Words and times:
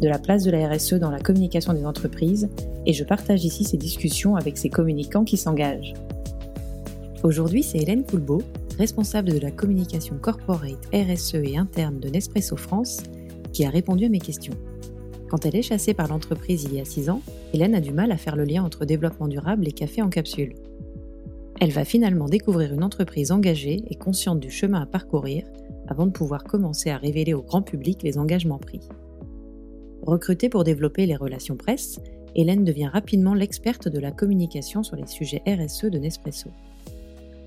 de 0.00 0.08
la 0.08 0.18
place 0.18 0.44
de 0.44 0.50
la 0.50 0.68
RSE 0.68 0.94
dans 0.94 1.10
la 1.10 1.20
communication 1.20 1.72
des 1.72 1.84
entreprises 1.84 2.48
et 2.84 2.92
je 2.92 3.04
partage 3.04 3.44
ici 3.44 3.64
ces 3.64 3.76
discussions 3.76 4.36
avec 4.36 4.58
ces 4.58 4.68
communicants 4.68 5.24
qui 5.24 5.36
s'engagent. 5.36 5.94
Aujourd'hui, 7.22 7.62
c'est 7.62 7.78
Hélène 7.78 8.04
Coulbeau, 8.04 8.42
responsable 8.78 9.32
de 9.32 9.38
la 9.38 9.50
communication 9.50 10.16
corporate 10.20 10.86
RSE 10.92 11.36
et 11.36 11.56
interne 11.56 11.98
de 11.98 12.08
Nespresso 12.08 12.56
France, 12.56 13.02
qui 13.52 13.64
a 13.64 13.70
répondu 13.70 14.04
à 14.04 14.08
mes 14.08 14.20
questions. 14.20 14.54
Quand 15.28 15.44
elle 15.44 15.56
est 15.56 15.62
chassée 15.62 15.94
par 15.94 16.08
l'entreprise 16.08 16.64
il 16.64 16.74
y 16.74 16.80
a 16.80 16.84
6 16.84 17.10
ans, 17.10 17.22
Hélène 17.52 17.74
a 17.74 17.80
du 17.80 17.92
mal 17.92 18.12
à 18.12 18.16
faire 18.16 18.36
le 18.36 18.44
lien 18.44 18.62
entre 18.62 18.84
développement 18.84 19.28
durable 19.28 19.66
et 19.66 19.72
café 19.72 20.02
en 20.02 20.08
capsule. 20.08 20.54
Elle 21.58 21.72
va 21.72 21.84
finalement 21.84 22.26
découvrir 22.26 22.72
une 22.74 22.84
entreprise 22.84 23.32
engagée 23.32 23.82
et 23.88 23.94
consciente 23.94 24.40
du 24.40 24.50
chemin 24.50 24.82
à 24.82 24.86
parcourir 24.86 25.44
avant 25.88 26.06
de 26.06 26.12
pouvoir 26.12 26.44
commencer 26.44 26.90
à 26.90 26.98
révéler 26.98 27.32
au 27.32 27.42
grand 27.42 27.62
public 27.62 28.02
les 28.02 28.18
engagements 28.18 28.58
pris. 28.58 28.80
Recrutée 30.02 30.48
pour 30.48 30.64
développer 30.64 31.06
les 31.06 31.16
relations 31.16 31.56
presse, 31.56 31.98
Hélène 32.34 32.64
devient 32.64 32.90
rapidement 32.92 33.34
l'experte 33.34 33.88
de 33.88 33.98
la 33.98 34.10
communication 34.10 34.82
sur 34.82 34.96
les 34.96 35.06
sujets 35.06 35.42
RSE 35.46 35.86
de 35.86 35.98
Nespresso. 35.98 36.50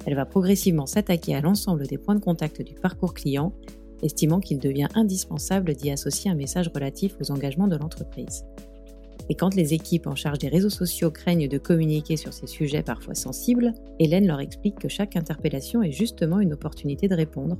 Elle 0.05 0.15
va 0.15 0.25
progressivement 0.25 0.87
s'attaquer 0.87 1.35
à 1.35 1.41
l'ensemble 1.41 1.85
des 1.85 1.97
points 1.97 2.15
de 2.15 2.23
contact 2.23 2.61
du 2.61 2.73
parcours 2.73 3.13
client, 3.13 3.53
estimant 4.01 4.39
qu'il 4.39 4.59
devient 4.59 4.87
indispensable 4.95 5.75
d'y 5.75 5.91
associer 5.91 6.31
un 6.31 6.35
message 6.35 6.71
relatif 6.73 7.15
aux 7.21 7.31
engagements 7.31 7.67
de 7.67 7.75
l'entreprise. 7.75 8.45
Et 9.29 9.35
quand 9.35 9.53
les 9.53 9.75
équipes 9.75 10.07
en 10.07 10.15
charge 10.15 10.39
des 10.39 10.47
réseaux 10.47 10.71
sociaux 10.71 11.11
craignent 11.11 11.47
de 11.47 11.57
communiquer 11.59 12.17
sur 12.17 12.33
ces 12.33 12.47
sujets 12.47 12.81
parfois 12.81 13.13
sensibles, 13.13 13.73
Hélène 13.99 14.25
leur 14.25 14.39
explique 14.39 14.79
que 14.79 14.87
chaque 14.87 15.15
interpellation 15.15 15.83
est 15.83 15.91
justement 15.91 16.39
une 16.39 16.53
opportunité 16.53 17.07
de 17.07 17.15
répondre, 17.15 17.57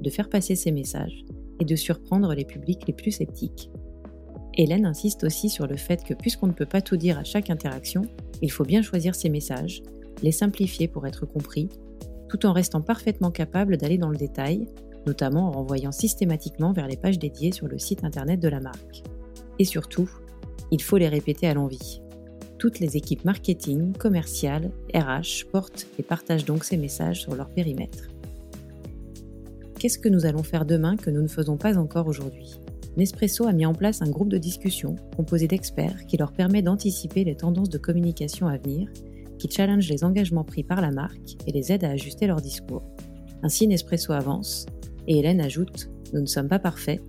de 0.00 0.10
faire 0.10 0.28
passer 0.28 0.56
ces 0.56 0.72
messages 0.72 1.24
et 1.60 1.64
de 1.64 1.76
surprendre 1.76 2.34
les 2.34 2.44
publics 2.44 2.88
les 2.88 2.92
plus 2.92 3.12
sceptiques. 3.12 3.70
Hélène 4.54 4.84
insiste 4.84 5.24
aussi 5.24 5.48
sur 5.48 5.66
le 5.66 5.76
fait 5.76 6.04
que 6.04 6.14
puisqu'on 6.14 6.46
ne 6.46 6.52
peut 6.52 6.66
pas 6.66 6.82
tout 6.82 6.96
dire 6.96 7.18
à 7.18 7.24
chaque 7.24 7.50
interaction, 7.50 8.02
il 8.42 8.50
faut 8.50 8.64
bien 8.64 8.82
choisir 8.82 9.14
ses 9.14 9.30
messages, 9.30 9.82
les 10.22 10.32
simplifier 10.32 10.88
pour 10.88 11.06
être 11.06 11.24
compris, 11.24 11.68
tout 12.28 12.44
en 12.46 12.52
restant 12.52 12.82
parfaitement 12.82 13.30
capable 13.30 13.76
d'aller 13.76 13.98
dans 13.98 14.10
le 14.10 14.16
détail, 14.16 14.66
notamment 15.06 15.48
en 15.48 15.52
renvoyant 15.52 15.92
systématiquement 15.92 16.72
vers 16.72 16.86
les 16.86 16.96
pages 16.96 17.18
dédiées 17.18 17.52
sur 17.52 17.66
le 17.66 17.78
site 17.78 18.04
internet 18.04 18.40
de 18.40 18.48
la 18.48 18.60
marque. 18.60 19.02
Et 19.58 19.64
surtout, 19.64 20.10
il 20.70 20.82
faut 20.82 20.98
les 20.98 21.08
répéter 21.08 21.48
à 21.48 21.54
l'envie. 21.54 22.02
Toutes 22.58 22.78
les 22.78 22.96
équipes 22.96 23.24
marketing, 23.24 23.92
commerciales, 23.92 24.70
RH 24.94 25.46
portent 25.50 25.86
et 25.98 26.02
partagent 26.02 26.44
donc 26.44 26.64
ces 26.64 26.76
messages 26.76 27.22
sur 27.22 27.34
leur 27.34 27.50
périmètre. 27.50 28.08
Qu'est-ce 29.78 29.98
que 29.98 30.08
nous 30.08 30.26
allons 30.26 30.44
faire 30.44 30.64
demain 30.64 30.96
que 30.96 31.10
nous 31.10 31.22
ne 31.22 31.28
faisons 31.28 31.56
pas 31.56 31.76
encore 31.76 32.06
aujourd'hui? 32.06 32.61
Nespresso 32.96 33.46
a 33.46 33.52
mis 33.52 33.64
en 33.64 33.72
place 33.72 34.02
un 34.02 34.10
groupe 34.10 34.28
de 34.28 34.38
discussion 34.38 34.96
composé 35.16 35.48
d'experts 35.48 36.04
qui 36.06 36.18
leur 36.18 36.32
permet 36.32 36.60
d'anticiper 36.60 37.24
les 37.24 37.36
tendances 37.36 37.70
de 37.70 37.78
communication 37.78 38.48
à 38.48 38.58
venir, 38.58 38.90
qui 39.38 39.50
challenge 39.50 39.88
les 39.88 40.04
engagements 40.04 40.44
pris 40.44 40.62
par 40.62 40.80
la 40.82 40.90
marque 40.90 41.36
et 41.46 41.52
les 41.52 41.72
aide 41.72 41.84
à 41.84 41.90
ajuster 41.90 42.26
leur 42.26 42.42
discours. 42.42 42.84
Ainsi, 43.42 43.66
Nespresso 43.66 44.12
avance, 44.12 44.66
et 45.08 45.18
Hélène 45.18 45.40
ajoute 45.40 45.88
Nous 46.12 46.20
ne 46.20 46.26
sommes 46.26 46.48
pas 46.48 46.58
parfaits, 46.58 47.02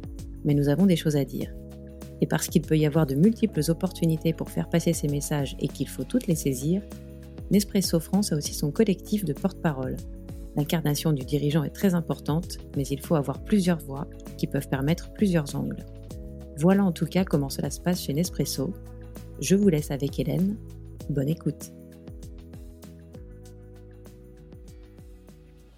mais 0.46 0.54
nous 0.54 0.70
avons 0.70 0.86
des 0.86 0.96
choses 0.96 1.18
à 1.18 1.26
dire. 1.26 1.54
Et 2.22 2.28
parce 2.28 2.48
qu'il 2.48 2.62
peut 2.62 2.78
y 2.78 2.86
avoir 2.86 3.06
de 3.06 3.16
multiples 3.16 3.62
opportunités 3.68 4.32
pour 4.32 4.50
faire 4.50 4.70
passer 4.70 4.94
ces 4.94 5.10
messages 5.10 5.58
et 5.60 5.68
qu'il 5.68 5.90
faut 5.90 6.06
toutes 6.06 6.28
les 6.28 6.36
saisir, 6.36 6.82
Nespresso 7.52 8.00
France 8.00 8.32
a 8.32 8.38
aussi 8.38 8.54
son 8.54 8.72
collectif 8.72 9.26
de 9.26 9.34
porte-parole, 9.34 9.98
L'incarnation 10.56 11.14
du 11.14 11.26
dirigeant 11.26 11.64
est 11.64 11.74
très 11.74 11.96
importante, 11.96 12.58
mais 12.78 12.86
il 12.86 13.02
faut 13.02 13.16
avoir 13.16 13.44
plusieurs 13.44 13.80
voix 13.80 14.08
qui 14.38 14.48
peuvent 14.48 14.70
permettre 14.70 15.12
plusieurs 15.14 15.56
angles. 15.56 15.86
Voilà 16.58 16.84
en 16.84 16.92
tout 16.92 17.08
cas 17.08 17.24
comment 17.24 17.50
cela 17.50 17.70
se 17.72 17.82
passe 17.82 18.04
chez 18.04 18.14
Nespresso. 18.14 18.74
Je 19.40 19.56
vous 19.56 19.70
laisse 19.70 19.90
avec 19.90 20.20
Hélène. 20.20 20.58
Bonne 21.10 21.30
écoute. 21.30 21.72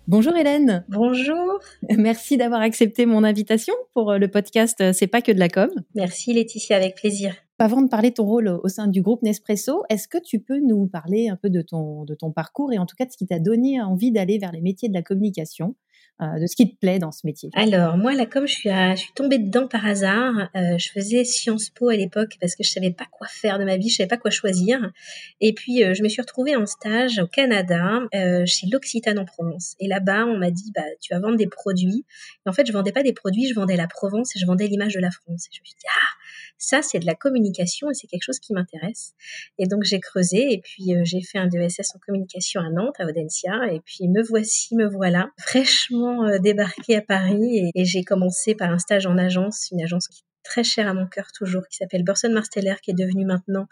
Bonjour 0.07 0.35
Hélène. 0.35 0.85
Bonjour. 0.89 1.59
Merci 1.97 2.37
d'avoir 2.37 2.61
accepté 2.61 3.05
mon 3.05 3.23
invitation 3.23 3.73
pour 3.93 4.13
le 4.13 4.27
podcast 4.27 4.93
C'est 4.93 5.07
pas 5.07 5.21
que 5.21 5.31
de 5.31 5.39
la 5.39 5.49
com. 5.49 5.69
Merci 5.95 6.33
Laetitia, 6.33 6.75
avec 6.75 6.95
plaisir. 6.95 7.44
Avant 7.57 7.81
de 7.81 7.87
parler 7.87 8.09
de 8.09 8.15
ton 8.15 8.25
rôle 8.25 8.49
au 8.49 8.67
sein 8.67 8.87
du 8.87 9.01
groupe 9.01 9.21
Nespresso, 9.21 9.83
est-ce 9.89 10.09
que 10.09 10.17
tu 10.17 10.39
peux 10.39 10.59
nous 10.59 10.87
parler 10.87 11.29
un 11.29 11.37
peu 11.37 11.49
de 11.49 11.61
ton, 11.61 12.05
parcours 12.35 12.73
et 12.73 12.77
en 12.77 12.85
tout 12.85 12.97
cas 12.97 13.05
de 13.05 13.11
ce 13.11 13.17
qui 13.17 13.25
t'a 13.25 13.39
donné 13.39 13.81
envie 13.81 14.11
d'aller 14.11 14.37
vers 14.37 14.51
les 14.51 14.59
métiers 14.59 14.89
de 14.89 14.93
la 14.93 15.01
communication 15.01 15.75
euh, 16.21 16.39
de 16.39 16.47
ce 16.47 16.55
qui 16.57 16.69
te 16.69 16.77
plaît 16.77 16.99
dans 16.99 17.13
ce 17.13 17.25
métier? 17.25 17.49
Alors 17.53 17.97
moi 17.97 18.13
là 18.13 18.25
comme 18.25 18.45
je 18.45 18.53
suis, 18.53 18.69
tombée 19.15 19.37
dedans 19.37 19.69
par 19.69 19.85
hasard, 19.85 20.49
euh, 20.55 20.77
je 20.77 20.89
faisais 20.89 21.23
Sciences 21.23 21.69
Po 21.69 21.87
à 21.87 21.95
l'époque 21.95 22.35
parce 22.41 22.55
que 22.55 22.63
je 22.63 22.71
savais 22.71 22.91
pas 22.91 23.05
quoi 23.09 23.27
faire 23.27 23.57
de 23.57 23.63
ma 23.63 23.77
vie, 23.77 23.87
je 23.87 23.95
savais 23.95 24.09
pas 24.09 24.17
quoi 24.17 24.31
choisir. 24.31 24.91
Et 25.39 25.53
puis 25.53 25.81
euh, 25.83 25.93
je 25.93 26.03
me 26.03 26.09
suis 26.09 26.21
retrouvée 26.21 26.57
en 26.57 26.65
stage 26.65 27.19
au 27.19 27.27
Canada 27.27 28.01
chez 28.45 28.67
l'Occitane 28.67 29.17
en 29.17 29.25
Provence. 29.25 29.75
Et 29.79 29.87
là-bas 29.87 30.25
on 30.25 30.37
m'a 30.37 30.51
dit 30.51 30.73
bah 30.75 30.83
tu 30.99 31.13
vas 31.13 31.21
vendre 31.21 31.37
des 31.37 31.47
produits. 31.47 32.05
En 32.45 32.51
fait 32.51 32.67
je 32.67 32.73
vendais 32.73 32.91
pas 32.91 33.03
des 33.03 33.13
produits, 33.13 33.47
je 33.47 33.53
vendais 33.53 33.77
la 33.77 33.87
Provence 33.87 34.35
et 34.35 34.39
je 34.39 34.45
vendais 34.45 34.67
l'image 34.67 34.93
de 34.93 34.99
la 34.99 35.11
France. 35.11 35.47
Et 35.47 35.55
je 35.55 35.61
me 35.61 35.65
suis 35.65 35.75
dit 35.75 35.87
ah 35.89 36.24
ça 36.57 36.81
c'est 36.81 36.99
de 36.99 37.05
la 37.05 37.15
communication 37.15 37.89
et 37.89 37.93
c'est 37.93 38.07
quelque 38.07 38.23
chose 38.23 38.39
qui 38.39 38.53
m'intéresse. 38.53 39.13
Et 39.57 39.67
donc 39.67 39.83
j'ai 39.83 39.99
creusé 39.99 40.53
et 40.53 40.61
puis 40.61 40.93
j'ai 41.03 41.21
fait 41.21 41.37
un 41.37 41.47
DESS 41.47 41.95
en 41.95 41.99
communication 42.05 42.61
à 42.61 42.69
Nantes 42.69 42.95
à 42.99 43.05
Audencia 43.05 43.53
et 43.71 43.81
puis 43.81 44.07
me 44.07 44.23
voici 44.23 44.75
me 44.75 44.87
voilà 44.87 45.29
fraîchement 45.37 46.25
euh, 46.25 46.39
débarqué 46.39 46.95
à 46.95 47.01
Paris 47.01 47.71
et, 47.75 47.85
j'ai 47.85 48.03
commencé 48.03 48.55
par 48.55 48.71
un 48.71 48.79
stage 48.79 49.05
en 49.05 49.17
agence, 49.17 49.69
une 49.71 49.81
agence 49.81 50.07
qui 50.07 50.23
très 50.43 50.63
chère 50.63 50.87
à 50.87 50.93
mon 50.93 51.07
cœur 51.07 51.25
toujours, 51.33 51.63
qui 51.67 51.77
s'appelle 51.77 52.03
Burson 52.03 52.29
Marsteller, 52.29 52.75
qui 52.83 52.91
est 52.91 52.95
devenue 52.95 53.25
maintenant 53.25 53.65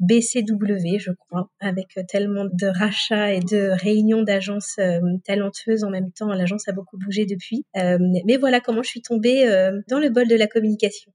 BCW, 0.00 0.98
je 0.98 1.12
crois, 1.12 1.50
avec 1.58 1.96
euh, 1.96 2.02
tellement 2.06 2.44
de 2.44 2.66
rachats 2.66 3.32
et 3.32 3.40
de 3.40 3.70
réunions 3.72 4.22
d'agences 4.22 4.76
euh, 4.78 5.00
talentueuses 5.24 5.84
en 5.84 5.90
même 5.90 6.12
temps. 6.12 6.28
L'agence 6.28 6.68
a 6.68 6.72
beaucoup 6.72 6.98
bougé 6.98 7.24
depuis. 7.24 7.64
mais 7.74 8.36
voilà 8.36 8.60
comment 8.60 8.82
je 8.82 8.90
suis 8.90 9.02
tombée 9.02 9.46
dans 9.88 9.98
le 9.98 10.10
bol 10.10 10.28
de 10.28 10.36
la 10.36 10.46
communication. 10.46 11.12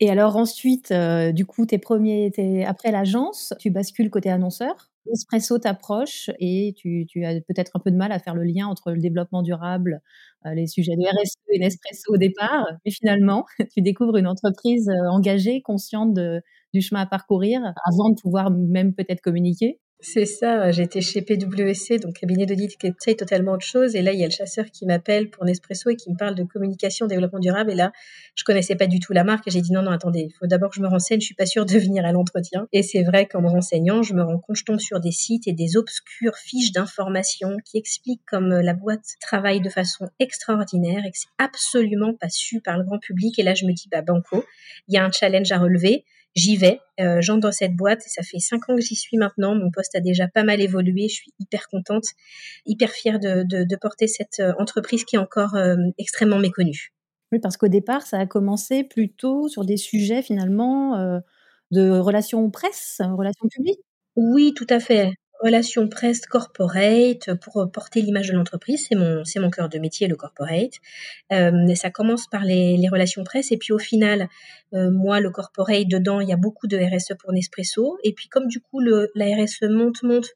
Et 0.00 0.10
alors 0.10 0.36
ensuite, 0.36 0.92
du 0.92 1.46
coup, 1.46 1.66
tes 1.66 1.78
premiers, 1.78 2.32
après 2.66 2.90
l'agence, 2.90 3.54
tu 3.58 3.70
bascules 3.70 4.10
côté 4.10 4.30
annonceur 4.30 4.92
Espresso 5.10 5.58
t'approche 5.58 6.30
et 6.38 6.74
tu, 6.76 7.06
as 7.24 7.40
peut-être 7.40 7.72
un 7.74 7.80
peu 7.80 7.90
de 7.90 7.96
mal 7.96 8.12
à 8.12 8.18
faire 8.18 8.34
le 8.34 8.44
lien 8.44 8.66
entre 8.66 8.92
le 8.92 8.98
développement 8.98 9.42
durable, 9.42 10.00
euh, 10.46 10.54
les 10.54 10.66
sujets 10.66 10.96
de 10.96 11.02
RSE 11.02 11.36
et 11.48 11.58
Nespresso 11.58 12.12
au 12.12 12.16
départ, 12.16 12.66
mais 12.84 12.92
finalement, 12.92 13.44
tu 13.74 13.82
découvres 13.82 14.16
une 14.16 14.26
entreprise 14.26 14.88
euh, 14.88 15.10
engagée, 15.10 15.60
consciente 15.62 16.14
du 16.14 16.80
chemin 16.80 17.00
à 17.00 17.06
parcourir 17.06 17.60
avant 17.84 18.10
de 18.10 18.20
pouvoir 18.20 18.50
même 18.50 18.94
peut-être 18.94 19.20
communiquer. 19.20 19.80
C'est 20.04 20.26
ça, 20.26 20.72
j'étais 20.72 21.00
chez 21.00 21.22
PwC, 21.22 22.00
donc 22.00 22.14
cabinet 22.14 22.44
d'audit 22.44 22.76
qui 22.76 22.88
est 22.88 23.14
totalement 23.14 23.52
autre 23.52 23.64
chose. 23.64 23.94
Et 23.94 24.02
là, 24.02 24.12
il 24.12 24.18
y 24.18 24.24
a 24.24 24.26
le 24.26 24.32
chasseur 24.32 24.64
qui 24.66 24.84
m'appelle 24.84 25.30
pour 25.30 25.44
Nespresso 25.44 25.90
et 25.90 25.96
qui 25.96 26.10
me 26.10 26.16
parle 26.16 26.34
de 26.34 26.42
communication, 26.42 27.06
développement 27.06 27.38
durable. 27.38 27.70
Et 27.70 27.76
là, 27.76 27.92
je 28.34 28.42
connaissais 28.42 28.74
pas 28.74 28.88
du 28.88 28.98
tout 28.98 29.12
la 29.12 29.22
marque 29.22 29.46
et 29.46 29.52
j'ai 29.52 29.60
dit 29.60 29.70
non, 29.70 29.82
non, 29.82 29.92
attendez, 29.92 30.26
il 30.28 30.32
faut 30.32 30.48
d'abord 30.48 30.70
que 30.70 30.76
je 30.76 30.80
me 30.80 30.88
renseigne, 30.88 31.20
je 31.20 31.26
suis 31.26 31.36
pas 31.36 31.46
sûre 31.46 31.66
de 31.66 31.78
venir 31.78 32.04
à 32.04 32.10
l'entretien. 32.10 32.66
Et 32.72 32.82
c'est 32.82 33.04
vrai 33.04 33.26
qu'en 33.26 33.42
me 33.42 33.48
renseignant, 33.48 34.02
je 34.02 34.14
me 34.14 34.24
rends 34.24 34.40
compte, 34.40 34.56
je 34.56 34.64
tombe 34.64 34.80
sur 34.80 34.98
des 34.98 35.12
sites 35.12 35.46
et 35.46 35.52
des 35.52 35.76
obscures 35.76 36.36
fiches 36.36 36.72
d'informations 36.72 37.58
qui 37.64 37.78
expliquent 37.78 38.24
comme 38.26 38.48
la 38.48 38.74
boîte 38.74 39.06
travaille 39.20 39.60
de 39.60 39.70
façon 39.70 40.08
extraordinaire 40.18 41.04
et 41.06 41.12
que 41.12 41.18
c'est 41.18 41.30
absolument 41.38 42.12
pas 42.12 42.28
su 42.28 42.60
par 42.60 42.76
le 42.76 42.82
grand 42.82 42.98
public. 42.98 43.38
Et 43.38 43.44
là, 43.44 43.54
je 43.54 43.66
me 43.66 43.72
dis, 43.72 43.88
bah, 43.88 44.02
banco, 44.02 44.44
il 44.88 44.94
y 44.94 44.98
a 44.98 45.04
un 45.04 45.12
challenge 45.12 45.52
à 45.52 45.58
relever 45.58 46.04
j'y 46.34 46.56
vais, 46.56 46.80
euh, 47.00 47.18
j'entre 47.20 47.40
dans 47.40 47.52
cette 47.52 47.74
boîte. 47.74 48.02
Ça 48.02 48.22
fait 48.22 48.38
cinq 48.38 48.68
ans 48.68 48.76
que 48.76 48.80
j'y 48.80 48.96
suis 48.96 49.16
maintenant. 49.16 49.54
Mon 49.54 49.70
poste 49.70 49.94
a 49.94 50.00
déjà 50.00 50.28
pas 50.28 50.44
mal 50.44 50.60
évolué. 50.60 51.08
Je 51.08 51.14
suis 51.14 51.32
hyper 51.38 51.68
contente, 51.68 52.04
hyper 52.66 52.90
fière 52.90 53.18
de, 53.18 53.44
de, 53.44 53.76
porter 53.76 54.06
cette 54.06 54.40
euh, 54.40 54.52
entreprise 54.58 55.04
qui 55.04 55.16
est 55.16 55.18
encore 55.18 55.54
euh, 55.54 55.76
extrêmement 55.98 56.38
méconnue. 56.38 56.92
Oui, 57.32 57.38
parce 57.38 57.56
qu'au 57.56 57.68
départ, 57.68 58.02
ça 58.02 58.18
a 58.18 58.26
commencé 58.26 58.84
plutôt 58.84 59.48
sur 59.48 59.64
des 59.64 59.78
sujets 59.78 60.22
finalement 60.22 61.20
de 61.70 61.98
relations 61.98 62.50
presse, 62.50 63.00
relations 63.00 63.48
publiques? 63.48 63.80
Oui, 64.16 64.52
tout 64.54 64.66
à 64.68 64.80
fait 64.80 65.14
relations 65.42 65.88
presse 65.88 66.26
corporate 66.26 67.34
pour 67.42 67.70
porter 67.72 68.00
l'image 68.00 68.28
de 68.28 68.34
l'entreprise. 68.34 68.86
C'est 68.88 68.94
mon, 68.94 69.22
mon 69.36 69.50
cœur 69.50 69.68
de 69.68 69.78
métier, 69.78 70.08
le 70.08 70.16
corporate. 70.16 70.74
Euh, 71.32 71.74
ça 71.74 71.90
commence 71.90 72.26
par 72.28 72.44
les, 72.44 72.88
relations 72.90 73.24
presse 73.24 73.52
et 73.52 73.56
puis 73.56 73.72
au 73.72 73.78
final, 73.78 74.28
euh, 74.74 74.90
moi, 74.90 75.20
le 75.20 75.30
corporate, 75.30 75.88
dedans, 75.88 76.20
il 76.20 76.28
y 76.28 76.32
a 76.32 76.36
beaucoup 76.36 76.66
de 76.66 76.76
RSE 76.76 77.14
pour 77.18 77.32
Nespresso. 77.32 77.98
Et 78.04 78.12
puis 78.12 78.28
comme 78.28 78.46
du 78.46 78.60
coup, 78.60 78.80
le, 78.80 79.10
la 79.14 79.26
RSE 79.26 79.62
monte, 79.68 80.02
monte, 80.02 80.28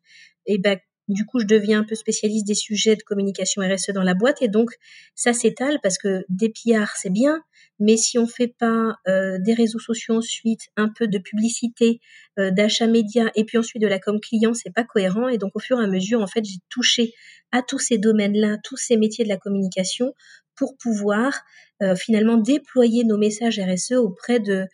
et 0.47 0.59
ben 0.59 0.79
du 1.09 1.25
coup, 1.25 1.41
je 1.41 1.47
deviens 1.47 1.81
un 1.81 1.85
peu 1.85 1.95
spécialiste 1.95 2.47
des 2.47 2.55
sujets 2.55 2.97
de 2.97 3.03
communication 3.03 3.63
RSE 3.63 3.91
dans 3.91 4.03
la 4.03 4.15
boîte 4.15 4.43
et 4.43 4.49
donc 4.49 4.71
ça 5.15 5.33
s'étale 5.33 5.79
parce 5.83 5.99
que 5.99 6.25
des 6.29 6.49
PR, 6.49 6.97
c'est 6.97 7.13
bien, 7.13 7.43
mais 7.79 7.97
si 7.97 8.19
on 8.19 8.27
fait 8.27 8.53
pas 8.59 8.97
euh, 9.07 9.39
des 9.39 9.55
réseaux 9.55 9.79
sociaux 9.79 10.17
ensuite, 10.17 10.69
un 10.77 10.89
peu 10.89 11.07
de 11.07 11.19
publicité, 11.19 12.01
euh, 12.39 12.51
d'achat 12.51 12.87
média 12.87 13.31
et 13.35 13.45
puis 13.45 13.59
ensuite 13.59 13.83
de 13.83 13.87
la 13.87 13.99
com 13.99 14.19
client, 14.21 14.55
c'est 14.55 14.73
pas 14.73 14.85
cohérent 14.85 15.29
et 15.29 15.39
donc 15.39 15.53
au 15.55 15.61
fur 15.61 15.81
et 15.81 15.85
à 15.85 15.87
mesure, 15.87 16.21
en 16.21 16.27
fait, 16.27 16.45
j'ai 16.45 16.59
touché 16.69 17.13
à 17.53 17.63
tous 17.63 17.79
ces 17.79 17.99
domaines-là, 17.99 18.59
tous 18.65 18.77
ces 18.77 18.97
métiers 18.97 19.25
de 19.25 19.29
la 19.29 19.37
communication 19.37 20.13
pour 20.57 20.77
pouvoir 20.77 21.43
euh, 21.83 21.95
finalement 21.95 22.39
déployer 22.39 23.05
nos 23.05 23.19
messages 23.19 23.61
RSE 23.61 23.93
auprès 23.93 24.41
de, 24.41 24.67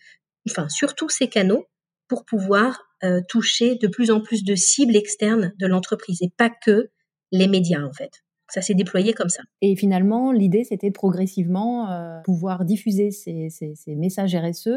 enfin, 0.48 0.68
sur 0.68 0.94
tous 0.94 1.08
ces 1.08 1.28
canaux 1.28 1.66
pour 2.08 2.24
pouvoir 2.24 2.80
euh, 3.04 3.20
toucher 3.28 3.76
de 3.76 3.88
plus 3.88 4.10
en 4.10 4.20
plus 4.20 4.44
de 4.44 4.54
cibles 4.54 4.96
externes 4.96 5.52
de 5.58 5.66
l'entreprise 5.66 6.18
et 6.22 6.30
pas 6.36 6.50
que 6.50 6.90
les 7.32 7.48
médias 7.48 7.82
en 7.82 7.92
fait. 7.92 8.22
Ça 8.48 8.60
s'est 8.60 8.74
déployé 8.74 9.14
comme 9.14 9.30
ça. 9.30 9.42
Et 9.62 9.76
finalement, 9.76 10.30
l'idée, 10.30 10.62
c'était 10.64 10.90
progressivement 10.90 11.90
euh, 11.90 12.20
pouvoir 12.22 12.64
diffuser 12.64 13.10
ces, 13.10 13.48
messages 13.88 14.36
RSE 14.36 14.68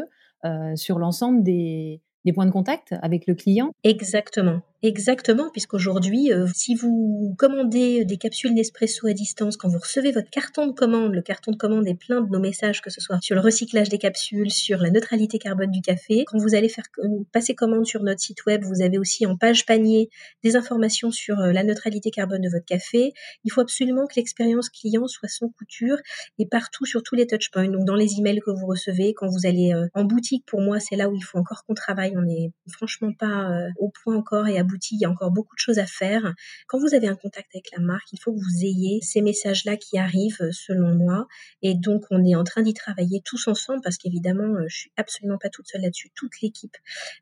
euh, 0.44 0.74
sur 0.76 0.98
l'ensemble 0.98 1.42
des, 1.42 2.00
des 2.24 2.32
points 2.32 2.46
de 2.46 2.50
contact 2.50 2.94
avec 3.02 3.26
le 3.26 3.34
client. 3.34 3.72
Exactement. 3.84 4.60
Exactement, 4.86 5.50
puisqu'aujourd'hui, 5.50 6.32
euh, 6.32 6.46
si 6.54 6.76
vous 6.76 7.34
commandez 7.38 8.04
des 8.04 8.18
capsules 8.18 8.54
Nespresso 8.54 9.08
à 9.08 9.14
distance, 9.14 9.56
quand 9.56 9.68
vous 9.68 9.80
recevez 9.80 10.12
votre 10.12 10.30
carton 10.30 10.68
de 10.68 10.72
commande, 10.72 11.12
le 11.12 11.22
carton 11.22 11.50
de 11.50 11.56
commande 11.56 11.88
est 11.88 11.96
plein 11.96 12.20
de 12.20 12.28
nos 12.30 12.38
messages, 12.38 12.82
que 12.82 12.90
ce 12.90 13.00
soit 13.00 13.18
sur 13.20 13.34
le 13.34 13.40
recyclage 13.40 13.88
des 13.88 13.98
capsules, 13.98 14.52
sur 14.52 14.78
la 14.78 14.90
neutralité 14.90 15.40
carbone 15.40 15.72
du 15.72 15.80
café. 15.80 16.22
Quand 16.28 16.38
vous 16.38 16.54
allez 16.54 16.68
faire 16.68 16.84
passer 17.32 17.56
commande 17.56 17.84
sur 17.84 18.04
notre 18.04 18.20
site 18.20 18.46
web, 18.46 18.62
vous 18.62 18.80
avez 18.80 18.96
aussi 18.96 19.26
en 19.26 19.36
page 19.36 19.66
panier 19.66 20.08
des 20.44 20.54
informations 20.54 21.10
sur 21.10 21.40
euh, 21.40 21.50
la 21.50 21.64
neutralité 21.64 22.12
carbone 22.12 22.42
de 22.42 22.48
votre 22.48 22.64
café. 22.64 23.12
Il 23.42 23.50
faut 23.50 23.62
absolument 23.62 24.06
que 24.06 24.14
l'expérience 24.14 24.68
client 24.68 25.08
soit 25.08 25.28
sans 25.28 25.48
couture 25.48 25.96
et 26.38 26.46
partout 26.46 26.86
sur 26.86 27.02
tous 27.02 27.16
les 27.16 27.26
touchpoints. 27.26 27.66
Donc 27.66 27.86
dans 27.86 27.96
les 27.96 28.20
emails 28.20 28.38
que 28.38 28.52
vous 28.52 28.66
recevez, 28.66 29.14
quand 29.14 29.26
vous 29.26 29.48
allez 29.48 29.72
euh, 29.74 29.88
en 29.94 30.04
boutique, 30.04 30.44
pour 30.46 30.60
moi, 30.60 30.78
c'est 30.78 30.94
là 30.94 31.08
où 31.08 31.16
il 31.16 31.24
faut 31.24 31.38
encore 31.38 31.64
qu'on 31.66 31.74
travaille. 31.74 32.16
On 32.16 32.22
n'est 32.22 32.52
franchement 32.70 33.12
pas 33.12 33.50
au 33.78 33.90
point 33.90 34.14
encore 34.14 34.46
et 34.46 34.58
à 34.58 34.62
il 34.90 34.98
y 34.98 35.04
a 35.04 35.10
encore 35.10 35.30
beaucoup 35.30 35.54
de 35.54 35.60
choses 35.60 35.78
à 35.78 35.86
faire. 35.86 36.34
Quand 36.66 36.78
vous 36.78 36.94
avez 36.94 37.08
un 37.08 37.16
contact 37.16 37.54
avec 37.54 37.70
la 37.76 37.82
marque, 37.82 38.12
il 38.12 38.20
faut 38.20 38.32
que 38.32 38.38
vous 38.38 38.64
ayez 38.64 39.00
ces 39.02 39.22
messages-là 39.22 39.76
qui 39.76 39.98
arrivent, 39.98 40.40
euh, 40.40 40.52
selon 40.52 40.94
moi. 40.94 41.26
Et 41.62 41.74
donc, 41.74 42.04
on 42.10 42.24
est 42.24 42.34
en 42.34 42.44
train 42.44 42.62
d'y 42.62 42.74
travailler 42.74 43.20
tous 43.24 43.48
ensemble 43.48 43.80
parce 43.82 43.96
qu'évidemment, 43.96 44.56
euh, 44.56 44.64
je 44.68 44.76
suis 44.76 44.92
absolument 44.96 45.38
pas 45.38 45.48
toute 45.48 45.66
seule 45.68 45.82
là-dessus. 45.82 46.10
Toute 46.14 46.40
l'équipe 46.42 46.76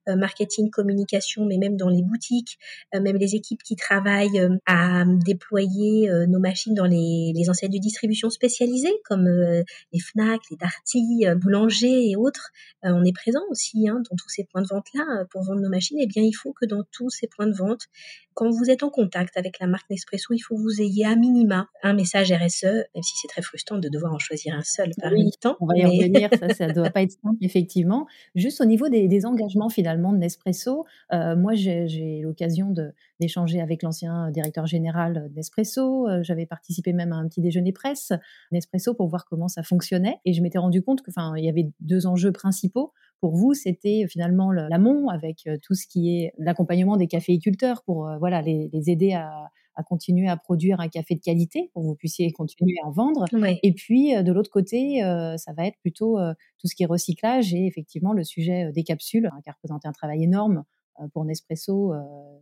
euh, 0.08 0.16
marketing, 0.16 0.70
communication, 0.70 1.44
mais 1.46 1.58
même 1.58 1.76
dans 1.76 1.88
les 1.88 2.02
boutiques, 2.02 2.58
même 2.92 3.16
les 3.16 3.34
équipes 3.34 3.62
qui 3.62 3.76
travaillent 3.76 4.48
à 4.66 5.04
déployer 5.24 6.08
nos 6.28 6.38
machines 6.38 6.74
dans 6.74 6.86
les, 6.86 7.32
les 7.34 7.50
enseignes 7.50 7.70
de 7.70 7.78
distribution 7.78 8.30
spécialisées 8.30 8.92
comme 9.04 9.26
les 9.26 10.00
Fnac, 10.00 10.40
les 10.50 10.56
Darty, 10.56 11.24
Boulanger 11.36 12.10
et 12.10 12.16
autres. 12.16 12.50
on 12.82 13.04
est 13.04 13.12
présent 13.12 13.40
aussi 13.50 13.88
hein, 13.88 14.02
dans 14.08 14.16
tous 14.16 14.28
ces 14.28 14.44
points 14.44 14.62
de 14.62 14.68
vente-là 14.68 15.24
pour 15.30 15.42
vendre 15.42 15.60
nos 15.60 15.68
machines. 15.68 15.98
Et 15.98 16.04
eh 16.04 16.06
bien, 16.06 16.22
il 16.22 16.32
faut 16.32 16.52
que 16.52 16.66
dans 16.66 16.84
tous 16.92 17.10
ces 17.10 17.26
points 17.34 17.46
de 17.46 17.56
vente. 17.56 17.88
Quand 18.34 18.50
vous 18.50 18.68
êtes 18.68 18.82
en 18.82 18.90
contact 18.90 19.36
avec 19.36 19.60
la 19.60 19.68
marque 19.68 19.88
Nespresso, 19.90 20.34
il 20.34 20.40
faut 20.40 20.56
que 20.56 20.60
vous 20.60 20.82
ayez 20.82 21.04
à 21.06 21.14
minima 21.14 21.68
un 21.84 21.94
message 21.94 22.32
RSE, 22.32 22.64
même 22.64 23.02
si 23.02 23.16
c'est 23.16 23.28
très 23.28 23.42
frustrant 23.42 23.78
de 23.78 23.88
devoir 23.88 24.12
en 24.12 24.18
choisir 24.18 24.56
un 24.56 24.62
seul 24.62 24.90
par 25.00 25.12
oui, 25.12 25.30
temps. 25.40 25.56
On 25.60 25.66
va 25.66 25.76
y 25.76 25.84
revenir, 25.84 26.28
ça 26.56 26.66
ne 26.66 26.72
doit 26.72 26.90
pas 26.90 27.02
être 27.02 27.12
simple, 27.12 27.36
effectivement. 27.42 28.06
Juste 28.34 28.60
au 28.60 28.64
niveau 28.64 28.88
des, 28.88 29.24
engagements 29.24 29.68
finalement 29.68 30.12
de 30.12 30.18
Nespresso, 30.18 30.84
euh, 31.12 31.36
moi 31.36 31.54
j'ai 31.54 32.20
l'occasion 32.22 32.74
d'échanger 33.20 33.60
avec 33.60 33.82
l'ancien 33.82 34.30
directeur 34.32 34.66
général 34.66 35.30
Nespresso. 35.36 36.08
Euh, 36.08 36.22
j'avais 36.22 36.46
participé 36.46 36.92
même 36.92 37.12
à 37.12 37.16
un 37.16 37.28
petit 37.28 37.40
déjeuner 37.40 37.72
presse 37.72 38.12
Nespresso 38.50 38.94
pour 38.94 39.08
voir 39.08 39.24
comment 39.26 39.48
ça 39.48 39.62
fonctionnait. 39.62 40.18
Et 40.24 40.32
je 40.32 40.42
m'étais 40.42 40.58
rendu 40.58 40.82
compte 40.82 41.02
qu'il 41.02 41.44
y 41.44 41.48
avait 41.48 41.70
deux 41.80 42.06
enjeux 42.06 42.32
principaux 42.32 42.92
pour 43.24 43.36
vous, 43.36 43.54
c'était 43.54 44.04
finalement 44.06 44.52
l'amont 44.52 45.08
avec 45.08 45.46
euh, 45.46 45.56
tout 45.62 45.72
ce 45.72 45.86
qui 45.86 46.14
est 46.14 46.34
l'accompagnement 46.36 46.98
des 46.98 47.06
caféiculteurs 47.06 47.82
pour 47.82 48.06
euh, 48.06 48.18
voilà 48.18 48.42
les, 48.42 48.68
aider 48.90 49.14
à, 49.14 49.50
continuer 49.86 50.28
à 50.28 50.36
produire 50.36 50.78
un 50.80 50.88
café 50.88 51.14
de 51.14 51.22
qualité 51.22 51.70
pour 51.72 51.80
que 51.80 51.86
vous 51.86 51.94
puissiez 51.94 52.30
continuer 52.32 52.74
à 52.84 52.86
en 52.86 52.90
vendre. 52.90 53.24
Et 53.62 53.72
puis 53.72 54.14
euh, 54.14 54.22
de 54.22 54.30
l'autre 54.30 54.50
côté, 54.50 55.00
ça 55.38 55.54
va 55.54 55.66
être 55.66 55.78
plutôt 55.80 56.18
tout 56.58 56.66
ce 56.66 56.74
qui 56.74 56.82
est 56.82 56.86
recyclage 56.86 57.54
et 57.54 57.64
effectivement 57.64 58.12
le 58.12 58.24
sujet 58.24 58.70
des 58.72 58.84
capsules 58.84 59.24
hein, 59.24 59.40
qui 59.42 59.48
a 59.48 59.54
représenté 59.54 59.88
un 59.88 59.92
travail 59.92 60.22
énorme 60.22 60.64
pour 61.14 61.24
Nespresso, 61.24 61.94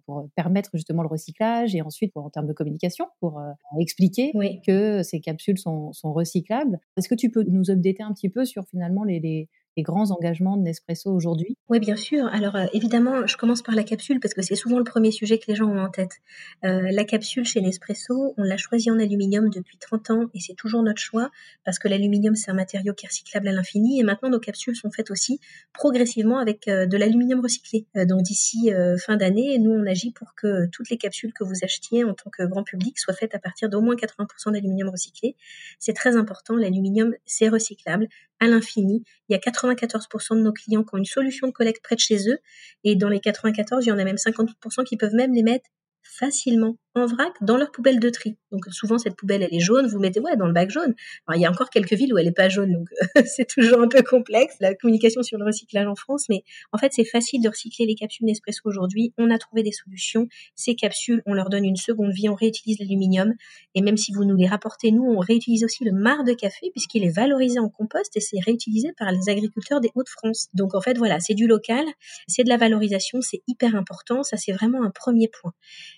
pour 0.05 0.29
permettre 0.34 0.70
justement 0.75 1.02
le 1.02 1.08
recyclage 1.08 1.76
et 1.76 1.81
ensuite 1.81 2.12
pour, 2.12 2.25
en 2.25 2.31
termes 2.31 2.49
de 2.49 2.52
communication, 2.52 3.06
pour 3.20 3.40
expliquer 3.79 4.32
que 4.67 5.05
ces 5.05 5.20
capsules 5.20 5.58
sont, 5.58 5.93
recyclables. 6.02 6.81
Est-ce 6.96 7.08
que 7.08 7.14
tu 7.14 7.31
peux 7.31 7.44
nous 7.44 7.70
updater 7.70 8.02
un 8.02 8.12
petit 8.12 8.29
peu 8.29 8.44
sur 8.44 8.67
finalement 8.67 9.05
les 9.05 9.20
les 9.20 9.49
grands 9.81 10.11
engagements 10.11 10.59
de 10.59 10.63
Nespresso 10.63 11.11
aujourd'hui? 11.11 11.57
Oui, 11.71 11.81
bien 11.81 11.97
sûr. 11.97 12.27
Alors 12.27 12.57
euh, 12.57 12.67
évidemment, 12.75 13.27
je 13.27 13.39
commence 13.39 13.63
par 13.63 13.75
la 13.75 13.85
capsule 13.85 14.21
parce 14.21 14.35
que 14.35 14.43
c'est 14.43 14.55
souvent 14.55 14.77
le 14.77 14.85
premier 14.85 15.11
sujet 15.11 15.39
que 15.39 15.45
les 15.49 15.55
gens 15.55 15.69
ont 15.69 15.81
en 15.81 15.89
tête. 15.89 16.19
Euh, 16.65 16.89
la 16.91 17.05
capsule 17.05 17.47
chez 17.47 17.63
Nespresso, 17.63 18.35
on 18.37 18.43
l'a 18.43 18.59
choisie 18.59 18.91
en 18.91 18.99
aluminium 18.99 19.49
depuis 19.49 19.79
30 19.79 20.11
ans 20.11 20.25
et 20.35 20.41
c'est 20.41 20.55
toujours 20.55 20.83
notre 20.83 21.01
choix 21.01 21.31
parce 21.65 21.79
que 21.79 21.89
l'aluminium, 21.89 22.35
c'est 22.35 22.51
un 22.51 22.55
matériau 22.55 22.93
qui 22.93 23.07
est 23.07 23.09
recyclable 23.09 23.49
à 23.49 23.53
l'infini 23.53 23.99
et 23.99 24.03
maintenant 24.03 24.29
nos 24.29 24.41
capsules 24.41 24.77
sont 24.77 24.91
faites 24.91 25.11
aussi 25.11 25.41
progressivement 25.73 26.39
avec 26.39 26.69
euh, 26.69 26.85
de 26.85 26.96
l'aluminium 26.99 27.41
recyclé. 27.41 27.87
donc 27.94 28.23
d'ici 28.23 28.70
fin 28.99 29.17
d'année, 29.17 29.58
nous, 29.58 29.70
on 29.70 29.87
agit 29.87 30.11
pour 30.11 30.35
que 30.35 30.67
toutes 30.67 30.91
les 30.91 30.99
capsules 30.99 31.32
que 31.32 31.44
vous 31.44 31.55
achetiez 31.63 32.05
en 32.05 32.13
tant 32.13 32.29
que 32.31 32.43
grand 32.43 32.63
public 32.63 32.99
soient 32.99 33.15
faites 33.15 33.35
à 33.35 33.39
partir 33.39 33.70
d'au 33.70 33.81
moins 33.81 33.94
80% 33.94 34.53
d'aluminium 34.53 34.91
recyclé. 34.91 35.37
C'est 35.79 35.94
très 35.94 36.17
important, 36.17 36.56
l'aluminium, 36.56 37.15
c'est 37.25 37.49
recyclable 37.49 38.08
à 38.43 38.49
l'infini. 38.49 39.05
Il 39.29 39.32
y 39.32 39.37
a 39.37 39.39
94% 39.39 40.37
de 40.37 40.43
nos 40.43 40.53
clients 40.53 40.82
qui 40.82 40.94
ont 40.94 40.99
une 40.99 41.05
solution 41.05 41.46
de 41.46 41.53
collecte 41.53 41.82
près 41.82 41.94
de 41.94 42.01
chez 42.01 42.29
eux. 42.29 42.39
Et 42.82 42.96
dans 42.96 43.08
les 43.08 43.20
94, 43.20 43.87
il 43.87 43.89
y 43.89 43.93
en 43.93 43.99
a 43.99 44.05
même 44.05 44.17
50% 44.17 44.84
qui 44.84 44.96
peuvent 44.96 45.15
même 45.15 45.32
les 45.32 45.44
mettre 45.44 45.70
facilement 46.03 46.77
en 46.94 47.06
vrac 47.06 47.32
dans 47.41 47.56
leur 47.56 47.70
poubelle 47.70 47.99
de 47.99 48.11
tri. 48.11 48.37
Donc 48.51 48.67
souvent 48.70 48.99
cette 48.99 49.17
poubelle 49.17 49.43
elle 49.43 49.55
est 49.55 49.61
jaune, 49.61 49.87
vous 49.87 49.99
mettez 49.99 50.20
ouais 50.20 50.37
dans 50.37 50.46
le 50.46 50.53
bac 50.53 50.70
jaune. 50.70 50.94
Alors, 51.27 51.39
il 51.39 51.43
y 51.43 51.46
a 51.46 51.51
encore 51.51 51.70
quelques 51.70 51.94
villes 51.94 52.13
où 52.13 52.19
elle 52.19 52.27
est 52.27 52.32
pas 52.32 52.51
jaune, 52.51 52.72
donc 52.72 52.89
c'est 53.27 53.49
toujours 53.49 53.81
un 53.81 53.89
peu 53.89 54.03
complexe 54.03 54.56
la 54.61 54.75
communication 54.75 55.22
sur 55.22 55.39
le 55.39 55.46
recyclage 55.46 55.87
en 55.87 55.94
France, 55.94 56.27
mais 56.29 56.43
en 56.72 56.79
fait 56.79 56.93
c'est 56.93 57.05
facile 57.05 57.43
de 57.43 57.49
recycler 57.49 57.87
les 57.87 57.94
capsules 57.94 58.27
Nespresso 58.27 58.61
aujourd'hui. 58.65 59.15
On 59.17 59.31
a 59.31 59.39
trouvé 59.39 59.63
des 59.63 59.72
solutions. 59.72 60.29
Ces 60.55 60.75
capsules, 60.75 61.22
on 61.25 61.32
leur 61.32 61.49
donne 61.49 61.65
une 61.65 61.77
seconde 61.77 62.13
vie, 62.13 62.29
on 62.29 62.34
réutilise 62.34 62.79
l'aluminium 62.79 63.34
et 63.75 63.81
même 63.81 63.96
si 63.96 64.13
vous 64.13 64.25
nous 64.25 64.37
les 64.37 64.46
rapportez 64.46 64.93
nous, 64.93 65.05
on 65.05 65.19
réutilise 65.19 65.65
aussi 65.65 65.84
le 65.84 65.93
marc 65.93 66.27
de 66.27 66.34
café 66.34 66.70
puisqu'il 66.72 67.05
est 67.05 67.15
valorisé 67.15 67.58
en 67.58 67.70
compost 67.70 68.15
et 68.17 68.20
c'est 68.20 68.41
réutilisé 68.44 68.93
par 68.99 69.11
les 69.13 69.31
agriculteurs 69.31 69.81
des 69.81 69.91
Hauts-de-France. 69.94 70.49
Donc 70.53 70.75
en 70.75 70.82
fait 70.82 70.99
voilà, 70.99 71.20
c'est 71.20 71.34
du 71.34 71.46
local, 71.46 71.87
c'est 72.29 72.44
de 72.44 72.51
la 72.51 72.58
valorisation, 72.58 73.22
c'est 73.22 73.43
hyper 73.49 73.75
important. 73.77 74.22
Ça 74.22 74.37
c'est 74.37 74.53
vraiment 74.53 74.82
un 74.82 74.91
premier 74.91 75.29
point. 75.29 75.53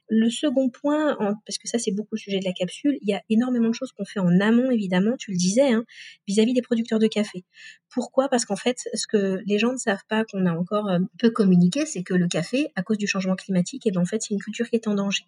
Le 0.08 0.30
second 0.30 0.70
point 0.70 0.83
parce 0.90 1.58
que 1.58 1.68
ça 1.68 1.78
c'est 1.78 1.92
beaucoup 1.92 2.14
le 2.14 2.20
sujet 2.20 2.38
de 2.38 2.44
la 2.44 2.52
capsule, 2.52 2.98
il 3.00 3.08
y 3.08 3.14
a 3.14 3.22
énormément 3.30 3.68
de 3.68 3.74
choses 3.74 3.92
qu'on 3.92 4.04
fait 4.04 4.20
en 4.20 4.40
amont, 4.40 4.70
évidemment, 4.70 5.16
tu 5.18 5.30
le 5.30 5.36
disais, 5.36 5.72
hein, 5.72 5.84
vis-à-vis 6.26 6.52
des 6.52 6.62
producteurs 6.62 6.98
de 6.98 7.06
café. 7.06 7.44
Pourquoi? 7.90 8.28
Parce 8.28 8.44
qu'en 8.44 8.56
fait, 8.56 8.88
ce 8.92 9.06
que 9.06 9.40
les 9.46 9.58
gens 9.58 9.72
ne 9.72 9.78
savent 9.78 10.04
pas, 10.08 10.24
qu'on 10.24 10.46
a 10.46 10.52
encore 10.52 10.88
euh, 10.88 10.98
peu 11.18 11.30
communiqué, 11.30 11.86
c'est 11.86 12.02
que 12.02 12.14
le 12.14 12.26
café, 12.26 12.72
à 12.74 12.82
cause 12.82 12.98
du 12.98 13.06
changement 13.06 13.36
climatique, 13.36 13.86
et 13.86 13.92
ben, 13.92 14.00
en 14.00 14.04
fait, 14.04 14.22
c'est 14.22 14.34
une 14.34 14.40
culture 14.40 14.68
qui 14.68 14.76
est 14.76 14.88
en 14.88 14.94
danger. 14.94 15.24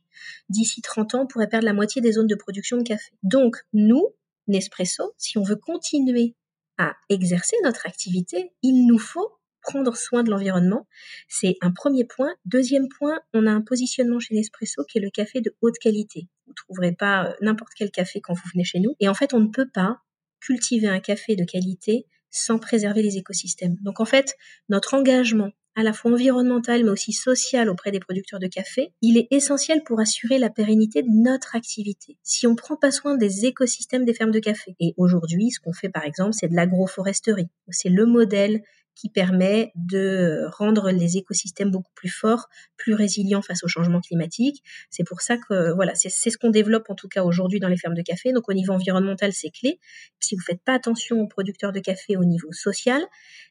D'ici 0.48 0.82
30 0.82 1.14
ans, 1.14 1.22
on 1.22 1.26
pourrait 1.26 1.48
perdre 1.48 1.66
la 1.66 1.72
moitié 1.72 2.02
des 2.02 2.12
zones 2.12 2.26
de 2.26 2.34
production 2.34 2.76
de 2.76 2.82
café. 2.82 3.10
Donc, 3.22 3.56
nous, 3.72 4.04
Nespresso, 4.48 5.14
si 5.16 5.38
on 5.38 5.42
veut 5.42 5.56
continuer 5.56 6.34
à 6.78 6.94
exercer 7.08 7.56
notre 7.64 7.86
activité, 7.86 8.52
il 8.62 8.86
nous 8.86 8.98
faut 8.98 9.32
prendre 9.66 9.96
soin 9.96 10.22
de 10.22 10.30
l'environnement. 10.30 10.86
C'est 11.28 11.56
un 11.60 11.72
premier 11.72 12.04
point. 12.04 12.34
Deuxième 12.44 12.88
point, 12.88 13.18
on 13.34 13.46
a 13.46 13.50
un 13.50 13.60
positionnement 13.60 14.20
chez 14.20 14.34
Nespresso 14.34 14.84
qui 14.84 14.98
est 14.98 15.00
le 15.00 15.10
café 15.10 15.40
de 15.40 15.54
haute 15.60 15.78
qualité. 15.78 16.28
Vous 16.46 16.52
ne 16.52 16.54
trouverez 16.54 16.92
pas 16.92 17.26
euh, 17.26 17.32
n'importe 17.40 17.72
quel 17.76 17.90
café 17.90 18.20
quand 18.20 18.34
vous 18.34 18.48
venez 18.52 18.64
chez 18.64 18.80
nous. 18.80 18.94
Et 19.00 19.08
en 19.08 19.14
fait, 19.14 19.34
on 19.34 19.40
ne 19.40 19.48
peut 19.48 19.68
pas 19.68 19.98
cultiver 20.40 20.86
un 20.86 21.00
café 21.00 21.34
de 21.34 21.44
qualité 21.44 22.06
sans 22.30 22.58
préserver 22.58 23.02
les 23.02 23.16
écosystèmes. 23.16 23.76
Donc 23.82 24.00
en 24.00 24.04
fait, 24.04 24.36
notre 24.68 24.94
engagement 24.94 25.50
à 25.76 25.82
la 25.82 25.92
fois 25.92 26.10
environnemental 26.10 26.84
mais 26.84 26.90
aussi 26.90 27.12
social 27.12 27.68
auprès 27.68 27.90
des 27.90 28.00
producteurs 28.00 28.40
de 28.40 28.46
café, 28.46 28.92
il 29.02 29.18
est 29.18 29.28
essentiel 29.30 29.82
pour 29.84 30.00
assurer 30.00 30.38
la 30.38 30.48
pérennité 30.48 31.02
de 31.02 31.08
notre 31.10 31.54
activité. 31.54 32.16
Si 32.22 32.46
on 32.46 32.52
ne 32.52 32.56
prend 32.56 32.76
pas 32.76 32.90
soin 32.90 33.16
des 33.16 33.44
écosystèmes 33.44 34.04
des 34.04 34.14
fermes 34.14 34.30
de 34.30 34.38
café, 34.38 34.74
et 34.80 34.94
aujourd'hui 34.96 35.50
ce 35.50 35.60
qu'on 35.60 35.74
fait 35.74 35.90
par 35.90 36.04
exemple 36.04 36.32
c'est 36.32 36.48
de 36.48 36.56
l'agroforesterie, 36.56 37.48
c'est 37.68 37.90
le 37.90 38.06
modèle 38.06 38.62
qui 38.96 39.10
permet 39.10 39.72
de 39.76 40.46
rendre 40.48 40.90
les 40.90 41.18
écosystèmes 41.18 41.70
beaucoup 41.70 41.92
plus 41.94 42.08
forts, 42.08 42.48
plus 42.76 42.94
résilients 42.94 43.42
face 43.42 43.62
au 43.62 43.68
changement 43.68 44.00
climatique. 44.00 44.64
C'est 44.90 45.04
pour 45.04 45.20
ça 45.20 45.36
que 45.36 45.74
voilà, 45.74 45.94
c'est 45.94 46.08
ce 46.08 46.38
qu'on 46.38 46.50
développe 46.50 46.88
en 46.88 46.94
tout 46.94 47.06
cas 47.06 47.22
aujourd'hui 47.22 47.60
dans 47.60 47.68
les 47.68 47.76
fermes 47.76 47.94
de 47.94 48.02
café. 48.02 48.32
Donc 48.32 48.48
au 48.48 48.54
niveau 48.54 48.72
environnemental, 48.72 49.32
c'est 49.32 49.50
clé. 49.50 49.78
Si 50.18 50.34
vous 50.34 50.42
faites 50.42 50.62
pas 50.64 50.72
attention 50.72 51.20
aux 51.20 51.28
producteurs 51.28 51.72
de 51.72 51.80
café 51.80 52.16
au 52.16 52.24
niveau 52.24 52.50
social, 52.52 53.02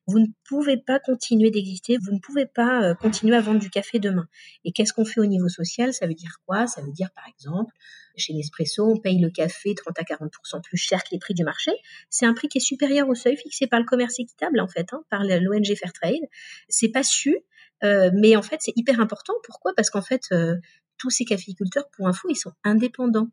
vous 0.07 0.19
ne 0.19 0.27
pouvez 0.47 0.77
pas 0.77 0.99
continuer 0.99 1.51
d'exister, 1.51 1.97
vous 1.97 2.11
ne 2.11 2.19
pouvez 2.19 2.47
pas 2.47 2.81
euh, 2.81 2.95
continuer 2.95 3.35
à 3.35 3.41
vendre 3.41 3.59
du 3.59 3.69
café 3.69 3.99
demain. 3.99 4.27
Et 4.63 4.71
qu'est-ce 4.71 4.93
qu'on 4.93 5.05
fait 5.05 5.21
au 5.21 5.25
niveau 5.25 5.47
social? 5.47 5.93
Ça 5.93 6.07
veut 6.07 6.15
dire 6.15 6.37
quoi? 6.47 6.65
Ça 6.65 6.81
veut 6.81 6.91
dire 6.91 7.11
par 7.15 7.25
exemple 7.27 7.73
chez 8.17 8.33
Nespresso, 8.33 8.85
on 8.85 8.97
paye 8.97 9.19
le 9.19 9.29
café 9.29 9.73
30 9.75 9.97
à 9.99 10.03
40% 10.03 10.61
plus 10.61 10.77
cher 10.77 11.03
que 11.03 11.09
les 11.11 11.19
prix 11.19 11.33
du 11.33 11.43
marché. 11.43 11.71
C'est 12.09 12.25
un 12.25 12.33
prix 12.33 12.47
qui 12.47 12.57
est 12.59 12.61
supérieur 12.61 13.09
au 13.09 13.15
seuil 13.15 13.37
fixé 13.37 13.67
par 13.67 13.79
le 13.79 13.85
commerce 13.85 14.19
équitable, 14.19 14.59
en 14.59 14.67
fait, 14.67 14.93
hein, 14.93 15.03
par 15.09 15.23
l'ONG 15.23 15.75
Fairtrade. 15.75 16.23
C'est 16.69 16.89
pas 16.89 17.03
su, 17.03 17.37
euh, 17.83 18.09
mais 18.13 18.35
en 18.35 18.41
fait, 18.41 18.57
c'est 18.59 18.73
hyper 18.75 18.99
important. 18.99 19.33
Pourquoi? 19.43 19.73
Parce 19.75 19.89
qu'en 19.89 20.01
fait, 20.01 20.23
euh, 20.31 20.55
tous 20.97 21.09
ces 21.09 21.25
caféiculteurs, 21.25 21.89
pour 21.95 22.07
info, 22.07 22.27
ils 22.29 22.35
sont 22.35 22.53
indépendants. 22.63 23.29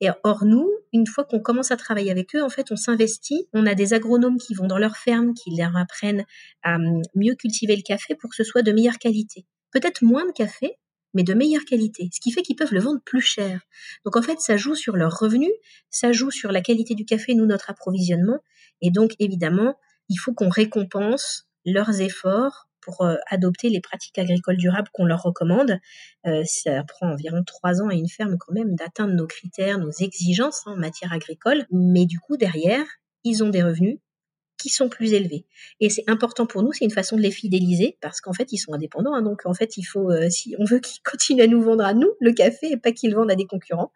Et 0.00 0.08
or, 0.24 0.44
nous, 0.44 0.68
une 0.92 1.06
fois 1.06 1.24
qu'on 1.24 1.38
commence 1.38 1.70
à 1.70 1.76
travailler 1.76 2.10
avec 2.10 2.34
eux, 2.34 2.42
en 2.42 2.48
fait, 2.48 2.72
on 2.72 2.76
s'investit. 2.76 3.46
On 3.52 3.66
a 3.66 3.74
des 3.74 3.94
agronomes 3.94 4.38
qui 4.38 4.52
vont 4.52 4.66
dans 4.66 4.78
leur 4.78 4.96
ferme, 4.96 5.32
qui 5.32 5.54
leur 5.56 5.76
apprennent 5.76 6.24
à 6.62 6.74
hum, 6.74 7.02
mieux 7.14 7.34
cultiver 7.34 7.76
le 7.76 7.82
café 7.82 8.16
pour 8.16 8.30
que 8.30 8.36
ce 8.36 8.44
soit 8.44 8.62
de 8.62 8.72
meilleure 8.72 8.98
qualité. 8.98 9.46
Peut-être 9.70 10.02
moins 10.02 10.26
de 10.26 10.32
café, 10.32 10.76
mais 11.14 11.22
de 11.22 11.34
meilleure 11.34 11.64
qualité, 11.64 12.08
ce 12.12 12.20
qui 12.20 12.32
fait 12.32 12.42
qu'ils 12.42 12.56
peuvent 12.56 12.72
le 12.72 12.80
vendre 12.80 13.00
plus 13.04 13.20
cher. 13.20 13.60
Donc 14.04 14.16
en 14.16 14.22
fait, 14.22 14.40
ça 14.40 14.56
joue 14.56 14.74
sur 14.74 14.96
leurs 14.96 15.18
revenus, 15.18 15.52
ça 15.90 16.12
joue 16.12 16.30
sur 16.30 16.52
la 16.52 16.60
qualité 16.60 16.94
du 16.94 17.04
café, 17.04 17.34
nous, 17.34 17.46
notre 17.46 17.70
approvisionnement, 17.70 18.38
et 18.80 18.90
donc 18.90 19.12
évidemment, 19.18 19.76
il 20.08 20.16
faut 20.16 20.32
qu'on 20.32 20.48
récompense 20.48 21.46
leurs 21.64 22.00
efforts 22.00 22.68
pour 22.80 23.02
euh, 23.02 23.16
adopter 23.28 23.68
les 23.68 23.80
pratiques 23.80 24.18
agricoles 24.18 24.56
durables 24.56 24.88
qu'on 24.92 25.06
leur 25.06 25.22
recommande. 25.22 25.78
Euh, 26.26 26.42
ça 26.44 26.82
prend 26.84 27.12
environ 27.12 27.42
trois 27.44 27.80
ans 27.80 27.88
à 27.88 27.94
une 27.94 28.08
ferme 28.08 28.36
quand 28.38 28.52
même 28.52 28.74
d'atteindre 28.74 29.14
nos 29.14 29.26
critères, 29.26 29.78
nos 29.78 29.90
exigences 29.90 30.66
en 30.66 30.76
matière 30.76 31.12
agricole, 31.12 31.64
mais 31.70 32.04
du 32.06 32.18
coup 32.18 32.36
derrière, 32.36 32.84
ils 33.24 33.42
ont 33.44 33.48
des 33.48 33.62
revenus 33.62 33.98
qui 34.62 34.68
sont 34.68 34.88
plus 34.88 35.12
élevés. 35.12 35.44
Et 35.80 35.90
c'est 35.90 36.04
important 36.06 36.46
pour 36.46 36.62
nous, 36.62 36.72
c'est 36.72 36.84
une 36.84 36.92
façon 36.92 37.16
de 37.16 37.22
les 37.22 37.32
fidéliser 37.32 37.98
parce 38.00 38.20
qu'en 38.20 38.32
fait, 38.32 38.52
ils 38.52 38.58
sont 38.58 38.72
indépendants. 38.72 39.12
Hein, 39.14 39.22
donc 39.22 39.42
en 39.44 39.54
fait, 39.54 39.76
il 39.76 39.82
faut, 39.82 40.10
euh, 40.10 40.30
si 40.30 40.54
on 40.58 40.64
veut 40.64 40.78
qu'ils 40.78 41.02
continuent 41.10 41.42
à 41.42 41.48
nous 41.48 41.60
vendre 41.60 41.84
à 41.84 41.94
nous 41.94 42.12
le 42.20 42.32
café 42.32 42.70
et 42.70 42.76
pas 42.76 42.92
qu'ils 42.92 43.14
vendent 43.14 43.30
à 43.30 43.34
des 43.34 43.46
concurrents. 43.46 43.92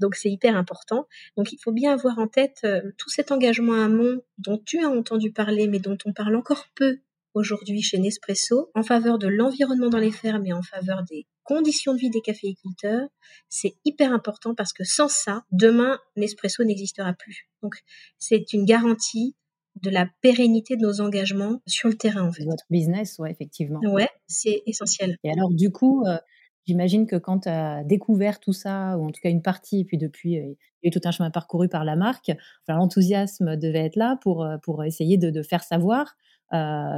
Donc 0.00 0.14
c'est 0.14 0.30
hyper 0.30 0.56
important. 0.56 1.08
Donc 1.36 1.52
il 1.52 1.58
faut 1.58 1.72
bien 1.72 1.92
avoir 1.92 2.18
en 2.18 2.28
tête 2.28 2.60
euh, 2.64 2.82
tout 2.98 3.08
cet 3.08 3.32
engagement 3.32 3.82
amont 3.82 4.20
dont 4.36 4.58
tu 4.58 4.84
as 4.84 4.88
entendu 4.88 5.32
parler, 5.32 5.66
mais 5.66 5.78
dont 5.78 5.96
on 6.04 6.12
parle 6.12 6.36
encore 6.36 6.66
peu 6.74 6.98
aujourd'hui 7.32 7.80
chez 7.80 7.98
Nespresso 7.98 8.70
en 8.74 8.82
faveur 8.82 9.18
de 9.18 9.28
l'environnement 9.28 9.88
dans 9.88 9.98
les 9.98 10.10
fermes 10.10 10.44
et 10.46 10.52
en 10.52 10.62
faveur 10.62 11.02
des 11.04 11.26
conditions 11.44 11.94
de 11.94 11.98
vie 11.98 12.10
des 12.10 12.20
caféiculteurs, 12.20 13.08
c'est 13.48 13.74
hyper 13.84 14.12
important 14.12 14.54
parce 14.54 14.72
que 14.72 14.84
sans 14.84 15.08
ça, 15.08 15.44
demain, 15.50 15.98
Nespresso 16.16 16.62
n'existera 16.64 17.12
plus. 17.12 17.48
Donc, 17.62 17.76
c'est 18.18 18.52
une 18.52 18.64
garantie 18.64 19.34
de 19.82 19.90
la 19.90 20.06
pérennité 20.20 20.76
de 20.76 20.82
nos 20.82 21.00
engagements 21.00 21.60
sur 21.66 21.88
le 21.88 21.94
terrain. 21.94 22.28
En 22.28 22.32
fait. 22.32 22.44
Votre 22.44 22.64
business, 22.70 23.18
ouais, 23.18 23.30
effectivement. 23.30 23.80
Ouais, 23.84 24.08
c'est 24.26 24.62
essentiel. 24.66 25.16
Et 25.24 25.30
alors, 25.30 25.50
du 25.50 25.70
coup, 25.70 26.04
euh, 26.06 26.18
j'imagine 26.66 27.06
que 27.06 27.16
quand 27.16 27.40
tu 27.40 27.48
as 27.48 27.84
découvert 27.84 28.40
tout 28.40 28.52
ça, 28.52 28.96
ou 28.98 29.06
en 29.06 29.10
tout 29.10 29.20
cas 29.22 29.30
une 29.30 29.42
partie, 29.42 29.80
et 29.80 29.84
puis 29.84 29.98
depuis, 29.98 30.38
euh, 30.38 30.54
il 30.82 30.84
y 30.84 30.86
a 30.86 30.88
eu 30.88 30.90
tout 30.90 31.06
un 31.06 31.10
chemin 31.10 31.30
parcouru 31.30 31.68
par 31.68 31.84
la 31.84 31.96
marque, 31.96 32.30
enfin, 32.30 32.78
l'enthousiasme 32.78 33.56
devait 33.56 33.86
être 33.86 33.96
là 33.96 34.18
pour, 34.22 34.44
euh, 34.44 34.56
pour 34.62 34.84
essayer 34.84 35.16
de, 35.18 35.42
faire 35.42 35.62
savoir 35.62 36.16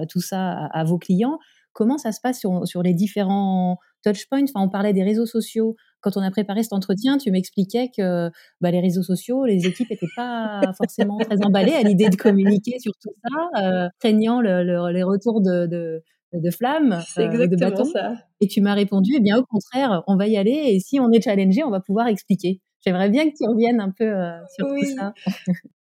tout 0.09 0.23
ça 0.23 0.53
à, 0.73 0.83
vos 0.83 0.97
clients. 0.97 1.39
Comment 1.75 1.99
ça 1.99 2.11
se 2.13 2.23
passe 2.23 2.41
sur, 2.41 2.67
sur 2.67 2.83
les 2.83 2.95
différents 2.95 3.77
touchpoints? 4.03 4.45
Enfin, 4.45 4.65
On 4.65 4.71
parlait 4.71 4.95
des 4.95 5.03
réseaux 5.03 5.27
sociaux 5.27 5.77
quand 6.03 6.17
on 6.17 6.21
a 6.23 6.31
préparé 6.31 6.63
cet 6.63 6.73
entretien, 6.73 7.17
tu 7.17 7.31
m'expliquais 7.31 7.91
que 7.97 8.31
bah, 8.61 8.71
les 8.71 8.81
réseaux 8.81 9.03
sociaux, 9.03 9.45
les 9.47 9.67
équipes 9.67 9.89
n'étaient 9.91 10.07
pas 10.17 10.61
forcément 10.77 11.19
très 11.19 11.37
emballées 11.45 11.73
à 11.75 11.83
l'idée 11.83 12.09
de 12.11 12.17
communiquer 12.17 12.79
sur 12.79 12.93
tout 13.01 13.13
ça, 13.23 13.63
euh, 13.63 13.89
craignant 14.01 14.41
les 14.41 15.03
retours 15.03 15.41
de, 15.41 15.67
de, 15.67 16.03
de 16.35 16.51
flammes, 16.51 17.01
euh, 17.19 17.47
de 17.47 17.57
bâtons. 17.57 17.85
Ça. 17.85 18.15
Et 18.41 18.49
tu 18.49 18.61
m'as 18.61 18.75
répondu, 18.75 19.13
eh 19.17 19.21
bien 19.21 19.39
au 19.39 19.45
contraire, 19.45 20.03
on 20.07 20.17
va 20.17 20.27
y 20.27 20.37
aller 20.37 20.51
et 20.67 20.81
si 20.81 20.99
on 21.01 21.11
est 21.11 21.23
challengé, 21.23 21.63
on 21.65 21.71
va 21.71 21.81
pouvoir 21.81 22.09
expliquer. 22.09 22.61
J'aimerais 22.85 23.11
bien 23.11 23.25
que 23.31 23.35
tu 23.37 23.49
reviennes 23.49 23.81
un 23.81 23.93
peu 23.97 24.05
euh, 24.05 24.39
sur 24.57 24.67
tout 24.67 24.85
ça. 24.97 25.15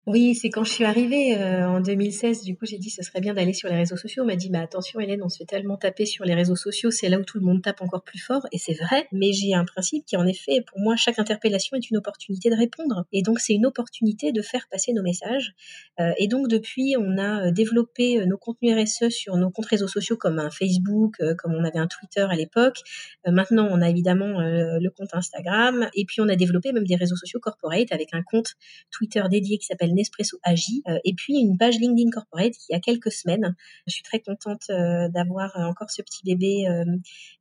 Oui, 0.09 0.35
c'est 0.35 0.49
quand 0.49 0.63
je 0.63 0.71
suis 0.71 0.85
arrivée 0.85 1.37
euh, 1.37 1.67
en 1.67 1.81
2016, 1.81 2.43
du 2.43 2.55
coup 2.55 2.65
j'ai 2.65 2.77
dit 2.77 2.89
ce 2.89 3.03
serait 3.03 3.19
bien 3.19 3.33
d'aller 3.33 3.51
sur 3.51 3.67
les 3.67 3.75
réseaux 3.75 3.97
sociaux. 3.97 4.23
On 4.23 4.25
m'a 4.25 4.37
dit 4.37 4.49
mais 4.49 4.59
attention 4.59 5.01
Hélène, 5.01 5.21
on 5.21 5.27
se 5.27 5.39
fait 5.39 5.45
tellement 5.45 5.75
taper 5.75 6.05
sur 6.05 6.23
les 6.23 6.33
réseaux 6.33 6.55
sociaux, 6.55 6.91
c'est 6.91 7.09
là 7.09 7.19
où 7.19 7.25
tout 7.25 7.37
le 7.39 7.43
monde 7.43 7.61
tape 7.61 7.81
encore 7.81 8.03
plus 8.03 8.17
fort 8.17 8.47
et 8.53 8.57
c'est 8.57 8.73
vrai, 8.73 9.09
mais 9.11 9.33
j'ai 9.33 9.53
un 9.53 9.65
principe 9.65 10.05
qui 10.05 10.15
en 10.15 10.25
effet 10.25 10.63
pour 10.65 10.79
moi 10.79 10.95
chaque 10.95 11.19
interpellation 11.19 11.75
est 11.75 11.89
une 11.89 11.97
opportunité 11.97 12.49
de 12.49 12.55
répondre 12.55 13.03
et 13.11 13.21
donc 13.21 13.41
c'est 13.41 13.51
une 13.51 13.65
opportunité 13.65 14.31
de 14.31 14.41
faire 14.41 14.69
passer 14.71 14.93
nos 14.93 15.03
messages. 15.03 15.51
Euh, 15.99 16.13
et 16.17 16.29
donc 16.29 16.47
depuis 16.47 16.95
on 16.97 17.17
a 17.17 17.47
euh, 17.47 17.51
développé 17.51 18.25
nos 18.25 18.37
contenus 18.37 18.81
RSE 18.81 19.09
sur 19.09 19.35
nos 19.35 19.49
comptes 19.49 19.65
réseaux 19.65 19.89
sociaux 19.89 20.15
comme 20.15 20.39
un 20.39 20.51
Facebook, 20.51 21.17
comme 21.37 21.53
on 21.53 21.65
avait 21.65 21.79
un 21.79 21.87
Twitter 21.87 22.25
à 22.29 22.35
l'époque. 22.37 22.77
maintenant 23.25 23.67
on 23.69 23.81
a 23.81 23.89
évidemment 23.89 24.39
le 24.39 24.89
compte 24.89 25.09
Instagram 25.11 25.89
et 25.93 26.05
puis 26.05 26.21
on 26.21 26.29
a 26.29 26.37
développé 26.37 26.71
même 26.71 26.87
des 26.87 26.95
réseaux 26.95 27.17
sociaux 27.17 27.41
corporate 27.41 27.91
avec 27.91 28.13
un 28.13 28.23
compte 28.23 28.53
Twitter 28.89 29.21
dédié 29.29 29.57
qui 29.57 29.65
s'appelle 29.65 29.96
Nespresso 29.97 30.37
Agi, 30.43 30.83
euh, 30.87 30.97
et 31.03 31.13
puis 31.13 31.35
une 31.35 31.57
page 31.57 31.77
LinkedIn 31.79 32.09
Corporate 32.11 32.53
qui 32.53 32.73
a 32.73 32.79
quelques 32.79 33.11
semaines. 33.11 33.55
Je 33.87 33.93
suis 33.93 34.03
très 34.03 34.19
contente 34.19 34.69
euh, 34.69 35.09
d'avoir 35.09 35.57
euh, 35.57 35.65
encore 35.65 35.91
ce 35.91 36.01
petit 36.01 36.21
bébé 36.23 36.65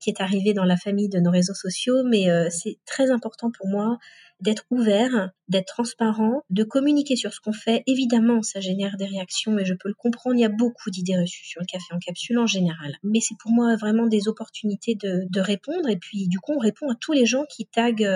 qui 0.01 0.11
est 0.11 0.21
arrivé 0.21 0.55
dans 0.55 0.65
la 0.65 0.77
famille 0.77 1.09
de 1.09 1.19
nos 1.19 1.31
réseaux 1.31 1.55
sociaux, 1.55 2.03
mais 2.05 2.27
c'est 2.51 2.79
très 2.87 3.11
important 3.11 3.51
pour 3.51 3.69
moi 3.69 3.99
d'être 4.41 4.65
ouvert, 4.71 5.31
d'être 5.49 5.67
transparent, 5.67 6.43
de 6.51 6.63
communiquer 6.63 7.17
sur 7.17 7.33
ce 7.33 7.41
qu'on 7.41 7.53
fait. 7.53 7.83
Évidemment, 7.87 8.43
ça 8.43 8.61
génère 8.61 8.97
des 8.99 9.07
réactions 9.07 9.59
et 9.59 9.65
je 9.65 9.73
peux 9.73 9.89
le 9.89 9.95
comprendre. 9.95 10.37
Il 10.37 10.43
y 10.43 10.45
a 10.45 10.51
beaucoup 10.51 10.91
d'idées 10.91 11.19
reçues 11.19 11.47
sur 11.47 11.61
le 11.61 11.67
café 11.67 11.87
en 11.93 11.99
capsule 11.99 12.39
en 12.39 12.47
général. 12.47 12.97
Mais 13.03 13.21
c'est 13.21 13.37
pour 13.39 13.51
moi 13.51 13.77
vraiment 13.77 14.07
des 14.07 14.29
opportunités 14.29 14.95
de, 14.95 15.41
répondre. 15.41 15.89
Et 15.89 15.97
puis, 15.97 16.29
du 16.29 16.39
coup, 16.39 16.53
on 16.55 16.59
répond 16.59 16.91
à 16.91 16.95
tous 17.01 17.13
les 17.13 17.27
gens 17.27 17.45
qui 17.49 17.67
taguent 17.67 18.09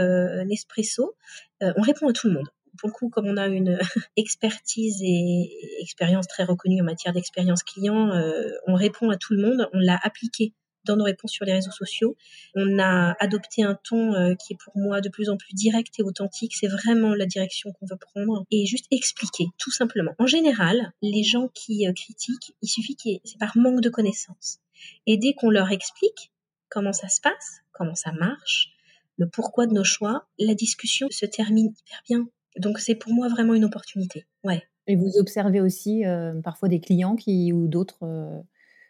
Nespresso. 0.47 1.15
on 1.61 1.83
répond 1.83 2.09
à 2.09 2.13
tout 2.13 2.29
le 2.29 2.35
monde 2.35 2.49
pour 2.81 2.89
le 2.89 2.95
coup, 2.95 3.11
comme 3.11 3.27
on 3.27 3.37
a 3.37 3.47
une 3.47 3.79
expertise 4.17 5.03
et 5.03 5.51
expérience 5.81 6.27
très 6.27 6.45
reconnue 6.45 6.81
en 6.81 6.85
matière 6.85 7.13
d'expérience 7.13 7.63
client, 7.63 8.11
euh, 8.11 8.51
on 8.67 8.75
répond 8.75 9.11
à 9.11 9.17
tout 9.17 9.35
le 9.35 9.43
monde, 9.43 9.69
on 9.75 9.79
l'a 9.79 10.01
appliqué 10.03 10.55
dans 10.85 10.97
nos 10.97 11.05
réponses 11.05 11.33
sur 11.33 11.45
les 11.45 11.53
réseaux 11.53 11.71
sociaux. 11.71 12.17
On 12.55 12.79
a 12.79 13.15
adopté 13.21 13.63
un 13.63 13.75
ton 13.75 14.15
euh, 14.15 14.35
qui 14.35 14.55
est 14.55 14.57
pour 14.57 14.77
moi 14.79 15.03
de 15.03 15.11
plus 15.11 15.29
en 15.29 15.37
plus 15.37 15.53
direct 15.53 15.99
et 15.99 16.03
authentique. 16.03 16.57
C'est 16.57 16.69
vraiment 16.69 17.15
la 17.15 17.27
direction 17.27 17.71
qu'on 17.73 17.85
veut 17.85 17.99
prendre 17.99 18.47
et 18.51 18.65
juste 18.65 18.87
expliquer, 18.91 19.45
tout 19.59 19.71
simplement. 19.71 20.15
En 20.19 20.27
général, 20.27 20.93
les 21.03 21.23
gens 21.23 21.49
qui 21.49 21.87
euh, 21.87 21.93
critiquent, 21.93 22.55
il 22.63 22.69
suffit 22.69 22.97
que 22.97 23.11
c'est 23.25 23.39
par 23.39 23.59
manque 23.59 23.83
de 23.83 23.91
connaissances. 23.91 24.59
Et 25.07 25.19
dès 25.19 25.35
qu'on 25.35 25.51
leur 25.51 25.71
explique 25.71 26.33
comment 26.71 26.95
ça 26.95 27.09
se 27.09 27.21
passe, 27.21 27.61
comment 27.73 27.95
ça 27.95 28.13
marche, 28.13 28.71
le 29.19 29.29
pourquoi 29.29 29.67
de 29.67 29.75
nos 29.75 29.85
choix, 29.85 30.27
la 30.39 30.55
discussion 30.55 31.09
se 31.11 31.27
termine 31.27 31.75
hyper 31.77 32.01
bien. 32.09 32.27
Donc 32.59 32.79
c'est 32.79 32.95
pour 32.95 33.13
moi 33.13 33.29
vraiment 33.29 33.55
une 33.55 33.65
opportunité. 33.65 34.27
Ouais. 34.45 34.63
Et 34.87 34.97
vous 34.97 35.11
observez 35.19 35.61
aussi 35.61 36.05
euh, 36.05 36.41
parfois 36.43 36.69
des 36.69 36.81
clients 36.81 37.17
qui 37.17 37.53
ou 37.53 37.69
d'autres 37.69 38.03
euh, 38.03 38.41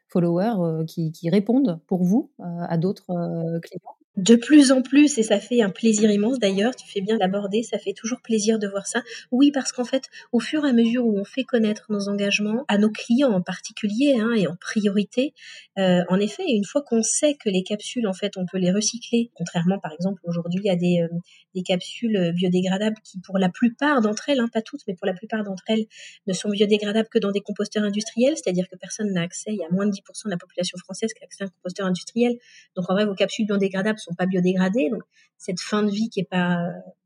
followers 0.08 0.54
euh, 0.58 0.84
qui, 0.84 1.12
qui, 1.12 1.28
répondent 1.28 1.80
pour 1.86 2.04
vous 2.04 2.32
à 2.38 2.78
d'autres 2.78 3.60
clients? 3.60 3.96
De 4.16 4.34
plus 4.34 4.72
en 4.72 4.82
plus, 4.82 5.18
et 5.18 5.22
ça 5.22 5.38
fait 5.38 5.62
un 5.62 5.70
plaisir 5.70 6.10
immense 6.10 6.38
d'ailleurs, 6.38 6.74
tu 6.74 6.86
fais 6.86 7.00
bien 7.00 7.16
d'aborder, 7.16 7.62
ça 7.62 7.78
fait 7.78 7.92
toujours 7.92 8.20
plaisir 8.20 8.58
de 8.58 8.66
voir 8.66 8.86
ça. 8.86 9.02
Oui, 9.30 9.52
parce 9.52 9.72
qu'en 9.72 9.84
fait, 9.84 10.04
au 10.32 10.40
fur 10.40 10.66
et 10.66 10.70
à 10.70 10.72
mesure 10.72 11.06
où 11.06 11.18
on 11.18 11.24
fait 11.24 11.44
connaître 11.44 11.86
nos 11.90 12.08
engagements, 12.08 12.64
à 12.68 12.76
nos 12.76 12.90
clients 12.90 13.32
en 13.32 13.40
particulier, 13.40 14.16
hein, 14.20 14.32
et 14.32 14.48
en 14.48 14.56
priorité, 14.56 15.32
euh, 15.78 16.02
en 16.08 16.18
effet, 16.18 16.42
une 16.48 16.64
fois 16.64 16.82
qu'on 16.82 17.02
sait 17.02 17.34
que 17.34 17.48
les 17.48 17.62
capsules, 17.62 18.06
en 18.08 18.12
fait, 18.12 18.36
on 18.36 18.46
peut 18.46 18.58
les 18.58 18.72
recycler, 18.72 19.30
contrairement 19.34 19.78
par 19.78 19.92
exemple 19.92 20.20
aujourd'hui 20.24 20.68
à 20.68 20.76
des, 20.76 21.02
euh, 21.02 21.18
des 21.54 21.62
capsules 21.62 22.32
biodégradables 22.34 22.96
qui, 23.04 23.20
pour 23.20 23.38
la 23.38 23.48
plupart 23.48 24.00
d'entre 24.00 24.28
elles, 24.28 24.40
hein, 24.40 24.48
pas 24.52 24.62
toutes, 24.62 24.80
mais 24.88 24.94
pour 24.94 25.06
la 25.06 25.14
plupart 25.14 25.44
d'entre 25.44 25.62
elles, 25.68 25.86
ne 26.26 26.32
sont 26.32 26.50
biodégradables 26.50 27.08
que 27.08 27.18
dans 27.20 27.30
des 27.30 27.40
composteurs 27.40 27.84
industriels, 27.84 28.36
c'est-à-dire 28.36 28.66
que 28.70 28.76
personne 28.76 29.12
n'a 29.12 29.22
accès, 29.22 29.52
il 29.52 29.58
y 29.58 29.64
a 29.64 29.70
moins 29.70 29.86
de 29.86 29.92
10% 29.92 30.24
de 30.26 30.30
la 30.30 30.36
population 30.36 30.76
française 30.78 31.12
qui 31.14 31.22
a 31.22 31.26
accès 31.26 31.44
à 31.44 31.46
un 31.46 31.50
composteur 31.50 31.86
industriel. 31.86 32.36
Donc 32.74 32.90
en 32.90 32.94
vrai, 32.94 33.06
vos 33.06 33.14
capsules 33.14 33.46
biodégradables 33.46 33.99
sont 34.00 34.14
pas 34.14 34.26
biodégradées. 34.26 34.90
Donc 34.90 35.02
cette 35.38 35.60
fin 35.60 35.82
de 35.82 35.90
vie 35.90 36.08
qui 36.10 36.20
est 36.20 36.28
pas 36.28 36.58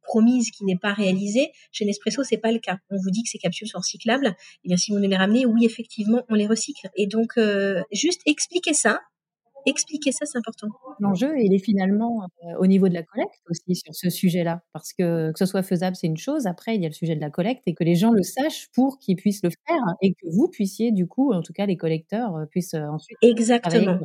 promise, 0.02 0.50
qui 0.50 0.64
n'est 0.64 0.76
pas 0.76 0.92
réalisée, 0.92 1.50
chez 1.72 1.84
Nespresso 1.84 2.22
c'est 2.24 2.38
pas 2.38 2.52
le 2.52 2.58
cas. 2.58 2.78
On 2.90 2.96
vous 2.96 3.10
dit 3.10 3.22
que 3.22 3.28
ces 3.28 3.38
capsules 3.38 3.68
sont 3.68 3.78
recyclables. 3.78 4.26
Et 4.26 4.30
eh 4.64 4.68
bien 4.68 4.76
si 4.76 4.92
vous 4.92 4.98
nous 4.98 5.08
les 5.08 5.16
ramenez, 5.16 5.46
oui 5.46 5.64
effectivement 5.64 6.24
on 6.28 6.34
les 6.34 6.46
recycle. 6.46 6.88
Et 6.96 7.06
donc 7.06 7.38
euh, 7.38 7.82
juste 7.92 8.20
expliquer 8.26 8.74
ça 8.74 9.00
expliquer 9.66 10.12
ça, 10.12 10.26
c'est 10.26 10.38
important. 10.38 10.68
L'enjeu, 11.00 11.33
il 11.38 11.54
est 11.54 11.59
finalement 11.59 12.28
euh, 12.44 12.59
au 12.59 12.66
niveau 12.66 12.88
de 12.88 12.94
la 12.94 13.02
collecte 13.02 13.40
aussi 13.49 13.75
sur 13.75 13.94
ce 13.94 14.11
sujet-là. 14.11 14.62
Parce 14.73 14.92
que 14.92 15.33
que 15.33 15.38
ce 15.38 15.47
soit 15.47 15.62
faisable, 15.62 15.97
c'est 15.97 16.06
une 16.06 16.16
chose. 16.16 16.47
Après, 16.47 16.75
il 16.76 16.83
y 16.83 16.87
a 16.87 16.88
le 16.88 16.94
sujet 16.94 17.16
de 17.16 17.21
la 17.21 17.30
collecte 17.30 17.62
et 17.66 17.75
que 17.75 17.85
les 17.85 17.94
gens 17.94 18.11
le 18.11 18.23
sachent 18.23 18.68
pour 18.75 18.99
qu'ils 18.99 19.16
puissent 19.16 19.42
le 19.42 19.50
faire 19.50 19.83
et 20.02 20.14
que 20.14 20.26
vous 20.30 20.49
puissiez, 20.49 20.92
du 20.92 21.06
coup, 21.06 21.33
en 21.33 21.42
tout 21.42 21.52
cas, 21.52 21.66
les 21.66 21.76
collecteurs 21.76 22.37
euh, 22.37 22.47
puissent 22.47 22.75
euh, 22.75 22.87
ensuite. 22.87 23.18
Exactement. 23.23 23.99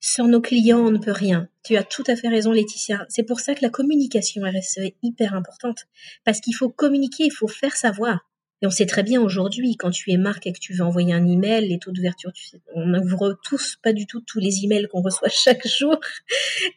Sans 0.00 0.28
nos 0.28 0.40
clients, 0.40 0.80
on 0.80 0.90
ne 0.90 0.98
peut 0.98 1.12
rien. 1.12 1.48
Tu 1.64 1.76
as 1.76 1.84
tout 1.84 2.04
à 2.06 2.16
fait 2.16 2.28
raison, 2.28 2.52
Laetitia. 2.52 3.06
C'est 3.08 3.24
pour 3.24 3.40
ça 3.40 3.54
que 3.54 3.62
la 3.62 3.70
communication 3.70 4.42
RSE 4.42 4.78
est 4.78 4.96
hyper 5.02 5.34
importante. 5.34 5.86
Parce 6.24 6.40
qu'il 6.40 6.54
faut 6.54 6.68
communiquer, 6.68 7.24
il 7.24 7.32
faut 7.32 7.48
faire 7.48 7.76
savoir. 7.76 8.20
On 8.66 8.70
sait 8.70 8.86
très 8.86 9.04
bien 9.04 9.22
aujourd'hui, 9.22 9.76
quand 9.76 9.90
tu 9.92 10.10
es 10.10 10.16
marque 10.16 10.48
et 10.48 10.52
que 10.52 10.58
tu 10.58 10.74
veux 10.74 10.82
envoyer 10.82 11.14
un 11.14 11.24
email, 11.24 11.68
les 11.68 11.78
taux 11.78 11.92
d'ouverture, 11.92 12.32
on 12.74 12.84
n'ouvre 12.84 13.38
tous, 13.44 13.76
pas 13.80 13.92
du 13.92 14.06
tout 14.06 14.20
tous 14.20 14.40
les 14.40 14.64
emails 14.64 14.88
qu'on 14.90 15.02
reçoit 15.02 15.28
chaque 15.32 15.64
jour. 15.68 15.96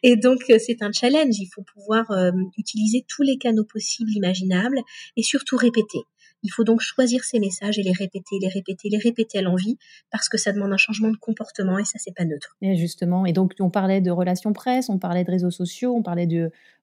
Et 0.04 0.14
donc, 0.14 0.38
euh, 0.50 0.58
c'est 0.64 0.82
un 0.82 0.92
challenge. 0.92 1.34
Il 1.40 1.48
faut 1.52 1.62
pouvoir 1.62 2.08
euh, 2.12 2.30
utiliser 2.56 3.04
tous 3.08 3.22
les 3.22 3.38
canaux 3.38 3.64
possibles, 3.64 4.12
imaginables, 4.12 4.78
et 5.16 5.24
surtout 5.24 5.56
répéter. 5.56 5.98
Il 6.42 6.50
faut 6.50 6.64
donc 6.64 6.80
choisir 6.80 7.24
ces 7.24 7.38
messages 7.38 7.78
et 7.78 7.82
les 7.82 7.92
répéter, 7.92 8.38
les 8.40 8.48
répéter, 8.48 8.88
les 8.88 8.98
répéter 8.98 9.38
à 9.38 9.42
l'envie, 9.42 9.78
parce 10.10 10.28
que 10.28 10.38
ça 10.38 10.52
demande 10.52 10.72
un 10.72 10.76
changement 10.76 11.10
de 11.10 11.16
comportement 11.16 11.78
et 11.78 11.84
ça, 11.84 11.98
c'est 11.98 12.14
pas 12.14 12.24
neutre. 12.24 12.56
Et 12.62 12.76
justement, 12.76 13.26
et 13.26 13.32
donc 13.32 13.54
on 13.60 13.70
parlait 13.70 14.00
de 14.00 14.10
relations 14.10 14.52
presse, 14.52 14.88
on 14.88 14.98
parlait 14.98 15.24
de 15.24 15.30
réseaux 15.30 15.50
sociaux, 15.50 15.94
on 15.94 16.02
parlait 16.02 16.28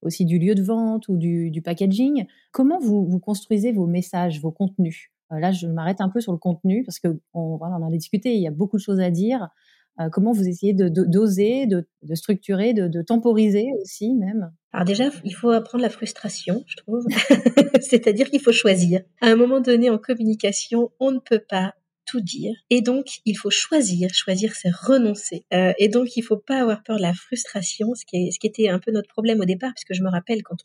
aussi 0.01 0.25
du 0.25 0.39
lieu 0.39 0.55
de 0.55 0.63
vente 0.63 1.07
ou 1.07 1.17
du, 1.17 1.61
packaging. 1.63 2.25
Comment 2.51 2.79
vous, 2.79 3.19
construisez 3.19 3.71
vos 3.71 3.87
messages, 3.87 4.39
vos 4.41 4.51
contenus? 4.51 5.09
Euh, 5.31 5.39
Là, 5.39 5.51
je 5.51 5.67
m'arrête 5.67 6.01
un 6.01 6.09
peu 6.09 6.21
sur 6.21 6.31
le 6.31 6.37
contenu 6.37 6.83
parce 6.83 6.99
que 6.99 7.19
on 7.33 7.59
en 7.59 7.87
a 7.87 7.91
discuté, 7.91 8.35
il 8.35 8.41
y 8.41 8.47
a 8.47 8.51
beaucoup 8.51 8.77
de 8.77 8.81
choses 8.81 8.99
à 8.99 9.09
dire. 9.09 9.49
Euh, 9.99 10.09
comment 10.11 10.31
vous 10.31 10.47
essayez 10.47 10.73
de 10.73 10.89
doser, 10.89 11.65
de, 11.65 11.85
structurer, 12.13 12.73
de, 12.73 13.01
temporiser 13.01 13.67
aussi 13.81 14.13
même? 14.13 14.51
Alors 14.71 14.85
déjà, 14.85 15.09
il 15.23 15.33
faut 15.33 15.49
apprendre 15.49 15.81
la 15.81 15.89
frustration, 15.89 16.63
je 16.67 16.75
trouve. 16.75 17.05
C'est-à-dire 17.81 18.29
qu'il 18.29 18.41
faut 18.41 18.51
choisir. 18.51 19.01
À 19.21 19.27
un 19.27 19.35
moment 19.35 19.59
donné 19.59 19.89
en 19.89 19.97
communication, 19.97 20.91
on 20.99 21.11
ne 21.11 21.19
peut 21.19 21.41
pas 21.47 21.73
tout 22.07 22.21
dire. 22.21 22.55
Et 22.69 22.81
donc, 22.81 23.19
il 23.25 23.35
faut 23.35 23.49
choisir. 23.51 24.13
Choisir, 24.13 24.55
c'est 24.55 24.73
renoncer. 24.73 25.45
Euh, 25.53 25.73
et 25.77 25.89
donc, 25.89 26.15
il 26.15 26.21
faut 26.23 26.37
pas 26.37 26.61
avoir 26.61 26.81
peur 26.81 26.97
de 26.97 27.01
la 27.01 27.13
frustration, 27.13 27.93
ce 27.93 28.05
qui, 28.05 28.27
est, 28.27 28.31
ce 28.31 28.39
qui 28.39 28.47
était 28.47 28.69
un 28.69 28.79
peu 28.79 28.91
notre 28.91 29.09
problème 29.09 29.41
au 29.41 29.45
départ, 29.45 29.73
puisque 29.75 29.93
je 29.93 30.03
me 30.03 30.09
rappelle 30.09 30.41
quand 30.41 30.57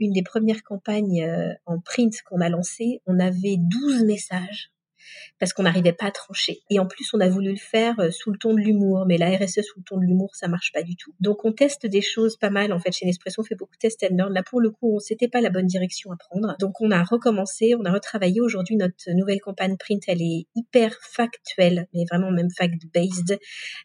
une 0.00 0.12
des 0.12 0.22
premières 0.22 0.62
campagnes 0.62 1.22
euh, 1.22 1.52
en 1.66 1.78
print 1.78 2.14
qu'on 2.22 2.40
a 2.40 2.48
lancées, 2.48 3.02
on 3.06 3.20
avait 3.20 3.56
12 3.58 4.04
messages 4.04 4.72
parce 5.38 5.52
qu'on 5.52 5.62
n'arrivait 5.62 5.92
pas 5.92 6.06
à 6.06 6.10
trancher. 6.10 6.60
Et 6.70 6.78
en 6.78 6.86
plus, 6.86 7.12
on 7.14 7.20
a 7.20 7.28
voulu 7.28 7.50
le 7.50 7.56
faire 7.56 7.98
euh, 8.00 8.10
sous 8.10 8.30
le 8.30 8.38
ton 8.38 8.54
de 8.54 8.60
l'humour, 8.60 9.04
mais 9.06 9.18
la 9.18 9.30
RSE 9.36 9.62
sous 9.62 9.78
le 9.78 9.84
ton 9.84 9.96
de 9.96 10.04
l'humour, 10.04 10.34
ça 10.34 10.48
marche 10.48 10.72
pas 10.72 10.82
du 10.82 10.96
tout. 10.96 11.14
Donc 11.20 11.44
on 11.44 11.52
teste 11.52 11.86
des 11.86 12.02
choses 12.02 12.36
pas 12.36 12.50
mal 12.50 12.72
en 12.72 12.80
fait 12.80 12.92
chez 12.92 13.06
Nespresso, 13.06 13.40
on 13.40 13.44
fait 13.44 13.54
beaucoup 13.54 13.74
de 13.74 13.78
test 13.78 14.04
and 14.04 14.16
learn. 14.16 14.32
Là 14.32 14.42
pour 14.42 14.60
le 14.60 14.70
coup, 14.70 14.96
on 14.96 14.98
c'était 14.98 15.28
pas 15.28 15.40
la 15.40 15.50
bonne 15.50 15.66
direction 15.66 16.12
à 16.12 16.16
prendre. 16.16 16.56
Donc 16.60 16.80
on 16.80 16.90
a 16.90 17.02
recommencé, 17.02 17.74
on 17.74 17.84
a 17.84 17.92
retravaillé. 17.92 18.40
Aujourd'hui, 18.40 18.76
notre 18.76 19.10
nouvelle 19.14 19.40
campagne 19.40 19.76
print, 19.76 20.02
elle 20.08 20.22
est 20.22 20.46
hyper 20.54 20.94
factuelle, 21.02 21.86
mais 21.94 22.04
vraiment 22.10 22.30
même 22.30 22.50
fact-based 22.50 23.38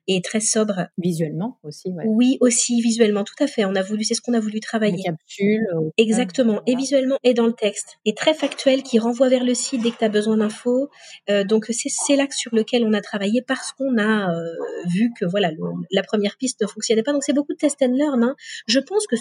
et 0.08 0.22
très 0.22 0.39
sobre. 0.39 0.88
Visuellement 0.98 1.60
aussi, 1.63 1.89
ouais. 1.89 2.03
Oui, 2.08 2.38
aussi 2.42 2.82
visuellement, 2.82 3.24
tout 3.24 3.42
à 3.42 3.48
fait. 3.48 3.65
On 3.65 3.75
a 3.75 3.82
voulu, 3.82 4.03
c'est 4.03 4.13
ce 4.13 4.22
qu'on 4.22 4.34
a 4.34 4.39
voulu 4.39 4.60
travailler. 4.60 4.98
Les 4.98 5.03
capsules. 5.03 5.68
Euh, 5.75 5.89
Exactement. 5.98 6.62
Et 6.68 6.75
visuellement 6.75 7.18
et 7.24 7.34
dans 7.34 7.48
le 7.48 7.53
texte. 7.53 7.98
Et 8.06 8.13
très 8.13 8.34
factuel 8.34 8.84
qui 8.84 9.00
renvoie 9.00 9.30
vers 9.30 9.44
le 9.44 9.53
site 9.53 9.82
dès 9.82 9.92
que 9.92 9.98
tu 9.98 10.06
as 10.06 10.10
besoin 10.10 10.38
d'infos. 10.38 10.89
Euh, 11.29 11.43
donc 11.43 11.65
c'est 11.70 12.15
l'axe 12.15 12.38
sur 12.38 12.53
lequel 12.55 12.84
on 12.86 12.93
a 12.93 13.01
travaillé 13.01 13.41
parce 13.41 13.72
qu'on 13.72 13.98
a 13.98 14.32
euh, 14.32 14.43
vu 14.88 15.12
que 15.20 15.25
voilà 15.25 15.51
la 15.92 16.03
première 16.03 16.37
piste 16.37 16.61
ne 16.61 16.68
fonctionnait 16.68 17.03
pas. 17.03 17.14
Donc 17.14 17.24
c'est 17.24 17.33
beaucoup 17.33 17.53
de 17.53 17.57
test 17.57 17.81
and 17.81 17.94
learn. 17.94 18.24
Hein. 18.24 18.35
Je 18.68 18.79
pense 18.79 19.07
que 19.07 19.16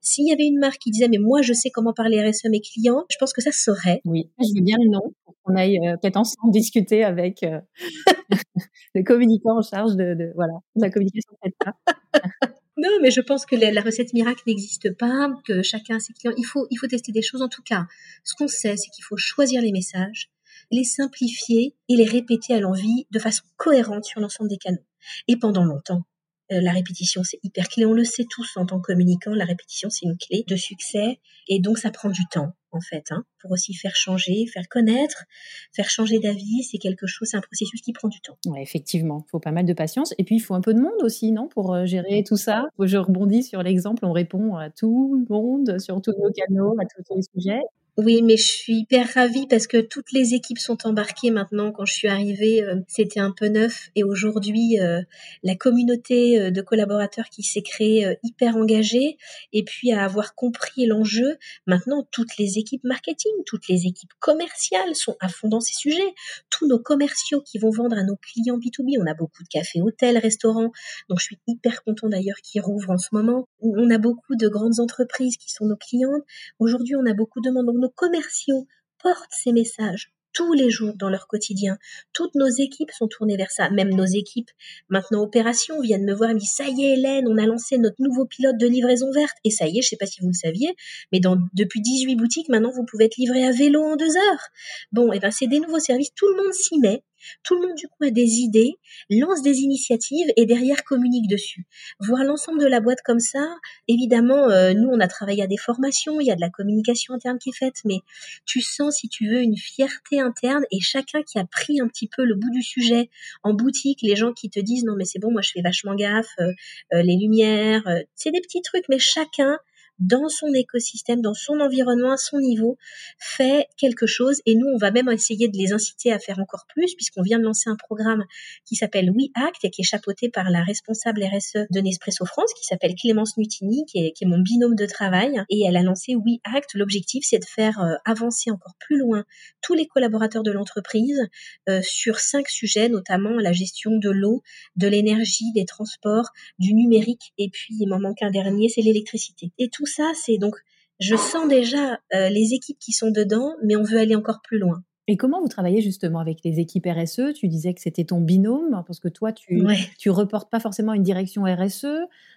s'il 0.00 0.28
y 0.28 0.32
avait 0.32 0.46
une 0.46 0.58
marque 0.58 0.78
qui 0.78 0.90
disait 0.90 1.08
mais 1.08 1.18
moi 1.18 1.42
je 1.42 1.52
sais 1.52 1.70
comment 1.70 1.92
parler 1.92 2.22
RSE 2.22 2.46
à 2.46 2.48
mes 2.48 2.60
clients, 2.60 3.04
je 3.10 3.16
pense 3.18 3.32
que 3.32 3.42
ça 3.42 3.52
serait. 3.52 4.00
Oui, 4.04 4.30
je 4.40 4.54
veux 4.56 4.64
bien 4.64 4.76
le 4.82 4.90
nom 4.90 5.12
pour 5.24 5.34
qu'on 5.42 5.56
aille 5.56 5.78
euh, 5.78 5.96
peut-être 5.96 6.16
ensemble 6.16 6.52
discuter 6.52 7.04
avec 7.04 7.44
le 8.94 9.02
communicant 9.02 9.58
en 9.58 9.62
charge 9.62 9.96
de, 9.96 10.32
voilà 10.34 10.54
la 10.76 10.90
communication 10.90 11.30
Non, 12.76 12.90
mais 13.00 13.10
je 13.12 13.20
pense 13.20 13.46
que 13.46 13.54
la, 13.54 13.80
recette 13.80 14.12
miracle 14.12 14.42
n'existe 14.46 14.96
pas, 14.96 15.30
que 15.46 15.62
chacun 15.62 15.96
a 15.96 16.00
ses 16.00 16.12
clients. 16.12 16.34
Il 16.36 16.44
faut, 16.44 16.66
il 16.70 16.76
faut 16.76 16.88
tester 16.88 17.12
des 17.12 17.22
choses. 17.22 17.40
En 17.40 17.48
tout 17.48 17.62
cas, 17.62 17.86
ce 18.24 18.34
qu'on 18.34 18.48
sait, 18.48 18.76
c'est 18.76 18.90
qu'il 18.90 19.04
faut 19.04 19.16
choisir 19.16 19.62
les 19.62 19.70
messages, 19.70 20.30
les 20.70 20.84
simplifier 20.84 21.74
et 21.88 21.96
les 21.96 22.04
répéter 22.04 22.54
à 22.54 22.60
l'envie 22.60 23.06
de 23.10 23.18
façon 23.18 23.42
cohérente 23.56 24.04
sur 24.04 24.20
l'ensemble 24.20 24.50
des 24.50 24.58
canaux. 24.58 24.84
Et 25.28 25.36
pendant 25.36 25.64
longtemps, 25.64 26.04
euh, 26.52 26.60
la 26.60 26.72
répétition, 26.72 27.22
c'est 27.24 27.38
hyper 27.42 27.68
clé. 27.68 27.86
On 27.86 27.94
le 27.94 28.04
sait 28.04 28.26
tous 28.28 28.56
en 28.56 28.66
tant 28.66 28.78
que 28.80 28.92
communicant, 28.92 29.32
la 29.32 29.44
répétition, 29.44 29.88
c'est 29.88 30.04
une 30.04 30.18
clé 30.18 30.44
de 30.46 30.56
succès. 30.56 31.20
Et 31.48 31.58
donc, 31.58 31.78
ça 31.78 31.90
prend 31.90 32.10
du 32.10 32.26
temps, 32.30 32.52
en 32.70 32.80
fait, 32.80 33.12
hein, 33.12 33.24
pour 33.40 33.52
aussi 33.52 33.72
faire 33.72 33.96
changer, 33.96 34.46
faire 34.52 34.68
connaître, 34.68 35.24
faire 35.72 35.88
changer 35.88 36.18
d'avis. 36.18 36.62
C'est 36.62 36.78
quelque 36.78 37.06
chose, 37.06 37.28
c'est 37.30 37.36
un 37.38 37.42
processus 37.42 37.80
qui 37.80 37.92
prend 37.92 38.08
du 38.08 38.20
temps. 38.20 38.36
Effectivement, 38.58 39.24
il 39.26 39.30
faut 39.30 39.40
pas 39.40 39.52
mal 39.52 39.64
de 39.64 39.72
patience. 39.72 40.12
Et 40.18 40.24
puis, 40.24 40.36
il 40.36 40.40
faut 40.40 40.54
un 40.54 40.60
peu 40.60 40.74
de 40.74 40.80
monde 40.80 41.02
aussi, 41.02 41.32
non, 41.32 41.48
pour 41.48 41.74
euh, 41.74 41.86
gérer 41.86 42.22
tout 42.26 42.36
ça? 42.36 42.66
Je 42.78 42.98
rebondis 42.98 43.42
sur 43.42 43.62
l'exemple, 43.62 44.04
on 44.04 44.12
répond 44.12 44.56
à 44.56 44.68
tout 44.68 45.14
le 45.16 45.34
monde, 45.34 45.78
sur 45.78 46.00
tous 46.02 46.12
nos 46.12 46.30
canaux, 46.30 46.76
à 46.78 46.84
tous 46.84 47.14
les 47.14 47.22
sujets. 47.34 47.62
Oui, 47.96 48.22
mais 48.22 48.36
je 48.36 48.48
suis 48.48 48.78
hyper 48.80 49.06
ravie 49.14 49.46
parce 49.46 49.68
que 49.68 49.80
toutes 49.80 50.10
les 50.10 50.34
équipes 50.34 50.58
sont 50.58 50.84
embarquées 50.84 51.30
maintenant. 51.30 51.70
Quand 51.70 51.84
je 51.84 51.92
suis 51.92 52.08
arrivée, 52.08 52.60
euh, 52.60 52.80
c'était 52.88 53.20
un 53.20 53.30
peu 53.30 53.46
neuf 53.46 53.88
et 53.94 54.02
aujourd'hui, 54.02 54.80
euh, 54.80 55.00
la 55.44 55.54
communauté 55.54 56.40
euh, 56.40 56.50
de 56.50 56.60
collaborateurs 56.60 57.26
qui 57.26 57.44
s'est 57.44 57.62
créée 57.62 58.16
hyper 58.24 58.56
engagée 58.56 59.16
et 59.52 59.62
puis 59.62 59.92
à 59.92 60.02
avoir 60.02 60.34
compris 60.34 60.86
l'enjeu, 60.86 61.36
maintenant 61.68 62.04
toutes 62.10 62.36
les 62.36 62.58
équipes 62.58 62.82
marketing, 62.82 63.30
toutes 63.46 63.68
les 63.68 63.86
équipes 63.86 64.12
commerciales 64.18 64.96
sont 64.96 65.16
à 65.20 65.28
fond 65.28 65.46
dans 65.46 65.60
ces 65.60 65.74
sujets. 65.74 66.14
Tous 66.50 66.66
nos 66.66 66.80
commerciaux 66.80 67.42
qui 67.42 67.58
vont 67.58 67.70
vendre 67.70 67.96
à 67.96 68.02
nos 68.02 68.16
clients 68.16 68.58
B2B, 68.58 69.00
on 69.00 69.06
a 69.06 69.14
beaucoup 69.14 69.44
de 69.44 69.48
cafés, 69.48 69.80
hôtels, 69.80 70.18
restaurants, 70.18 70.72
donc 71.08 71.20
je 71.20 71.26
suis 71.26 71.38
hyper 71.46 71.84
content 71.84 72.08
d'ailleurs 72.08 72.38
qu'ils 72.42 72.60
rouvrent 72.60 72.90
en 72.90 72.98
ce 72.98 73.10
moment. 73.12 73.46
On 73.60 73.88
a 73.90 73.98
beaucoup 73.98 74.34
de 74.34 74.48
grandes 74.48 74.80
entreprises 74.80 75.36
qui 75.36 75.52
sont 75.52 75.66
nos 75.66 75.76
clientes. 75.76 76.24
Aujourd'hui, 76.58 76.96
on 76.96 77.06
a 77.06 77.14
beaucoup 77.14 77.40
de 77.40 77.50
demandes 77.50 77.83
nos 77.84 77.90
commerciaux 77.90 78.66
portent 79.02 79.30
ces 79.30 79.52
messages 79.52 80.10
tous 80.32 80.52
les 80.52 80.68
jours 80.68 80.94
dans 80.96 81.10
leur 81.10 81.28
quotidien. 81.28 81.78
Toutes 82.12 82.34
nos 82.34 82.48
équipes 82.48 82.90
sont 82.90 83.06
tournées 83.06 83.36
vers 83.36 83.50
ça. 83.52 83.70
Même 83.70 83.90
nos 83.90 84.04
équipes, 84.04 84.50
maintenant 84.88 85.22
opération, 85.22 85.80
viennent 85.80 86.04
me 86.04 86.14
voir 86.14 86.30
et 86.30 86.34
me 86.34 86.40
disent, 86.40 86.54
ça 86.56 86.66
y 86.66 86.84
est, 86.84 86.94
Hélène, 86.94 87.28
on 87.28 87.38
a 87.38 87.46
lancé 87.46 87.78
notre 87.78 88.00
nouveau 88.00 88.26
pilote 88.26 88.56
de 88.58 88.66
livraison 88.66 89.12
verte. 89.12 89.36
Et 89.44 89.50
ça 89.50 89.68
y 89.68 89.78
est, 89.78 89.82
je 89.82 89.88
sais 89.90 89.96
pas 89.96 90.06
si 90.06 90.20
vous 90.22 90.28
le 90.28 90.32
saviez, 90.32 90.74
mais 91.12 91.20
depuis 91.52 91.80
18 91.80 92.16
boutiques, 92.16 92.48
maintenant, 92.48 92.72
vous 92.74 92.84
pouvez 92.84 93.04
être 93.04 93.16
livré 93.16 93.44
à 93.44 93.52
vélo 93.52 93.80
en 93.82 93.96
deux 93.96 94.16
heures. 94.16 94.48
Bon, 94.90 95.12
et 95.12 95.16
eh 95.16 95.20
ben, 95.20 95.30
c'est 95.30 95.46
des 95.46 95.60
nouveaux 95.60 95.78
services. 95.78 96.12
Tout 96.16 96.26
le 96.26 96.42
monde 96.42 96.52
s'y 96.52 96.78
met. 96.78 97.04
Tout 97.42 97.54
le 97.54 97.66
monde, 97.66 97.76
du 97.76 97.88
coup, 97.88 98.04
a 98.04 98.10
des 98.10 98.40
idées, 98.40 98.74
lance 99.10 99.42
des 99.42 99.60
initiatives 99.60 100.26
et 100.36 100.46
derrière 100.46 100.84
communique 100.84 101.28
dessus. 101.28 101.66
Voir 102.00 102.24
l'ensemble 102.24 102.60
de 102.60 102.66
la 102.66 102.80
boîte 102.80 103.00
comme 103.04 103.20
ça, 103.20 103.56
évidemment, 103.88 104.48
euh, 104.50 104.72
nous, 104.74 104.88
on 104.88 105.00
a 105.00 105.08
travaillé 105.08 105.42
à 105.42 105.46
des 105.46 105.56
formations, 105.56 106.20
il 106.20 106.26
y 106.26 106.30
a 106.30 106.36
de 106.36 106.40
la 106.40 106.50
communication 106.50 107.14
interne 107.14 107.38
qui 107.38 107.50
est 107.50 107.56
faite, 107.56 107.80
mais 107.84 108.00
tu 108.44 108.60
sens, 108.60 108.96
si 108.96 109.08
tu 109.08 109.28
veux, 109.28 109.42
une 109.42 109.56
fierté 109.56 110.20
interne 110.20 110.64
et 110.70 110.80
chacun 110.80 111.22
qui 111.22 111.38
a 111.38 111.44
pris 111.44 111.80
un 111.80 111.88
petit 111.88 112.08
peu 112.08 112.24
le 112.24 112.34
bout 112.34 112.50
du 112.50 112.62
sujet 112.62 113.10
en 113.42 113.54
boutique, 113.54 114.00
les 114.02 114.16
gens 114.16 114.32
qui 114.32 114.50
te 114.50 114.60
disent 114.60 114.84
non, 114.84 114.94
mais 114.96 115.04
c'est 115.04 115.18
bon, 115.18 115.30
moi, 115.30 115.42
je 115.42 115.50
fais 115.52 115.62
vachement 115.62 115.94
gaffe, 115.94 116.26
euh, 116.40 116.52
euh, 116.92 117.02
les 117.02 117.16
lumières, 117.16 117.82
c'est 118.14 118.30
des 118.30 118.40
petits 118.40 118.62
trucs, 118.62 118.88
mais 118.88 118.98
chacun 118.98 119.58
dans 119.98 120.28
son 120.28 120.52
écosystème, 120.52 121.20
dans 121.20 121.34
son 121.34 121.60
environnement, 121.60 122.12
à 122.12 122.16
son 122.16 122.38
niveau, 122.38 122.76
fait 123.18 123.68
quelque 123.76 124.06
chose. 124.06 124.40
Et 124.46 124.54
nous, 124.54 124.66
on 124.66 124.78
va 124.78 124.90
même 124.90 125.08
essayer 125.08 125.48
de 125.48 125.56
les 125.56 125.72
inciter 125.72 126.12
à 126.12 126.18
faire 126.18 126.38
encore 126.38 126.66
plus, 126.68 126.94
puisqu'on 126.94 127.22
vient 127.22 127.38
de 127.38 127.44
lancer 127.44 127.70
un 127.70 127.76
programme 127.76 128.24
qui 128.64 128.76
s'appelle 128.76 129.10
We 129.10 129.28
Act 129.34 129.64
et 129.64 129.70
qui 129.70 129.82
est 129.82 129.84
chapeauté 129.84 130.28
par 130.28 130.50
la 130.50 130.62
responsable 130.62 131.24
RSE 131.24 131.66
de 131.70 131.80
Nespresso 131.80 132.24
France, 132.24 132.52
qui 132.54 132.64
s'appelle 132.64 132.94
Clémence 132.94 133.36
Nutini, 133.36 133.84
qui 133.86 133.98
est, 133.98 134.24
mon 134.24 134.38
binôme 134.38 134.74
de 134.74 134.86
travail. 134.86 135.42
Et 135.50 135.62
elle 135.66 135.76
a 135.76 135.82
lancé 135.82 136.14
We 136.16 136.38
Act. 136.44 136.74
L'objectif, 136.74 137.24
c'est 137.26 137.38
de 137.38 137.44
faire 137.44 137.80
euh, 137.80 137.94
avancer 138.04 138.50
encore 138.50 138.74
plus 138.80 138.98
loin 138.98 139.24
tous 139.62 139.74
les 139.74 139.86
collaborateurs 139.86 140.42
de 140.42 140.50
l'entreprise 140.50 141.20
euh, 141.68 141.80
sur 141.82 142.18
cinq 142.20 142.48
sujets, 142.48 142.88
notamment 142.88 143.30
la 143.30 143.52
gestion 143.52 143.92
de 143.96 144.10
l'eau, 144.10 144.42
de 144.76 144.88
l'énergie, 144.88 145.52
des 145.54 145.64
transports, 145.64 146.30
du 146.58 146.74
numérique. 146.74 147.32
Et 147.38 147.48
puis, 147.50 147.74
il 147.78 147.86
m'en 147.86 148.00
manque 148.00 148.22
un 148.22 148.30
dernier, 148.30 148.68
c'est 148.68 148.82
l'électricité. 148.82 149.52
Ça, 149.86 150.12
c'est 150.14 150.38
donc, 150.38 150.54
je 151.00 151.16
sens 151.16 151.48
déjà 151.48 151.98
euh, 152.14 152.28
les 152.28 152.52
équipes 152.54 152.78
qui 152.78 152.92
sont 152.92 153.10
dedans, 153.10 153.54
mais 153.64 153.76
on 153.76 153.82
veut 153.82 153.98
aller 153.98 154.14
encore 154.14 154.40
plus 154.42 154.58
loin. 154.58 154.82
Et 155.06 155.16
comment 155.18 155.40
vous 155.42 155.48
travaillez 155.48 155.82
justement 155.82 156.18
avec 156.18 156.38
les 156.44 156.60
équipes 156.60 156.86
RSE 156.86 157.34
Tu 157.34 157.46
disais 157.48 157.74
que 157.74 157.80
c'était 157.80 158.04
ton 158.04 158.20
binôme, 158.22 158.82
parce 158.86 159.00
que 159.00 159.08
toi, 159.08 159.32
tu 159.32 159.62
Ouais. 159.66 159.76
tu 159.98 160.08
reportes 160.10 160.50
pas 160.50 160.60
forcément 160.60 160.94
une 160.94 161.02
direction 161.02 161.42
RSE, 161.44 161.84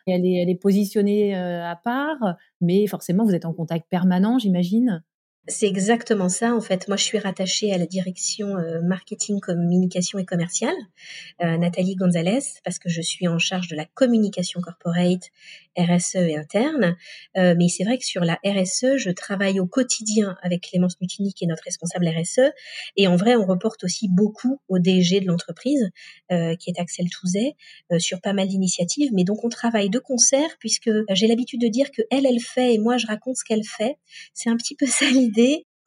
elle 0.06 0.26
est 0.26 0.42
elle 0.42 0.50
est 0.50 0.56
positionnée, 0.60 1.34
heu, 1.36 1.62
à 1.62 1.76
part, 1.82 2.36
mais 2.60 2.86
forcément 2.88 3.24
vous 3.24 3.36
êtes 3.36 3.46
en 3.46 3.54
contact 3.54 3.88
permanent, 3.90 4.38
j'imagine? 4.38 5.02
C'est 5.50 5.68
exactement 5.68 6.28
ça, 6.28 6.54
en 6.54 6.60
fait. 6.60 6.90
Moi, 6.90 6.98
je 6.98 7.04
suis 7.06 7.18
rattachée 7.20 7.72
à 7.72 7.78
la 7.78 7.86
direction, 7.86 8.58
heu, 8.58 8.82
marketing, 8.82 9.40
communication 9.40 10.20
et 10.20 10.26
commerciale, 10.26 10.76
heu, 11.42 11.58
Nathalie 11.58 11.96
Gonzalez, 11.96 12.40
parce 12.66 12.80
que 12.80 12.90
je 12.90 13.02
suis 13.02 13.28
en 13.30 13.40
charge 13.40 13.70
de 13.70 13.76
la 13.78 13.86
communication 13.86 14.60
corporate, 14.60 15.30
RSE 15.78 16.16
et 16.18 16.36
interne. 16.38 16.98
Heu, 17.38 17.56
mais 17.58 17.70
c'est 17.70 17.86
vrai 17.86 17.98
que 17.98 18.06
sur 18.06 18.26
la 18.26 18.40
RSE, 18.46 18.98
je 18.98 19.10
travaille 19.12 19.60
au 19.62 19.68
quotidien 19.68 20.36
avec 20.42 20.62
Clémence 20.70 21.00
Mutini, 21.02 21.34
qui 21.34 21.46
est 21.46 21.48
notre 21.48 21.64
responsable 21.64 22.08
RSE 22.10 22.52
et 22.96 23.08
en 23.08 23.16
vrai, 23.16 23.36
on 23.36 23.46
reporte 23.46 23.84
aussi 23.84 24.08
beaucoup 24.10 24.60
au 24.70 24.80
DG 24.80 25.20
de 25.22 25.28
l'entreprise, 25.28 25.90
heu, 26.32 26.56
qui 26.60 26.70
est 26.72 26.80
Axel 26.80 27.10
Touzet, 27.10 27.56
heu, 27.92 28.00
sur 28.00 28.22
pas 28.22 28.34
mal 28.34 28.48
d'initiatives. 28.48 29.12
Mais 29.14 29.24
donc 29.24 29.44
on 29.44 29.50
travaille 29.50 29.90
de 29.90 30.00
concert 30.00 30.50
puisque, 30.60 30.90
j'ai 31.12 31.28
l'habitude 31.28 31.62
de 31.62 31.68
dire 31.68 31.92
qu'elle, 31.92 32.26
elle 32.26 32.40
fait 32.42 32.74
et 32.74 32.78
moi 32.80 32.98
je 32.98 33.08
raconte 33.08 33.38
ce 33.38 33.44
qu'elle 33.44 33.64
fait. 33.64 33.98
C'est 34.34 34.50
un 34.50 34.58
petit 34.58 34.76
peu 34.76 34.86
ça 34.88 35.06
l'idée 35.10 35.37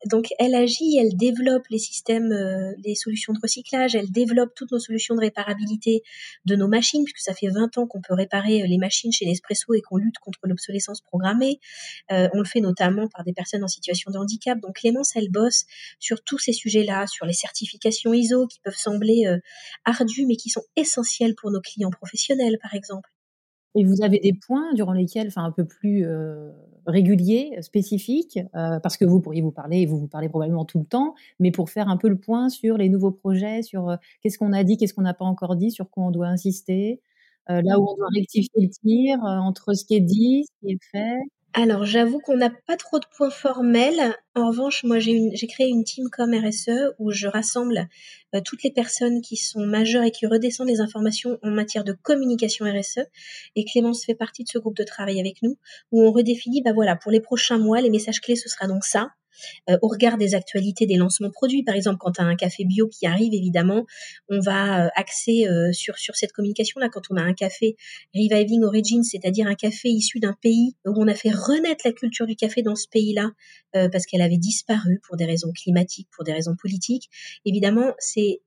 donc 0.06 0.28
elle 0.38 0.54
agit, 0.54 0.96
elle 0.96 1.14
développe 1.16 1.66
les 1.68 1.78
systèmes, 1.78 2.32
euh, 2.32 2.72
les 2.82 2.94
solutions 2.94 3.34
de 3.34 3.38
recyclage, 3.42 3.94
elle 3.94 4.10
développe 4.10 4.54
toutes 4.56 4.72
nos 4.72 4.78
solutions 4.78 5.14
de 5.14 5.20
réparabilité 5.20 6.02
de 6.46 6.56
nos 6.56 6.68
machines, 6.68 7.04
puisque 7.04 7.18
ça 7.18 7.34
fait 7.34 7.48
20 7.48 7.76
ans 7.76 7.86
qu'on 7.86 8.00
peut 8.00 8.14
réparer 8.14 8.62
euh, 8.62 8.66
les 8.66 8.78
machines 8.78 9.12
chez 9.12 9.26
Nespresso 9.26 9.74
et 9.74 9.82
qu'on 9.82 9.98
lutte 9.98 10.18
contre 10.18 10.38
l'obsolescence 10.44 11.02
programmée. 11.02 11.60
Euh, 12.12 12.28
on 12.32 12.38
le 12.38 12.46
fait 12.46 12.60
notamment 12.60 13.08
par 13.08 13.24
des 13.24 13.34
personnes 13.34 13.62
en 13.62 13.68
situation 13.68 14.10
de 14.10 14.16
handicap. 14.16 14.58
Donc 14.60 14.76
Clémence, 14.76 15.14
elle 15.16 15.30
bosse 15.30 15.64
sur 15.98 16.22
tous 16.24 16.38
ces 16.38 16.52
sujets-là, 16.52 17.06
sur 17.06 17.26
les 17.26 17.34
certifications 17.34 18.14
ISO 18.14 18.46
qui 18.46 18.58
peuvent 18.60 18.76
sembler 18.76 19.24
ardues, 19.84 20.24
mais 20.26 20.36
qui 20.36 20.48
sont 20.48 20.64
essentielles 20.76 21.34
pour 21.34 21.50
nos 21.50 21.60
clients 21.60 21.90
professionnels, 21.90 22.58
par 22.62 22.74
exemple. 22.74 23.10
Et 23.74 23.84
vous 23.84 24.02
avez 24.02 24.18
des 24.18 24.32
points 24.32 24.72
durant 24.74 24.92
lesquels, 24.92 25.28
enfin 25.28 25.44
un 25.44 25.52
peu 25.52 25.64
plus 25.64 26.04
euh, 26.04 26.50
réguliers, 26.86 27.56
spécifiques, 27.62 28.38
euh, 28.56 28.80
parce 28.80 28.96
que 28.96 29.04
vous 29.04 29.20
pourriez 29.20 29.42
vous 29.42 29.52
parler, 29.52 29.78
et 29.82 29.86
vous 29.86 29.98
vous 29.98 30.08
parlez 30.08 30.28
probablement 30.28 30.64
tout 30.64 30.80
le 30.80 30.84
temps, 30.86 31.14
mais 31.38 31.52
pour 31.52 31.70
faire 31.70 31.88
un 31.88 31.96
peu 31.96 32.08
le 32.08 32.18
point 32.18 32.48
sur 32.48 32.76
les 32.76 32.88
nouveaux 32.88 33.12
projets, 33.12 33.62
sur 33.62 33.88
euh, 33.90 33.96
qu'est-ce 34.22 34.38
qu'on 34.38 34.52
a 34.52 34.64
dit, 34.64 34.76
qu'est-ce 34.76 34.94
qu'on 34.94 35.02
n'a 35.02 35.14
pas 35.14 35.24
encore 35.24 35.54
dit, 35.56 35.70
sur 35.70 35.88
quoi 35.90 36.04
on 36.04 36.10
doit 36.10 36.26
insister, 36.28 37.00
euh, 37.50 37.62
là 37.62 37.78
où 37.78 37.88
on 37.88 37.96
doit 37.96 38.08
rectifier 38.14 38.50
le 38.62 38.68
tir 38.70 39.24
euh, 39.24 39.38
entre 39.38 39.74
ce 39.74 39.84
qui 39.84 39.94
est 39.94 40.00
dit, 40.00 40.44
ce 40.46 40.66
qui 40.66 40.72
est 40.74 40.78
fait. 40.90 41.18
Alors, 41.52 41.84
j'avoue 41.84 42.20
qu'on 42.20 42.36
n'a 42.36 42.50
pas 42.50 42.76
trop 42.76 43.00
de 43.00 43.06
points 43.16 43.30
formels. 43.30 44.14
En 44.36 44.48
revanche, 44.48 44.84
moi, 44.84 45.00
j'ai 45.00 45.46
créé 45.48 45.66
une 45.66 45.82
team 45.82 46.08
comme 46.08 46.32
RSE 46.32 46.94
où 47.00 47.10
je 47.10 47.26
rassemble 47.26 47.88
euh, 48.36 48.40
toutes 48.44 48.62
les 48.62 48.70
personnes 48.70 49.20
qui 49.20 49.36
sont 49.36 49.66
majeures 49.66 50.04
et 50.04 50.12
qui 50.12 50.26
redescendent 50.26 50.68
les 50.68 50.80
informations 50.80 51.38
en 51.42 51.50
matière 51.50 51.82
de 51.82 51.92
communication 51.92 52.66
RSE. 52.66 53.00
Et 53.56 53.64
Clémence 53.64 54.04
fait 54.04 54.14
partie 54.14 54.44
de 54.44 54.48
ce 54.48 54.58
groupe 54.58 54.76
de 54.76 54.84
travail 54.84 55.18
avec 55.18 55.42
nous 55.42 55.58
où 55.90 56.06
on 56.06 56.12
redéfinit, 56.12 56.62
bah 56.62 56.72
voilà, 56.72 56.94
pour 56.94 57.10
les 57.10 57.20
prochains 57.20 57.58
mois, 57.58 57.80
les 57.80 57.90
messages 57.90 58.20
clés, 58.20 58.36
ce 58.36 58.48
sera 58.48 58.68
donc 58.68 58.84
ça. 58.84 59.08
Euh, 59.68 59.76
au 59.82 59.88
regard 59.88 60.18
des 60.18 60.34
actualités 60.34 60.86
des 60.86 60.96
lancements 60.96 61.30
produits. 61.30 61.62
Par 61.62 61.74
exemple, 61.74 61.98
quand 61.98 62.12
tu 62.12 62.20
as 62.20 62.24
un 62.24 62.36
café 62.36 62.64
bio 62.64 62.88
qui 62.88 63.06
arrive, 63.06 63.32
évidemment, 63.34 63.86
on 64.28 64.40
va 64.40 64.86
euh, 64.86 64.88
axer 64.94 65.46
euh, 65.46 65.72
sur, 65.72 65.94
cette 65.96 66.32
communication-là. 66.32 66.88
Quand 66.88 67.02
on 67.10 67.16
a 67.16 67.22
un 67.22 67.34
café 67.34 67.76
Reviving 68.14 68.64
Origins, 68.64 69.02
c'est-à-dire 69.02 69.46
un 69.46 69.54
café 69.54 69.88
issu 69.88 70.18
d'un 70.18 70.34
pays 70.40 70.74
où 70.86 70.94
on 70.96 71.08
a 71.08 71.14
fait 71.14 71.30
renaître 71.30 71.82
la 71.84 71.92
culture 71.92 72.26
du 72.26 72.36
café 72.36 72.62
dans 72.62 72.76
ce 72.76 72.86
pays-là 72.90 73.30
parce 73.72 74.04
qu'elle 74.06 74.22
avait 74.22 74.36
disparu 74.36 75.00
pour 75.06 75.16
des 75.16 75.26
raisons 75.26 75.52
climatiques, 75.52 76.08
pour 76.10 76.24
des 76.24 76.32
raisons 76.32 76.56
politiques, 76.60 77.08
évidemment, 77.44 77.94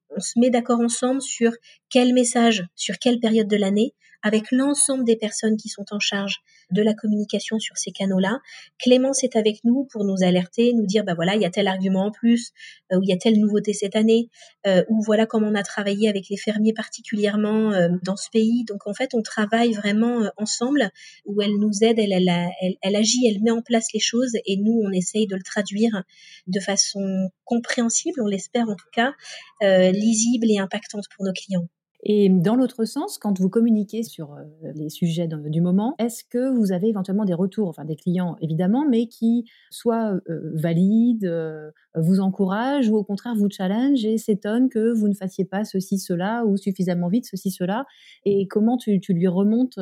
on 0.10 0.19
se 0.19 0.39
met 0.39 0.49
d'accord 0.49 0.82
ensemble 0.82 1.21
sur 1.21 1.53
quel 1.89 2.13
message, 2.13 2.65
sur 2.75 2.99
quelle 2.99 3.19
période 3.19 3.47
de 3.47 3.56
l'année, 3.56 3.93
avec 4.23 4.51
l'ensemble 4.51 5.03
des 5.03 5.17
personnes 5.17 5.57
qui 5.57 5.69
sont 5.69 5.86
en 5.91 5.99
charge 5.99 6.41
de 6.71 6.81
la 6.81 6.93
communication 6.93 7.59
sur 7.59 7.77
ces 7.77 7.91
canaux-là. 7.91 8.39
Clémence 8.79 9.23
est 9.23 9.36
avec 9.36 9.57
nous 9.65 9.86
pour 9.91 10.05
nous 10.05 10.23
alerter, 10.23 10.73
nous 10.73 10.86
dire, 10.86 11.03
bah 11.03 11.13
voilà, 11.13 11.36
il 11.36 11.41
y 11.41 11.45
a 11.45 11.49
tel 11.49 11.67
argument 11.67 12.05
en 12.05 12.12
plus, 12.12 12.51
euh, 12.91 12.97
ou 12.97 13.03
il 13.03 13.09
y 13.09 13.13
a 13.13 13.17
telle 13.17 13.38
nouveauté 13.38 13.73
cette 13.73 13.95
année, 13.95 14.29
euh, 14.65 14.83
ou 14.89 15.03
voilà 15.03 15.25
comment 15.25 15.47
on 15.47 15.55
a 15.55 15.63
travaillé 15.63 16.07
avec 16.09 16.29
les 16.29 16.38
fermiers 16.38 16.73
particulièrement 16.73 17.73
euh, 17.73 17.89
dans 18.03 18.15
ce 18.15 18.29
pays. 18.31 18.63
Donc 18.63 18.88
en 18.88 18.93
fait, 18.93 19.13
on 19.13 19.21
travaille 19.21 19.73
vraiment 19.73 20.23
ensemble, 20.38 20.89
où 21.25 21.41
elle 21.41 21.57
nous 21.59 21.83
aide, 21.83 21.99
elle, 21.99 22.13
elle, 22.13 22.95
agit, 22.95 23.27
elle 23.27 23.41
met 23.41 23.51
en 23.51 23.62
place 23.62 23.88
les 23.93 23.99
choses, 23.99 24.31
et 24.45 24.57
nous, 24.57 24.81
on 24.83 24.91
essaye 24.91 25.27
de 25.27 25.36
le 25.36 25.43
traduire 25.43 26.03
de 26.47 26.59
façon 26.62 27.29
compréhensible, 27.43 28.21
on 28.21 28.27
l'espère 28.27 28.69
en 28.69 28.75
tout 28.75 28.89
cas, 28.93 29.13
lisible 29.62 30.47
et 30.49 30.59
impactante 30.59 31.05
pour 31.15 31.25
nos 31.25 31.33
clients. 31.33 31.67
Et 32.06 32.28
dans 32.30 32.56
l'autre 32.56 32.84
sens, 32.84 33.18
quand 33.18 33.39
vous 33.39 33.50
communiquez 33.50 34.04
sur 34.04 34.34
euh, 34.34 34.44
les 34.76 34.89
sujets 34.89 35.28
du 35.28 35.62
moment, 35.62 35.96
est-ce 36.00 36.26
que 36.26 36.54
vous 36.54 36.74
avez 36.74 36.89
éventuellement 36.89 37.24
des 37.24 37.34
retours, 37.34 37.70
enfin 37.70 37.86
des 37.86 37.96
clients 37.96 38.36
évidemment, 38.42 38.86
mais 38.88 39.08
qui 39.08 39.46
soit 39.72 40.20
euh, 40.30 40.52
valident, 40.54 41.24
euh, 41.24 41.72
vous 41.96 42.20
encouragent 42.20 42.89
ou 42.89 42.98
au 42.98 43.06
contraire 43.06 43.36
vous 43.36 43.50
challenge 43.50 44.04
et 44.04 44.18
s'étonnent 44.18 44.68
que 44.70 44.92
vous 44.92 45.08
ne 45.08 45.13
fassiez 45.13 45.46
pas 45.46 45.63
ceci, 45.63 45.98
cela 45.98 46.44
ou 46.46 46.58
suffisamment 46.58 47.08
vite 47.08 47.26
ceci, 47.26 47.52
cela? 47.52 47.86
Et 48.26 48.48
comment 48.48 48.78
tu, 48.78 49.00
lui 49.10 49.28
remontes 49.28 49.80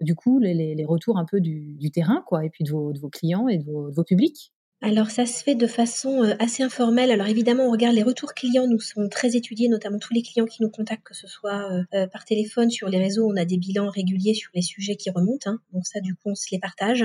du 0.00 0.14
coup 0.14 0.38
les, 0.38 0.84
retours 0.84 1.18
un 1.18 1.24
peu 1.24 1.40
du, 1.40 1.90
terrain 1.90 2.22
quoi, 2.26 2.44
et 2.44 2.50
puis 2.50 2.62
de 2.62 2.70
vos, 2.70 2.92
clients 3.10 3.48
et 3.48 3.58
de 3.58 3.64
vos 3.64 4.04
publics? 4.04 4.52
Alors 4.82 5.10
ça 5.10 5.24
se 5.24 5.42
fait 5.42 5.54
de 5.54 5.66
façon 5.66 6.22
euh, 6.22 6.34
assez 6.38 6.62
informelle. 6.62 7.10
Alors 7.10 7.26
évidemment, 7.28 7.64
on 7.64 7.70
regarde 7.70 7.94
les 7.94 8.02
retours 8.02 8.34
clients, 8.34 8.66
nous 8.66 8.78
sont 8.78 9.08
très 9.08 9.34
étudiés, 9.34 9.68
notamment 9.70 9.98
tous 9.98 10.12
les 10.12 10.20
clients 10.20 10.44
qui 10.44 10.62
nous 10.62 10.68
contactent, 10.68 11.02
que 11.02 11.14
ce 11.14 11.26
soit 11.26 11.72
euh, 11.72 11.82
euh, 11.94 12.06
par 12.06 12.26
téléphone, 12.26 12.68
sur 12.68 12.90
les 12.90 12.98
réseaux, 12.98 13.26
on 13.26 13.36
a 13.36 13.46
des 13.46 13.56
bilans 13.56 13.88
réguliers 13.88 14.34
sur 14.34 14.50
les 14.54 14.60
sujets 14.60 14.96
qui 14.96 15.08
remontent. 15.08 15.50
Hein. 15.50 15.60
donc 15.72 15.86
ça, 15.86 16.00
du 16.00 16.14
coup, 16.14 16.28
on 16.30 16.34
se 16.34 16.48
les 16.52 16.58
partage. 16.58 17.04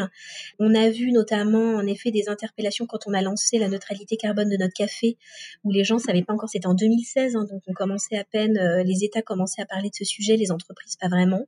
On 0.60 0.76
a 0.76 0.90
vu 0.90 1.14
notamment, 1.14 1.76
en 1.76 1.88
effet, 1.88 2.12
des 2.12 2.28
interpellations 2.28 2.86
quand 2.88 3.08
on 3.08 3.14
a 3.14 3.22
lancé 3.22 3.58
la 3.58 3.70
neutralité 3.70 4.18
carbone 4.18 4.50
de 4.50 4.58
notre 4.58 4.74
café, 4.74 5.18
où 5.64 5.72
les 5.72 5.86
gens 5.86 5.98
savaient 5.98 6.24
pas 6.24 6.34
encore, 6.34 6.50
c'était 6.50 6.68
en 6.68 6.74
2016, 6.74 7.38
hein, 7.38 7.46
donc 7.50 7.62
on 7.68 7.74
commençait 7.74 8.18
à 8.18 8.26
peine, 8.26 8.60
les 8.86 9.06
États 9.06 9.22
commençaient 9.22 9.62
à 9.62 9.66
parler 9.66 9.90
de 9.90 9.96
ce 9.96 10.04
sujet, 10.04 10.36
les 10.36 10.52
entreprises 10.52 10.98
pas 10.98 11.08
vraiment. 11.08 11.46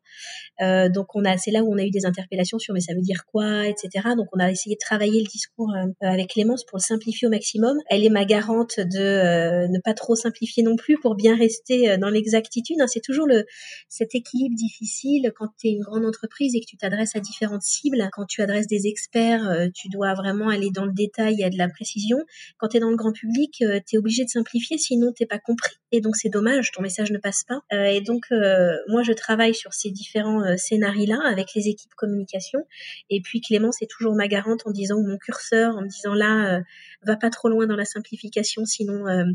donc 0.90 1.16
on 1.16 1.26
a, 1.26 1.38
c'est 1.38 1.52
là 1.52 1.64
où 1.64 1.74
on 1.74 1.78
a 1.78 1.84
eu 1.84 1.92
des 1.92 2.06
interpellations 2.06 2.60
sur 2.60 2.74
mais 2.74 2.80
ça 2.80 2.94
veut 2.94 3.02
dire 3.02 3.26
quoi, 3.26 3.68
etc. 3.68 4.10
Donc 4.16 4.28
on 4.34 4.40
a 4.40 4.50
essayé 4.50 4.76
de 4.76 4.80
travailler 4.80 5.20
le 5.20 5.28
discours 5.28 5.74
avec 6.14 6.30
Clémence 6.30 6.66
pour 6.66 6.78
le 6.78 6.84
simplifier 6.84 7.28
au 7.28 7.32
maximum. 7.32 7.78
Elle 7.90 8.04
est 8.04 8.10
ma 8.10 8.26
garante 8.26 8.80
de 8.80 9.00
euh, 9.00 9.68
ne 9.68 9.80
pas 9.80 9.94
trop 9.94 10.16
simplifier 10.16 10.64
non 10.64 10.76
plus 10.76 11.00
pour 11.00 11.16
bien 11.16 11.36
rester 11.36 11.90
euh, 11.90 11.98
dans 11.98 12.10
l'exactitude. 12.10 12.78
Hein, 12.80 12.88
c'est 12.88 13.02
toujours 13.02 13.28
cet 13.90 14.16
équilibre 14.16 14.56
difficile 14.56 15.32
quand 15.36 15.48
tu 15.60 15.68
es 15.68 15.72
une 15.72 15.82
grande 15.82 16.06
entreprise 16.06 16.56
et 16.56 16.60
que 16.60 16.66
tu 16.66 16.78
t'adresses 16.78 17.16
à 17.16 17.20
différentes 17.20 17.64
cibles. 17.64 18.10
Quand 18.12 18.26
tu 18.26 18.42
adresses 18.42 18.68
des 18.68 18.88
experts, 18.88 19.50
euh, 19.50 19.68
tu 19.74 19.90
dois 19.90 20.14
vraiment 20.14 20.50
aller 20.50 20.70
dans 20.72 20.86
le 20.86 20.94
détail 20.94 21.42
et 21.42 21.46
à 21.46 21.50
de 21.50 21.58
la 21.58 21.70
précision. 21.70 22.20
Quand 22.58 22.70
tu 22.70 22.78
es 22.78 22.80
dans 22.80 22.90
le 22.90 22.96
grand 22.96 23.12
public, 23.12 23.56
tu 23.58 23.96
es 23.96 23.98
obligé 23.98 24.24
de 24.24 24.30
simplifier 24.30 24.78
sinon 24.78 25.12
t'es 25.12 25.26
pas 25.26 25.40
compris. 25.40 25.76
Et 25.92 26.02
donc 26.02 26.16
c'est 26.16 26.30
dommage, 26.30 26.72
ton 26.72 26.82
message 26.82 27.12
ne 27.12 27.18
passe 27.18 27.44
pas. 27.48 27.62
et 27.72 28.02
donc 28.02 28.26
moi 28.90 29.04
je 29.04 29.14
travaille 29.14 29.56
sur 29.56 29.74
ces 29.74 29.92
différents 29.92 30.58
scénarios-là 30.58 31.20
avec 31.26 31.54
les 31.56 31.68
équipes 31.68 31.94
communication. 31.96 32.60
Et 33.10 33.22
puis 33.22 33.42
Clémence 33.42 33.82
est 33.82 33.90
toujours 33.90 34.16
ma 34.16 34.28
garante 34.28 34.62
en 34.66 34.72
disant 34.72 35.02
mon 35.02 35.18
curseur, 35.18 35.76
en 35.78 35.82
disant 35.84 36.03
là, 36.12 36.58
euh, 36.58 36.62
va 37.04 37.16
pas 37.16 37.30
trop 37.30 37.50
loin 37.50 37.68
dans 37.68 37.76
la 37.76 37.86
simplification, 37.86 38.66
sinon 38.66 39.08
euh, 39.08 39.26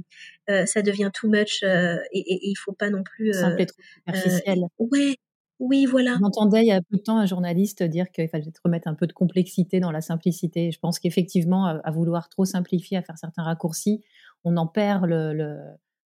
euh, 0.51 0.67
ça 0.67 0.83
devient 0.83 1.11
too 1.13 1.29
much 1.29 1.63
et, 1.63 2.07
il 2.13 2.55
faut 2.57 2.73
pas 2.73 2.91
non 2.91 3.03
plus. 3.03 3.33
Simple 3.33 3.63
et 3.63 3.67
trop 3.67 3.83
superficiel. 3.83 4.65
ouais, 4.79 5.17
oui, 5.61 5.87
voilà. 5.87 6.17
J'entendais 6.21 6.63
il 6.63 6.69
y 6.69 6.73
a 6.73 6.81
peu 6.83 6.97
de 6.97 7.03
temps 7.03 7.19
un 7.19 7.27
journaliste 7.27 7.83
dire 7.83 8.11
qu'il 8.11 8.29
fallait 8.29 8.45
remettre 8.65 8.89
un 8.89 8.95
peu 8.95 9.07
de 9.07 9.13
complexité 9.13 9.81
dans 9.81 9.91
la 9.91 10.01
simplicité. 10.01 10.71
Je 10.71 10.79
pense 10.79 10.99
qu'effectivement, 10.99 11.67
à, 11.67 11.91
vouloir 11.91 12.29
trop 12.29 12.45
simplifier, 12.45 12.97
à 12.97 13.03
faire 13.03 13.19
certains 13.19 13.43
raccourcis, 13.43 14.03
on 14.45 14.57
en 14.57 14.67
perd 14.67 15.07
le, 15.07 15.59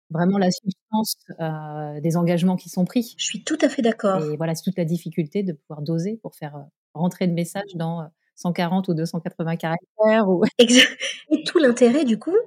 vraiment 0.09 0.37
la 0.37 0.51
substance 0.51 1.15
des 2.01 2.17
engagements 2.17 2.57
qui 2.57 2.69
sont 2.69 2.83
pris. 2.83 3.15
Je 3.17 3.25
suis 3.25 3.43
tout 3.43 3.57
à 3.61 3.69
fait 3.69 3.81
d'accord. 3.81 4.23
Et 4.23 4.35
voilà, 4.35 4.53
c'est 4.53 4.63
toute 4.63 4.77
la 4.77 4.85
difficulté 4.85 5.43
de 5.43 5.53
pouvoir 5.53 5.81
doser 5.81 6.17
pour 6.17 6.35
faire 6.35 6.65
rentrer 6.93 7.27
le 7.27 7.33
message 7.33 7.75
dans 7.75 8.09
140 8.37 8.87
ou 8.87 8.93
280 8.93 9.57
caractères. 9.57 10.29
Ou... 10.29 10.43
Et 10.59 11.43
tout 11.45 11.57
l'intérêt, 11.57 12.05
du 12.05 12.17
coup, 12.17 12.37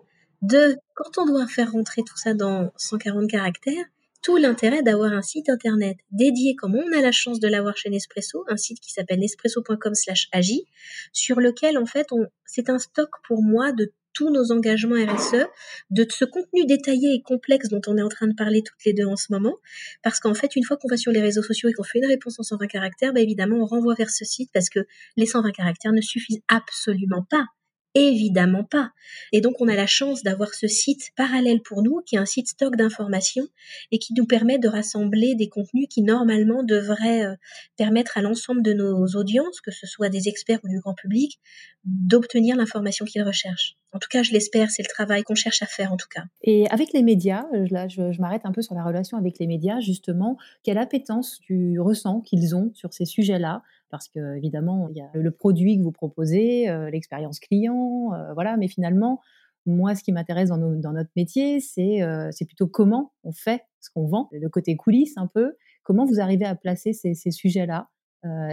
de, 0.42 0.76
quand 0.94 1.18
on 1.18 1.26
doit 1.26 1.46
faire 1.46 1.72
rentrer 1.72 2.02
tout 2.02 2.16
ça 2.16 2.32
dans 2.32 2.70
140 2.76 3.28
caractères, 3.28 3.84
tout 4.22 4.36
l'intérêt 4.36 4.82
d'avoir 4.82 5.12
un 5.12 5.22
site 5.22 5.48
internet 5.48 5.96
dédié, 6.10 6.54
comme 6.54 6.76
on 6.76 6.96
a 6.96 7.00
la 7.00 7.12
chance 7.12 7.40
de 7.40 7.48
l'avoir 7.48 7.76
chez 7.76 7.90
Nespresso, 7.90 8.44
un 8.48 8.56
site 8.56 8.80
qui 8.80 8.92
s'appelle 8.92 9.18
nespresso.com 9.18 9.94
slash 9.94 10.28
agi, 10.32 10.66
sur 11.12 11.40
lequel, 11.40 11.78
en 11.78 11.86
fait, 11.86 12.12
on, 12.12 12.26
c'est 12.44 12.68
un 12.68 12.78
stock 12.78 13.10
pour 13.26 13.42
moi 13.42 13.72
de 13.72 13.92
tous 14.12 14.30
nos 14.30 14.52
engagements 14.52 14.96
RSE, 14.96 15.46
de 15.90 16.06
ce 16.08 16.24
contenu 16.24 16.66
détaillé 16.66 17.14
et 17.14 17.22
complexe 17.22 17.68
dont 17.68 17.80
on 17.86 17.96
est 17.96 18.02
en 18.02 18.08
train 18.08 18.26
de 18.26 18.34
parler 18.34 18.62
toutes 18.62 18.84
les 18.84 18.92
deux 18.92 19.06
en 19.06 19.16
ce 19.16 19.26
moment. 19.30 19.56
Parce 20.02 20.20
qu'en 20.20 20.34
fait, 20.34 20.56
une 20.56 20.64
fois 20.64 20.76
qu'on 20.76 20.88
va 20.88 20.96
sur 20.96 21.12
les 21.12 21.20
réseaux 21.20 21.42
sociaux 21.42 21.68
et 21.68 21.72
qu'on 21.72 21.82
fait 21.82 21.98
une 21.98 22.06
réponse 22.06 22.38
en 22.40 22.42
120 22.42 22.66
caractères, 22.66 23.12
bah 23.12 23.20
évidemment, 23.20 23.56
on 23.56 23.66
renvoie 23.66 23.94
vers 23.94 24.10
ce 24.10 24.24
site 24.24 24.50
parce 24.52 24.68
que 24.68 24.80
les 25.16 25.26
120 25.26 25.52
caractères 25.52 25.92
ne 25.92 26.00
suffisent 26.00 26.42
absolument 26.48 27.26
pas. 27.28 27.46
Évidemment 27.94 28.62
pas. 28.62 28.90
Et 29.32 29.40
donc 29.40 29.54
on 29.60 29.66
a 29.66 29.74
la 29.74 29.86
chance 29.86 30.22
d'avoir 30.22 30.54
ce 30.54 30.68
site 30.68 31.10
parallèle 31.16 31.60
pour 31.60 31.82
nous, 31.82 32.00
qui 32.06 32.14
est 32.14 32.18
un 32.18 32.26
site 32.26 32.48
stock 32.48 32.76
d'informations 32.76 33.48
et 33.90 33.98
qui 33.98 34.14
nous 34.14 34.26
permet 34.26 34.58
de 34.58 34.68
rassembler 34.68 35.34
des 35.34 35.48
contenus 35.48 35.86
qui 35.90 36.02
normalement 36.02 36.62
devraient 36.62 37.24
euh, 37.24 37.34
permettre 37.76 38.16
à 38.16 38.22
l'ensemble 38.22 38.62
de 38.62 38.72
nos 38.72 39.06
audiences, 39.16 39.60
que 39.60 39.72
ce 39.72 39.88
soit 39.88 40.08
des 40.08 40.28
experts 40.28 40.60
ou 40.62 40.68
du 40.68 40.78
grand 40.78 40.94
public, 40.94 41.40
d'obtenir 41.84 42.56
l'information 42.56 43.04
qu'ils 43.04 43.22
recherchent. 43.22 43.76
En 43.92 43.98
tout 43.98 44.08
cas, 44.08 44.22
je 44.22 44.30
l'espère, 44.32 44.70
c'est 44.70 44.82
le 44.84 44.88
travail 44.88 45.24
qu'on 45.24 45.34
cherche 45.34 45.62
à 45.62 45.66
faire 45.66 45.92
en 45.92 45.96
tout 45.96 46.08
cas. 46.08 46.22
Et 46.42 46.68
avec 46.70 46.92
les 46.92 47.02
médias, 47.02 47.46
euh, 47.54 47.66
là 47.70 47.88
je, 47.88 48.12
je 48.12 48.20
m'arrête 48.20 48.42
un 48.44 48.52
peu 48.52 48.62
sur 48.62 48.76
la 48.76 48.84
relation 48.84 49.18
avec 49.18 49.40
les 49.40 49.48
médias, 49.48 49.80
justement, 49.80 50.36
quelle 50.62 50.78
appétence 50.78 51.40
tu 51.40 51.80
ressens 51.80 52.20
qu'ils 52.20 52.54
ont 52.54 52.70
sur 52.74 52.92
ces 52.92 53.04
sujets-là? 53.04 53.62
Parce 53.90 54.08
que 54.08 54.36
évidemment 54.36 54.88
il 54.90 54.96
y 54.96 55.00
a 55.00 55.10
le 55.14 55.30
produit 55.30 55.78
que 55.78 55.82
vous 55.82 55.92
proposez, 55.92 56.68
euh, 56.68 56.90
l'expérience 56.90 57.40
client, 57.40 58.12
euh, 58.14 58.32
voilà. 58.34 58.56
Mais 58.56 58.68
finalement, 58.68 59.20
moi, 59.66 59.94
ce 59.94 60.02
qui 60.02 60.12
m'intéresse 60.12 60.48
dans, 60.48 60.58
notre 60.58 61.10
métier, 61.16 61.60
c'est 61.60 62.02
euh, 62.02 62.28
c'est 62.32 62.46
plutôt 62.46 62.66
comment 62.66 63.12
on 63.24 63.32
fait 63.32 63.62
ce 63.80 63.90
qu'on 63.90 64.06
vend, 64.06 64.28
le 64.32 64.48
côté 64.48 64.76
coulisses 64.76 65.16
un 65.16 65.26
peu. 65.26 65.54
Comment 65.82 66.06
vous 66.06 66.20
arrivez 66.20 66.44
à 66.44 66.54
placer 66.54 66.92
ces, 66.92 67.14
sujets-là 67.14 67.88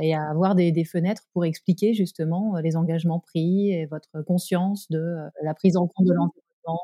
et 0.02 0.16
à 0.16 0.30
avoir 0.30 0.56
des, 0.56 0.86
fenêtres 0.86 1.24
pour 1.34 1.44
expliquer 1.44 1.94
justement 1.94 2.58
les 2.58 2.78
engagements 2.78 3.20
pris 3.20 3.72
et 3.74 3.86
votre 3.86 4.22
conscience 4.26 4.90
de 4.90 5.18
la 5.44 5.54
prise 5.54 5.76
en 5.76 5.88
compte 5.88 6.08
de 6.08 6.14
l'environnement 6.14 6.82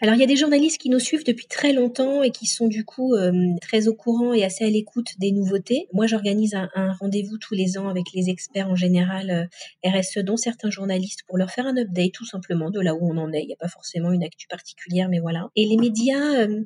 alors 0.00 0.14
il 0.14 0.20
y 0.20 0.24
a 0.24 0.26
des 0.26 0.36
journalistes 0.36 0.78
qui 0.78 0.90
nous 0.90 0.98
suivent 0.98 1.24
depuis 1.24 1.46
très 1.46 1.72
longtemps 1.72 2.22
et 2.22 2.30
qui 2.30 2.46
sont 2.46 2.68
du 2.68 2.84
coup 2.84 3.14
euh, 3.14 3.32
très 3.60 3.88
au 3.88 3.94
courant 3.94 4.32
et 4.32 4.44
assez 4.44 4.64
à 4.64 4.70
l'écoute 4.70 5.08
des 5.18 5.32
nouveautés. 5.32 5.88
Moi 5.92 6.06
j'organise 6.06 6.54
un, 6.54 6.92
rendez-vous 7.00 7.38
tous 7.38 7.54
les 7.54 7.78
ans 7.78 7.88
avec 7.88 8.12
les 8.14 8.30
experts 8.30 8.68
en 8.68 8.76
général 8.76 9.48
euh, 9.84 9.88
RSE, 9.88 10.18
dont 10.18 10.36
certains 10.36 10.70
journalistes, 10.70 11.22
pour 11.26 11.38
leur 11.38 11.50
faire 11.50 11.66
un 11.66 11.76
update 11.76 12.12
tout 12.12 12.24
simplement 12.24 12.70
de 12.70 12.80
là 12.80 12.94
où 12.94 13.10
on 13.10 13.16
en 13.16 13.32
est. 13.32 13.42
Il 13.42 13.46
n'y 13.46 13.52
a 13.52 13.58
pas 13.58 13.68
forcément 13.68 14.12
une 14.12 14.22
actu 14.22 14.46
particulière, 14.46 15.08
mais 15.08 15.18
voilà. 15.18 15.48
Et 15.56 15.66
les 15.66 15.76
médias, 15.76 16.46
euh, 16.46 16.62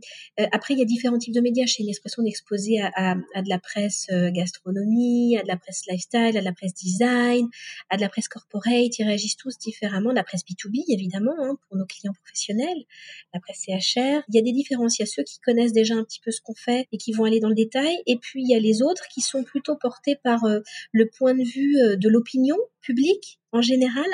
après 0.52 0.74
il 0.74 0.80
y 0.80 0.82
a 0.82 0.86
différents 0.86 1.18
types 1.18 1.34
de 1.34 1.40
médias. 1.40 1.66
Chez 1.66 1.84
Nespresso 1.84 2.22
on 2.22 2.26
est 2.26 2.28
exposé 2.28 2.80
à, 2.80 3.14
de 3.14 3.48
la 3.48 3.58
presse 3.58 4.08
gastronomie, 4.10 5.38
à 5.38 5.42
de 5.42 5.48
la 5.48 5.56
presse 5.56 5.84
lifestyle, 5.88 6.36
à 6.36 6.40
de 6.40 6.44
la 6.44 6.52
presse 6.52 6.74
design, 6.74 7.48
à 7.88 7.96
de 7.96 8.00
la 8.00 8.08
presse 8.08 8.28
corporate. 8.28 8.98
Ils 8.98 9.04
réagissent 9.04 9.36
tous 9.36 9.58
différemment. 9.58 10.10
De 10.10 10.16
la 10.16 10.24
presse 10.24 10.42
B2B 10.42 10.84
évidemment 10.88 11.34
hein, 11.38 11.56
pour 11.68 11.76
nos 11.76 11.86
clients 11.86 12.12
professionnels 12.12 12.84
la 13.32 13.40
presse 13.40 13.64
CHR. 13.66 14.22
Il 14.28 14.34
y 14.34 14.38
a 14.38 14.42
des 14.42 14.52
différences. 14.52 14.98
Il 14.98 15.02
y 15.02 15.04
a 15.04 15.06
ceux 15.06 15.22
qui 15.22 15.38
connaissent 15.40 15.72
déjà 15.72 15.94
un 15.94 16.04
petit 16.04 16.20
peu 16.24 16.30
ce 16.30 16.40
qu'on 16.40 16.54
fait 16.54 16.86
et 16.92 16.98
qui 16.98 17.12
vont 17.12 17.24
aller 17.24 17.40
dans 17.40 17.48
le 17.48 17.54
détail. 17.54 17.96
Et 18.06 18.16
puis, 18.16 18.42
il 18.42 18.50
y 18.50 18.54
a 18.54 18.60
les 18.60 18.82
autres 18.82 19.04
qui 19.12 19.20
sont 19.20 19.44
plutôt 19.44 19.76
portés 19.76 20.16
par 20.22 20.44
euh, 20.44 20.60
le 20.92 21.08
point 21.08 21.34
de 21.34 21.44
vue 21.44 21.76
euh, 21.80 21.96
de 21.96 22.08
l'opinion 22.08 22.56
publique 22.80 23.38
en 23.52 23.62
général, 23.62 24.06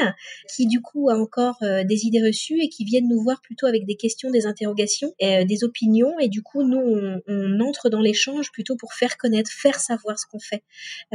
qui 0.55 0.67
du 0.67 0.81
coup 0.81 1.11
a 1.11 1.19
encore 1.19 1.57
euh, 1.63 1.85
des 1.85 2.07
idées 2.07 2.23
reçues 2.27 2.59
et 2.63 2.71
qui 2.71 2.85
viennent 2.85 3.09
nous 3.09 3.23
voir 3.23 3.43
plutôt 3.43 3.67
avec 3.67 3.85
des 3.85 3.97
questions, 3.97 4.31
des 4.31 4.47
interrogations, 4.47 5.13
des 5.21 5.63
opinions. 5.63 6.19
Et 6.21 6.29
du 6.29 6.43
coup, 6.43 6.63
nous, 6.63 7.21
on, 7.29 7.61
entre 7.61 7.91
dans 7.91 8.01
l'échange 8.01 8.51
plutôt 8.51 8.77
pour 8.77 8.95
faire 8.95 9.19
connaître, 9.19 9.51
faire 9.51 9.79
savoir 9.79 10.19
ce 10.19 10.25
qu'on 10.27 10.39
fait. 10.39 10.63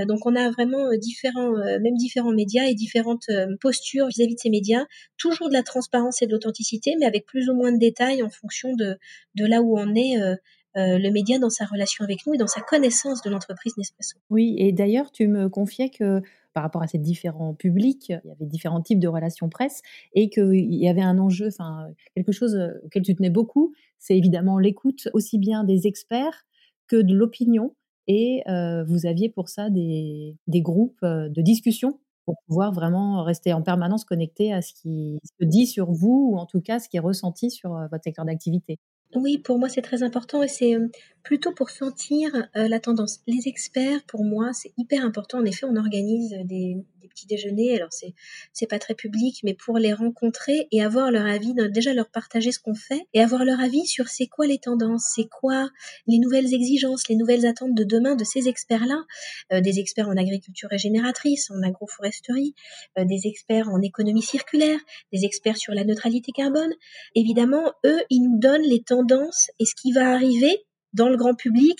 donc, 0.05 0.25
on 0.25 0.35
a 0.35 0.51
vraiment 0.51 0.95
différents, 0.97 1.51
même 1.51 1.95
différents 1.95 2.31
médias 2.31 2.65
et 2.65 2.75
différentes 2.75 3.25
postures 3.59 4.07
vis-à-vis 4.07 4.33
-vis 4.33 4.35
de 4.35 4.39
ces 4.39 4.49
médias. 4.49 4.85
Toujours 5.17 5.49
de 5.49 5.53
la 5.53 5.63
transparence 5.63 6.21
et 6.21 6.27
de 6.27 6.31
l'authenticité, 6.31 6.95
mais 6.99 7.07
avec 7.07 7.25
plus 7.25 7.49
ou 7.49 7.55
moins 7.55 7.71
de 7.71 7.79
détails 7.79 8.21
en 8.21 8.29
fonction 8.29 8.75
de, 8.75 8.97
là 9.35 9.61
où 9.61 9.79
on 9.79 9.95
est 9.95 10.17
euh, 10.77 10.97
le 10.97 11.11
média 11.11 11.37
dans 11.37 11.49
sa 11.49 11.65
relation 11.65 12.05
avec 12.05 12.25
nous 12.25 12.33
et 12.33 12.37
dans 12.37 12.47
sa 12.47 12.61
connaissance 12.61 13.21
de 13.21 13.29
l'entreprise 13.29 13.75
Nespresso. 13.77 14.17
Oui, 14.29 14.55
et 14.57 14.71
d'ailleurs, 14.71 15.11
tu 15.11 15.27
me 15.27 15.49
confiais 15.49 15.89
que 15.89 16.21
par 16.53 16.63
rapport 16.63 16.81
à 16.81 16.87
ces 16.87 16.97
différents 16.97 17.53
publics, 17.53 18.09
il 18.09 18.27
y 18.27 18.31
avait 18.31 18.45
différents 18.45 18.81
types 18.81 18.99
de 18.99 19.07
relations 19.07 19.49
presse 19.49 19.81
et 20.13 20.29
qu'il 20.29 20.73
y 20.73 20.87
avait 20.87 21.01
un 21.01 21.17
enjeu, 21.17 21.47
enfin 21.47 21.87
quelque 22.15 22.31
chose 22.31 22.57
auquel 22.83 23.03
tu 23.03 23.15
tenais 23.15 23.29
beaucoup, 23.29 23.73
c'est 23.99 24.17
évidemment 24.17 24.57
l'écoute 24.57 25.07
aussi 25.13 25.37
bien 25.37 25.63
des 25.63 25.87
experts 25.87 26.45
que 26.87 26.97
de 26.97 27.13
l'opinion. 27.15 27.75
Et 28.07 28.41
euh, 28.49 28.83
vous 28.83 29.05
aviez 29.05 29.29
pour 29.29 29.47
ça 29.47 29.69
des, 29.69 30.35
des 30.47 30.61
groupes 30.61 31.03
euh, 31.03 31.29
de 31.29 31.41
discussion 31.41 31.99
pour 32.25 32.35
pouvoir 32.47 32.71
vraiment 32.73 33.23
rester 33.23 33.53
en 33.53 33.61
permanence 33.61 34.03
connecté 34.03 34.53
à 34.53 34.61
ce 34.61 34.73
qui 34.73 35.19
se 35.23 35.45
dit 35.45 35.67
sur 35.67 35.91
vous 35.91 36.31
ou 36.31 36.37
en 36.37 36.45
tout 36.45 36.61
cas 36.61 36.79
ce 36.79 36.89
qui 36.89 36.97
est 36.97 37.01
ressenti 37.01 37.49
sur 37.49 37.71
votre 37.89 38.03
secteur 38.03 38.25
d'activité. 38.25 38.79
Oui, 39.15 39.37
pour 39.37 39.59
moi, 39.59 39.67
c'est 39.69 39.81
très 39.81 40.03
important 40.03 40.41
et 40.41 40.47
c'est 40.47 40.77
plutôt 41.23 41.51
pour 41.51 41.69
sentir 41.69 42.47
la 42.53 42.79
tendance. 42.79 43.19
Les 43.27 43.47
experts, 43.47 44.03
pour 44.07 44.23
moi, 44.23 44.53
c'est 44.53 44.73
hyper 44.77 45.05
important. 45.05 45.39
En 45.39 45.45
effet, 45.45 45.65
on 45.65 45.75
organise 45.75 46.35
des, 46.45 46.77
petits 47.09 47.27
déjeuners. 47.27 47.75
Alors, 47.75 47.91
c'est 47.91 48.13
c'est 48.53 48.67
pas 48.67 48.79
très 48.79 48.95
public, 48.95 49.41
mais 49.43 49.53
pour 49.53 49.77
les 49.77 49.91
rencontrer 49.93 50.67
et 50.71 50.81
avoir 50.81 51.11
leur 51.11 51.25
avis, 51.25 51.53
déjà 51.69 51.93
leur 51.93 52.09
partager 52.09 52.51
ce 52.51 52.59
qu'on 52.59 52.73
fait 52.73 53.01
et 53.13 53.21
avoir 53.21 53.43
leur 53.43 53.59
avis 53.59 53.85
sur 53.85 54.07
c'est 54.07 54.27
quoi 54.27 54.47
les 54.47 54.59
tendances, 54.59 55.11
c'est 55.15 55.27
quoi 55.27 55.69
les 56.07 56.19
nouvelles 56.19 56.53
exigences, 56.53 57.07
les 57.09 57.15
nouvelles 57.15 57.45
attentes 57.45 57.75
de 57.75 57.83
demain 57.83 58.15
de 58.15 58.23
ces 58.23 58.47
experts-là, 58.47 59.03
des 59.61 59.79
experts 59.79 60.07
en 60.07 60.15
agriculture 60.15 60.69
régénératrice, 60.69 61.51
en 61.51 61.61
agroforesterie, 61.63 62.55
des 62.97 63.27
experts 63.27 63.69
en 63.69 63.81
économie 63.81 64.21
circulaire, 64.21 64.79
des 65.11 65.25
experts 65.25 65.57
sur 65.57 65.73
la 65.73 65.83
neutralité 65.83 66.31
carbone. 66.31 66.73
Évidemment, 67.15 67.73
eux, 67.85 67.99
ils 68.09 68.21
nous 68.21 68.39
donnent 68.39 68.61
les 68.61 68.83
tendances 68.83 69.51
et 69.59 69.65
ce 69.65 69.75
qui 69.75 69.91
va 69.91 70.13
arriver 70.13 70.65
dans 70.93 71.09
le 71.09 71.17
grand 71.17 71.35
public 71.35 71.79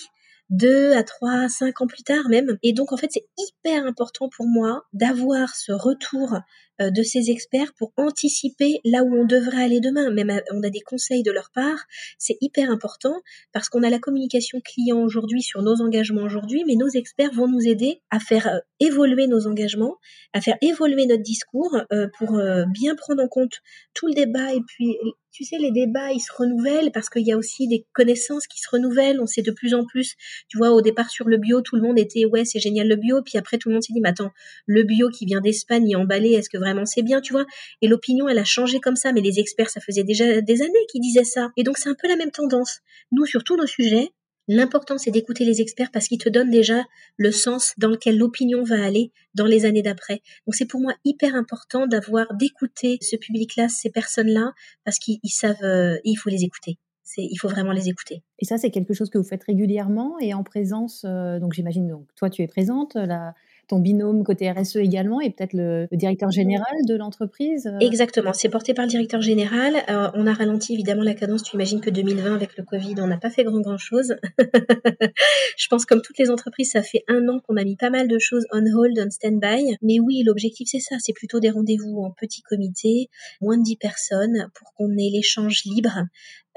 deux 0.50 0.92
à 0.92 1.02
trois, 1.02 1.48
cinq 1.48 1.80
ans 1.80 1.86
plus 1.86 2.02
tard 2.02 2.28
même. 2.28 2.58
Et 2.62 2.72
donc 2.72 2.92
en 2.92 2.96
fait 2.96 3.10
c'est 3.10 3.26
hyper 3.38 3.86
important 3.86 4.28
pour 4.28 4.46
moi 4.46 4.84
d'avoir 4.92 5.54
ce 5.56 5.72
retour 5.72 6.36
de 6.80 7.02
ces 7.02 7.30
experts 7.30 7.72
pour 7.74 7.92
anticiper 7.96 8.80
là 8.84 9.02
où 9.02 9.14
on 9.14 9.24
devrait 9.24 9.62
aller 9.62 9.80
demain. 9.80 10.10
Même 10.10 10.30
euh, 10.30 10.40
on 10.52 10.62
a 10.62 10.70
des 10.70 10.80
conseils 10.80 11.22
de 11.22 11.30
leur 11.30 11.50
part, 11.54 11.78
c'est 12.18 12.36
hyper 12.40 12.70
important 12.70 13.14
parce 13.52 13.68
qu'on 13.68 13.82
a 13.82 13.90
la 13.90 13.98
communication 13.98 14.60
client 14.60 14.98
aujourd'hui 15.02 15.42
sur 15.42 15.62
nos 15.62 15.80
engagements 15.80 16.22
aujourd'hui, 16.22 16.64
mais 16.66 16.74
nos 16.74 16.88
experts 16.88 17.32
vont 17.32 17.48
nous 17.48 17.66
aider 17.66 18.00
à 18.10 18.18
faire 18.18 18.48
euh, 18.48 18.58
évoluer 18.80 19.26
nos 19.26 19.46
engagements, 19.46 19.96
à 20.32 20.40
faire 20.40 20.56
évoluer 20.60 21.06
notre 21.06 21.22
discours 21.22 21.76
pour 22.18 22.40
bien 22.72 22.96
prendre 22.96 23.22
en 23.22 23.28
compte 23.28 23.60
tout 23.94 24.08
le 24.08 24.14
débat 24.14 24.52
et 24.52 24.60
puis 24.66 24.96
tu 25.32 25.44
sais, 25.44 25.56
les 25.56 25.70
débats, 25.70 26.12
ils 26.12 26.20
se 26.20 26.30
renouvellent 26.30 26.92
parce 26.92 27.08
qu'il 27.08 27.26
y 27.26 27.32
a 27.32 27.38
aussi 27.38 27.66
des 27.66 27.86
connaissances 27.94 28.46
qui 28.46 28.60
se 28.60 28.68
renouvellent. 28.70 29.18
On 29.18 29.26
sait 29.26 29.40
de 29.40 29.50
plus 29.50 29.72
en 29.72 29.86
plus, 29.86 30.14
tu 30.48 30.58
vois, 30.58 30.70
au 30.70 30.82
départ 30.82 31.08
sur 31.08 31.26
le 31.26 31.38
bio, 31.38 31.62
tout 31.62 31.74
le 31.74 31.82
monde 31.82 31.98
était, 31.98 32.26
ouais, 32.26 32.44
c'est 32.44 32.60
génial 32.60 32.86
le 32.86 32.96
bio. 32.96 33.22
Puis 33.22 33.38
après, 33.38 33.56
tout 33.56 33.70
le 33.70 33.74
monde 33.74 33.82
s'est 33.82 33.94
dit, 33.94 34.02
mais 34.02 34.10
attends, 34.10 34.30
le 34.66 34.82
bio 34.82 35.08
qui 35.08 35.24
vient 35.24 35.40
d'Espagne 35.40 35.90
est 35.90 35.96
emballé, 35.96 36.32
est-ce 36.32 36.50
que 36.50 36.58
vraiment 36.62 36.86
c'est 36.86 37.02
bien, 37.02 37.20
tu 37.20 37.32
vois 37.32 37.44
Et 37.82 37.88
l'opinion, 37.88 38.28
elle 38.28 38.38
a 38.38 38.44
changé 38.44 38.80
comme 38.80 38.96
ça, 38.96 39.12
mais 39.12 39.20
les 39.20 39.38
experts, 39.38 39.70
ça 39.70 39.80
faisait 39.80 40.04
déjà 40.04 40.40
des 40.40 40.62
années 40.62 40.86
qu'ils 40.90 41.02
disaient 41.02 41.24
ça. 41.24 41.50
Et 41.56 41.62
donc 41.62 41.78
c'est 41.78 41.88
un 41.88 41.96
peu 42.00 42.08
la 42.08 42.16
même 42.16 42.30
tendance. 42.30 42.80
Nous, 43.10 43.26
sur 43.26 43.44
tous 43.44 43.56
nos 43.56 43.66
sujets, 43.66 44.10
L'important, 44.48 44.98
c'est 44.98 45.12
d'écouter 45.12 45.44
les 45.44 45.60
experts 45.60 45.90
parce 45.92 46.08
qu'ils 46.08 46.18
te 46.18 46.28
donnent 46.28 46.50
déjà 46.50 46.84
le 47.16 47.30
sens 47.30 47.74
dans 47.78 47.88
lequel 47.88 48.18
l'opinion 48.18 48.64
va 48.64 48.84
aller 48.84 49.12
dans 49.34 49.46
les 49.46 49.64
années 49.66 49.82
d'après. 49.82 50.20
Donc 50.46 50.54
c'est 50.54 50.66
pour 50.66 50.80
moi 50.80 50.94
hyper 51.04 51.36
important 51.36 51.86
d'avoir, 51.86 52.34
d'écouter 52.34 52.98
ce 53.00 53.14
public-là, 53.14 53.68
ces 53.68 53.90
personnes-là, 53.90 54.52
parce 54.84 54.98
qu'ils 54.98 55.20
savent, 55.26 55.62
euh, 55.62 55.96
il 56.04 56.16
faut 56.16 56.28
les 56.28 56.42
écouter. 56.42 56.78
Il 57.18 57.36
faut 57.36 57.48
vraiment 57.48 57.72
les 57.72 57.88
écouter. 57.88 58.22
Et 58.38 58.46
ça, 58.46 58.56
c'est 58.56 58.70
quelque 58.70 58.94
chose 58.94 59.10
que 59.10 59.18
vous 59.18 59.24
faites 59.24 59.44
régulièrement 59.44 60.18
et 60.18 60.34
en 60.34 60.42
présence. 60.42 61.04
Euh, 61.06 61.38
donc 61.38 61.52
j'imagine, 61.52 61.86
donc 61.86 62.08
toi, 62.16 62.30
tu 62.30 62.42
es 62.42 62.46
présente. 62.46 62.94
La, 62.94 63.34
ton 63.68 63.78
binôme 63.78 64.24
côté 64.24 64.50
RSE 64.50 64.76
également 64.76 65.20
et 65.20 65.30
peut-être 65.30 65.52
le, 65.54 65.88
directeur 65.92 66.30
général 66.30 66.74
de 66.86 66.94
l'entreprise 66.94 67.66
euh 67.66 67.78
Exactement, 67.80 68.32
c'est 68.32 68.48
porté 68.48 68.74
par 68.74 68.84
le 68.84 68.90
directeur 68.90 69.22
général. 69.22 69.76
Euh, 69.88 70.10
on 70.14 70.26
a 70.26 70.32
ralenti 70.32 70.74
évidemment 70.74 71.02
la 71.02 71.14
cadence. 71.14 71.42
Tu 71.42 71.54
imagines 71.56 71.80
que 71.80 71.90
2020 71.90 72.34
avec 72.34 72.56
le 72.56 72.64
Covid, 72.64 72.94
on 72.98 73.06
n'a 73.06 73.18
pas 73.18 73.30
fait 73.30 73.44
grand 73.44 73.60
grand 73.60 73.78
chose. 73.78 74.16
Je 75.56 75.68
pense 75.68 75.86
comme 75.86 76.02
toutes 76.02 76.18
les 76.18 76.30
entreprises, 76.30 76.72
ça 76.72 76.82
fait 76.82 77.04
un 77.08 77.28
an 77.28 77.38
qu'on 77.40 77.56
a 77.56 77.64
mis 77.64 77.76
pas 77.76 77.90
mal 77.90 78.08
de 78.08 78.18
choses 78.18 78.46
on 78.52 78.64
hold, 78.66 78.98
on 78.98 79.10
stand-by. 79.10 79.76
Mais 79.82 80.00
oui, 80.00 80.22
l'objectif 80.24 80.68
c'est 80.70 80.80
ça, 80.80 80.96
c'est 80.98 81.12
plutôt 81.12 81.40
des 81.40 81.50
rendez-vous 81.50 82.02
en 82.02 82.10
petit 82.10 82.42
comité, 82.42 83.08
moins 83.40 83.56
de 83.56 83.62
10 83.62 83.76
personnes 83.76 84.48
pour 84.54 84.72
qu'on 84.74 84.90
ait 84.92 85.10
l'échange 85.10 85.62
libre. 85.64 86.00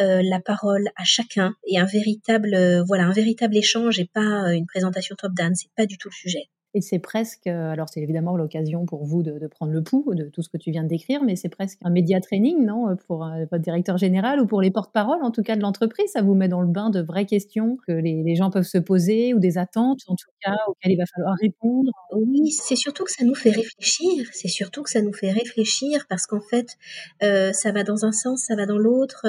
Euh, 0.01 0.21
la 0.21 0.41
parole 0.41 0.89
à 0.97 1.05
chacun 1.05 1.53
et 1.65 1.79
un 1.79 1.85
véritable 1.85 2.83
voilà 2.85 3.05
un 3.05 3.13
véritable 3.13 3.55
échange 3.55 3.97
et 3.97 4.09
pas 4.13 4.53
une 4.53 4.65
présentation 4.65 5.15
top 5.15 5.31
down 5.33 5.55
c'est 5.55 5.69
pas 5.77 5.85
du 5.85 5.97
tout 5.97 6.09
le 6.09 6.13
sujet 6.13 6.49
et 6.75 6.81
c'est 6.81 6.99
presque, 6.99 7.47
euh, 7.47 7.71
alors 7.71 7.87
c'est 7.87 8.01
évidemment 8.01 8.35
l'occasion 8.35 8.85
pour 8.85 9.05
vous 9.05 9.23
de, 9.23 9.47
prendre 9.47 9.71
le 9.71 9.81
pouls 9.81 10.13
de 10.13 10.25
tout 10.25 10.41
ce 10.41 10.49
que 10.49 10.57
tu 10.57 10.71
viens 10.71 10.83
de 10.83 10.89
décrire, 10.89 11.23
mais 11.23 11.37
c'est 11.37 11.47
presque 11.47 11.79
un 11.83 11.89
média 11.89 12.19
training, 12.19 12.65
non, 12.65 12.89
euh, 12.89 12.95
pour 12.95 13.23
euh, 13.23 13.45
votre 13.49 13.63
directeur 13.63 13.97
général 13.97 14.41
ou 14.41 14.45
pour 14.45 14.61
les 14.61 14.71
porte-paroles, 14.71 15.23
en 15.23 15.31
tout 15.31 15.41
cas 15.41 15.55
de 15.55 15.61
l'entreprise? 15.61 16.11
Ça 16.11 16.21
vous 16.21 16.33
met 16.33 16.49
dans 16.49 16.59
le 16.59 16.67
bain 16.67 16.89
de 16.89 17.01
vraies 17.01 17.25
questions 17.25 17.77
que 17.87 17.93
les, 17.93 18.35
gens 18.35 18.49
peuvent 18.49 18.63
se 18.63 18.77
poser 18.77 19.33
ou 19.33 19.39
des 19.39 19.57
attentes, 19.57 20.01
en 20.07 20.15
tout 20.15 20.29
cas, 20.43 20.57
auxquelles 20.67 20.91
il 20.91 20.97
va 20.97 21.05
falloir 21.05 21.35
répondre? 21.41 21.91
Oui, 22.11 22.51
c'est 22.51 22.75
surtout 22.75 23.05
que 23.05 23.11
ça 23.11 23.23
nous 23.23 23.35
fait 23.35 23.51
réfléchir. 23.51 24.25
C'est 24.33 24.49
surtout 24.49 24.83
que 24.83 24.89
ça 24.89 25.01
nous 25.01 25.13
fait 25.13 25.31
réfléchir 25.31 26.05
parce 26.09 26.27
qu'en 26.27 26.41
fait, 26.41 26.75
ça 27.21 27.71
va 27.71 27.83
dans 27.83 28.03
un 28.03 28.11
sens, 28.11 28.43
ça 28.47 28.57
va 28.57 28.65
dans 28.65 28.77
l'autre. 28.77 29.25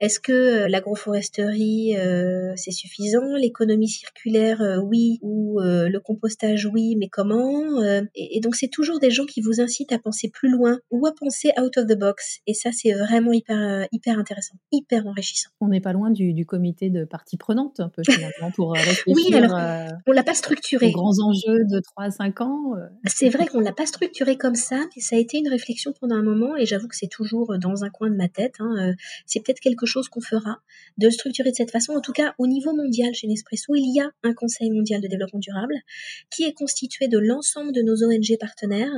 Est-ce 0.00 0.18
que 0.20 0.66
l'agroforesterie, 0.70 1.94
c'est 2.56 2.70
suffisant? 2.70 3.34
L'économie 3.36 3.88
circulaire, 3.88 4.80
oui, 4.86 5.18
ou 5.20 5.60
le 5.60 5.98
compostage, 5.98 6.66
oui 6.72 6.77
oui, 6.78 6.96
mais 6.96 7.08
comment 7.08 7.82
et, 8.14 8.40
donc 8.40 8.54
c'est 8.54 8.68
toujours 8.68 8.98
des 8.98 9.10
gens 9.10 9.26
qui 9.26 9.40
vous 9.40 9.60
incitent 9.60 9.92
à 9.92 9.98
penser 9.98 10.30
plus 10.30 10.50
loin 10.50 10.78
ou 10.90 11.06
à 11.06 11.12
penser 11.12 11.50
out 11.60 11.76
of 11.76 11.86
the 11.86 11.98
box. 11.98 12.38
Et 12.46 12.54
ça, 12.54 12.70
c'est 12.72 12.92
vraiment 12.92 13.32
hyper 13.32 13.86
hyper 13.92 14.18
intéressant, 14.18 14.54
hyper 14.72 15.06
enrichissant. 15.06 15.50
On 15.60 15.68
n'est 15.68 15.80
pas 15.80 15.92
loin 15.92 16.10
du, 16.10 16.46
comité 16.46 16.88
de 16.88 17.04
parties 17.04 17.36
prenantes 17.36 17.80
un 17.80 17.88
peu 17.88 18.02
finalement 18.08 18.50
pour 18.52 18.72
réfléchir. 18.72 19.04
oui, 19.14 19.34
alors 19.34 19.90
on 20.06 20.12
l'a 20.12 20.22
pas 20.22 20.34
structuré. 20.34 20.88
Aux 20.88 20.92
grands 20.92 21.18
enjeux 21.20 21.64
de 21.64 21.80
3 21.80 22.04
à 22.04 22.10
5 22.10 22.40
ans. 22.40 22.74
C'est 23.06 23.28
vrai 23.28 23.46
qu'on 23.46 23.60
l'a 23.60 23.72
pas 23.72 23.86
structuré 23.86 24.36
comme 24.36 24.54
ça, 24.54 24.78
mais 24.94 25.02
ça 25.02 25.16
a 25.16 25.18
été 25.18 25.38
une 25.38 25.48
réflexion 25.48 25.92
pendant 26.00 26.16
un 26.16 26.22
moment 26.22 26.56
et 26.56 26.66
j'avoue 26.66 26.88
que 26.88 26.96
c'est 26.96 27.08
toujours 27.08 27.58
dans 27.58 27.84
un 27.84 27.90
coin 27.90 28.10
de 28.10 28.16
ma 28.16 28.28
tête. 28.28 28.54
Hein, 28.60 28.92
c'est 29.26 29.40
peut-être 29.44 29.60
quelque 29.60 29.86
chose 29.86 30.08
qu'on 30.08 30.20
fera 30.20 30.58
de 30.96 31.10
structurer 31.10 31.50
de 31.50 31.56
cette 31.56 31.70
façon. 31.70 31.92
En 31.92 32.00
tout 32.00 32.12
cas, 32.12 32.34
au 32.38 32.46
niveau 32.46 32.74
mondial 32.74 33.14
chez 33.14 33.26
Nespresso, 33.26 33.74
il 33.74 33.94
y 33.94 34.00
a 34.00 34.10
un 34.22 34.34
Conseil 34.34 34.70
mondial 34.70 35.00
de 35.00 35.08
développement 35.08 35.40
durable 35.40 35.74
qui 36.30 36.44
est 36.44 36.52
constitué 36.68 37.08
de 37.08 37.18
l'ensemble 37.18 37.72
de 37.72 37.80
nos 37.80 38.04
ONG 38.04 38.38
partenaires 38.38 38.92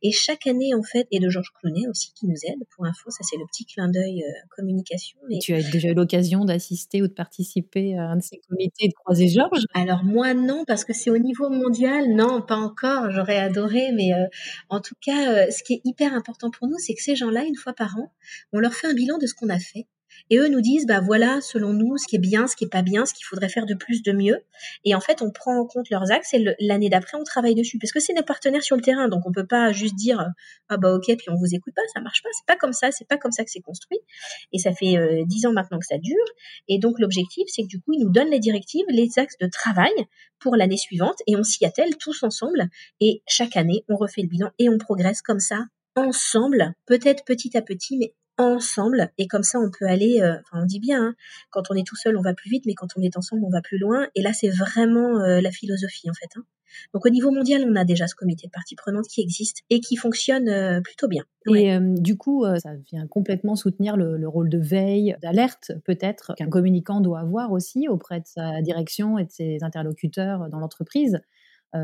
et 0.00 0.10
chaque 0.10 0.46
année 0.46 0.74
en 0.74 0.82
fait 0.82 1.06
et 1.10 1.18
de 1.18 1.28
Georges 1.28 1.52
Clooney 1.60 1.86
aussi 1.88 2.14
qui 2.14 2.26
nous 2.26 2.36
aide. 2.44 2.60
Pour 2.74 2.86
info, 2.86 3.10
ça 3.10 3.18
c'est 3.28 3.36
le 3.36 3.44
petit 3.44 3.66
clin 3.66 3.88
d'œil 3.88 4.22
euh, 4.22 4.32
communication. 4.56 5.18
Mais... 5.28 5.38
Tu 5.38 5.52
as 5.52 5.62
déjà 5.62 5.90
eu 5.90 5.94
l'occasion 5.94 6.46
d'assister 6.46 7.02
ou 7.02 7.08
de 7.08 7.12
participer 7.12 7.98
à 7.98 8.04
un 8.04 8.16
de 8.16 8.22
ces 8.22 8.40
comités 8.48 8.88
de 8.88 8.94
croiser 8.94 9.28
Georges? 9.28 9.66
Alors 9.74 10.02
moi 10.02 10.32
non 10.32 10.64
parce 10.66 10.86
que 10.86 10.94
c'est 10.94 11.10
au 11.10 11.18
niveau 11.18 11.50
mondial, 11.50 12.14
non 12.14 12.40
pas 12.40 12.56
encore. 12.56 13.10
J'aurais 13.10 13.38
adoré, 13.38 13.92
mais 13.92 14.14
euh, 14.14 14.26
en 14.70 14.80
tout 14.80 14.94
cas, 15.04 15.32
euh, 15.32 15.50
ce 15.50 15.62
qui 15.62 15.74
est 15.74 15.80
hyper 15.84 16.14
important 16.14 16.50
pour 16.50 16.68
nous, 16.68 16.78
c'est 16.78 16.94
que 16.94 17.02
ces 17.02 17.16
gens-là, 17.16 17.44
une 17.44 17.56
fois 17.56 17.74
par 17.74 17.98
an, 17.98 18.10
on 18.54 18.60
leur 18.60 18.72
fait 18.72 18.86
un 18.86 18.94
bilan 18.94 19.18
de 19.18 19.26
ce 19.26 19.34
qu'on 19.34 19.50
a 19.50 19.58
fait 19.58 19.86
et 20.30 20.38
eux 20.38 20.48
nous 20.48 20.60
disent, 20.60 20.86
bah 20.86 21.00
voilà, 21.00 21.40
selon 21.40 21.72
nous, 21.72 21.96
ce 21.98 22.06
qui 22.06 22.16
est 22.16 22.20
bien, 22.20 22.46
ce 22.46 22.56
qui 22.56 22.64
est 22.64 22.68
pas 22.68 22.82
bien, 22.82 23.06
ce 23.06 23.14
qu'il 23.14 23.24
faudrait 23.24 23.48
faire 23.48 23.66
de 23.66 23.74
plus, 23.74 24.02
de 24.02 24.12
mieux. 24.12 24.38
Et 24.84 24.94
en 24.94 25.00
fait, 25.00 25.22
on 25.22 25.30
prend 25.30 25.58
en 25.58 25.66
compte 25.66 25.90
leurs 25.90 26.10
axes 26.10 26.34
et 26.34 26.44
l'année 26.60 26.88
d'après, 26.88 27.16
on 27.16 27.24
travaille 27.24 27.54
dessus. 27.54 27.78
Parce 27.78 27.92
que 27.92 28.00
c'est 28.00 28.14
nos 28.14 28.22
partenaires 28.22 28.62
sur 28.62 28.76
le 28.76 28.82
terrain, 28.82 29.08
donc 29.08 29.22
on 29.26 29.32
peut 29.32 29.46
pas 29.46 29.72
juste 29.72 29.94
dire, 29.94 30.24
ah 30.68 30.76
bah 30.76 30.94
ok, 30.94 31.06
puis 31.06 31.30
on 31.30 31.36
vous 31.36 31.54
écoute 31.54 31.74
pas, 31.74 31.82
ça 31.92 32.00
marche 32.00 32.22
pas. 32.22 32.30
C'est 32.32 32.46
pas 32.46 32.56
comme 32.56 32.72
ça, 32.72 32.90
c'est 32.90 33.08
pas 33.08 33.16
comme 33.16 33.32
ça 33.32 33.44
que 33.44 33.50
c'est 33.50 33.60
construit. 33.60 33.98
Et 34.52 34.58
ça 34.58 34.72
fait 34.72 34.96
euh, 34.96 35.24
dix 35.26 35.46
ans 35.46 35.52
maintenant 35.52 35.78
que 35.78 35.86
ça 35.86 35.98
dure. 35.98 36.16
Et 36.68 36.78
donc 36.78 36.98
l'objectif, 36.98 37.44
c'est 37.48 37.62
que 37.62 37.68
du 37.68 37.80
coup, 37.80 37.92
ils 37.92 38.00
nous 38.00 38.10
donnent 38.10 38.30
les 38.30 38.40
directives, 38.40 38.86
les 38.88 39.18
axes 39.18 39.38
de 39.38 39.46
travail 39.46 39.92
pour 40.38 40.56
l'année 40.56 40.76
suivante, 40.76 41.18
et 41.26 41.36
on 41.36 41.42
s'y 41.42 41.64
attelle 41.64 41.96
tous 41.96 42.22
ensemble. 42.22 42.68
Et 43.00 43.22
chaque 43.26 43.56
année, 43.56 43.84
on 43.88 43.96
refait 43.96 44.22
le 44.22 44.28
bilan 44.28 44.50
et 44.58 44.68
on 44.68 44.78
progresse 44.78 45.22
comme 45.22 45.40
ça 45.40 45.66
ensemble, 45.96 46.74
peut-être 46.86 47.24
petit 47.24 47.56
à 47.56 47.62
petit, 47.62 47.96
mais 47.96 48.14
ensemble. 48.40 49.10
Et 49.18 49.26
comme 49.26 49.42
ça 49.42 49.58
on 49.58 49.70
peut 49.70 49.86
aller 49.86 50.20
euh, 50.20 50.34
enfin 50.40 50.62
on 50.62 50.66
dit 50.66 50.80
bien 50.80 51.02
hein, 51.02 51.14
quand 51.50 51.70
on 51.70 51.74
est 51.74 51.86
tout 51.86 51.96
seul 51.96 52.16
on 52.16 52.22
va 52.22 52.34
plus 52.34 52.50
vite 52.50 52.64
mais 52.66 52.74
quand 52.74 52.88
on 52.96 53.02
est 53.02 53.16
ensemble 53.16 53.44
on 53.44 53.50
va 53.50 53.62
plus 53.62 53.78
loin. 53.78 54.08
Et 54.14 54.22
là 54.22 54.32
c'est 54.32 54.48
vraiment 54.48 55.20
euh, 55.20 55.40
la 55.40 55.50
philosophie 55.50 56.10
en 56.10 56.14
fait 56.14 56.38
hein. 56.38 56.42
donc 56.94 57.06
au 57.06 57.10
niveau 57.10 57.30
mondial 57.30 57.64
on 57.68 57.76
a 57.76 57.84
déjà 57.84 58.06
ce 58.06 58.14
comité 58.14 58.46
de 58.46 58.52
parties 58.52 58.76
prenantes 58.76 59.06
qui 59.06 59.20
existe 59.20 59.58
et 59.70 59.80
qui 59.80 59.96
fonctionne 59.96 60.48
euh, 60.48 60.80
plutôt 60.80 61.08
bien. 61.08 61.24
Et 61.54 61.78
du 61.80 62.16
coup 62.16 62.44
ça 62.58 62.74
vient 62.90 63.06
complètement 63.06 63.56
soutenir 63.56 63.96
le, 63.96 64.16
le 64.16 64.28
rôle 64.28 64.48
de 64.48 64.58
veille 64.58 65.16
d'alerte 65.22 65.72
peut-être 65.84 66.34
qu'un 66.36 66.48
communicant 66.48 67.00
doit 67.00 67.20
avoir 67.20 67.52
aussi 67.52 67.88
auprès 67.88 68.20
de 68.20 68.26
sa 68.26 68.60
direction 68.60 69.18
et 69.18 69.24
de 69.24 69.30
ses 69.30 69.58
interlocuteurs 69.62 70.48
dans 70.50 70.58
l'entreprise. 70.58 71.20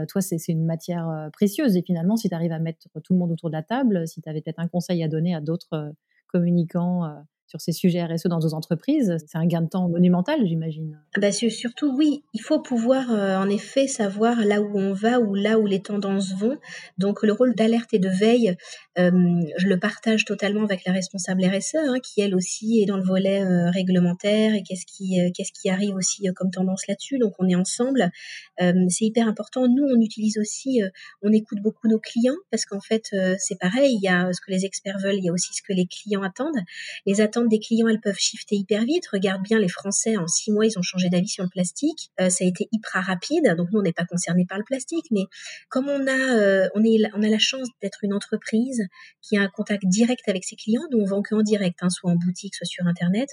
Toi, 0.09 0.21
c'est 0.21 0.49
une 0.49 0.67
matière 0.67 1.31
précieuse. 1.33 1.77
Et 1.77 1.83
finalement, 1.83 2.17
si 2.17 2.29
tu 2.29 2.35
arrives 2.35 2.51
à 2.51 2.59
mettre 2.59 2.89
tout 3.05 3.13
le 3.13 3.21
monde 3.21 3.31
autour 3.31 3.51
de 3.51 3.55
la 3.55 3.63
table, 3.63 4.09
si 4.09 4.21
tu 4.21 4.29
avais 4.29 4.41
peut-être 4.41 4.59
un 4.59 4.67
conseil 4.67 5.03
à 5.05 5.09
donner 5.09 5.33
à 5.33 5.41
d'autres 5.41 5.95
communiquant 6.29 7.05
euh, 7.05 7.21
sur 7.47 7.61
ces 7.61 7.73
sujets 7.73 8.05
RSE 8.05 8.27
dans 8.27 8.41
nos 8.41 8.55
entreprises, 8.55 9.17
c'est 9.25 9.39
un 9.39 9.47
gain 9.47 9.63
de 9.63 9.69
temps 9.69 9.89
monumental, 9.89 10.45
j'imagine. 10.45 10.99
Ah 11.17 11.21
bah 11.21 11.31
surtout, 11.31 11.95
oui, 11.97 12.25
il 12.35 12.41
faut 12.41 12.61
pouvoir 12.61 13.13
euh, 13.13 13.37
en 13.37 13.49
effet 13.49 13.87
savoir 13.87 14.45
là 14.45 14.61
où 14.61 14.77
on 14.77 14.93
va 14.93 15.21
ou 15.21 15.35
là 15.35 15.59
où 15.59 15.67
les 15.67 15.81
tendances 15.81 16.35
vont. 16.35 16.59
Donc 16.99 17.23
le 17.23 17.33
rôle 17.33 17.55
d'alerte 17.55 17.95
et 17.95 18.01
de 18.01 18.09
veille, 18.09 18.57
euh, 18.99 19.11
je 19.59 19.69
le 19.69 19.79
partage 19.79 20.25
totalement 20.25 20.65
avec 20.65 20.85
la 20.85 20.93
responsable 20.93 21.45
RSE, 21.45 21.77
hein, 21.77 21.99
qui 22.03 22.21
elle 22.21 22.35
aussi 22.35 22.81
est 22.83 22.87
dans 22.87 22.97
le 22.97 23.05
volet 23.05 23.45
réglementaire 23.71 24.55
et 24.55 24.63
qu'est-ce 24.63 24.87
qui, 24.87 25.19
qu'est-ce 25.35 25.53
qui 25.53 25.71
arrive 25.71 25.95
aussi 25.95 26.27
comme 26.35 26.51
tendance 26.51 26.87
là-dessus. 26.89 27.19
Donc 27.19 27.35
on 27.39 27.49
est 27.49 27.55
ensemble. 27.55 28.11
c'est 28.59 29.05
hyper 29.05 29.29
important. 29.29 29.69
Nous, 29.69 29.85
on 29.85 30.01
utilise 30.01 30.39
aussi, 30.39 30.81
on 31.23 31.33
écoute 31.33 31.59
beaucoup 31.63 31.89
nos 31.89 32.01
clients 32.01 32.35
parce 32.51 32.65
qu'en 32.65 32.81
fait, 32.81 33.15
c'est 33.39 33.59
pareil, 33.59 33.95
il 33.95 34.03
y 34.03 34.09
a 34.09 34.33
ce 34.33 34.41
que 34.41 34.51
les 34.51 34.65
experts 34.65 34.99
veulent, 34.99 35.17
il 35.17 35.25
y 35.25 35.29
a 35.29 35.33
aussi 35.33 35.55
ce 35.55 35.63
que 35.63 35.73
les 35.73 35.87
clients 35.87 36.23
attendent. 36.23 36.59
Des 37.45 37.59
clients, 37.59 37.89
elles 37.89 38.01
peuvent 38.01 38.19
shifter 38.19 38.57
hyper 38.57 38.85
vite. 38.85 39.07
Regarde 39.13 39.43
bien 39.43 39.59
les 39.59 39.69
Français, 39.69 40.17
en 40.17 40.27
six 40.27 40.51
mois, 40.51 40.67
ils 40.67 40.79
ont 40.79 40.83
changé 40.83 41.09
d'avis 41.09 41.29
sur 41.29 41.45
le 41.45 41.51
plastique. 41.51 42.11
Euh, 42.21 42.31
ça 42.31 42.45
a 42.45 42.49
été 42.49 42.69
hyper 42.73 43.05
rapide. 43.05 43.55
Donc 43.57 43.69
nous, 43.73 43.81
on 43.81 43.83
n'est 43.83 43.93
pas 43.93 44.05
concerné 44.05 44.47
par 44.47 44.59
le 44.59 44.65
plastique, 44.65 45.07
mais 45.11 45.25
comme 45.69 45.89
on 45.89 46.07
a, 46.07 46.37
euh, 46.37 46.69
on 46.75 46.83
est, 46.85 46.99
on 47.15 47.23
a 47.23 47.29
la 47.29 47.39
chance 47.39 47.69
d'être 47.83 47.99
une 48.03 48.15
entreprise 48.15 48.83
qui 49.23 49.37
a 49.37 49.43
un 49.43 49.49
contact 49.49 49.85
direct 49.87 50.29
avec 50.29 50.45
ses 50.45 50.57
clients. 50.57 50.83
Nous, 50.91 50.99
on 50.99 51.05
vend 51.05 51.23
que 51.23 51.35
en 51.35 51.43
direct, 51.43 51.79
hein, 51.83 51.91
soit 51.91 52.11
en 52.11 52.17
boutique, 52.17 52.55
soit 52.55 52.67
sur 52.67 52.87
Internet. 52.87 53.29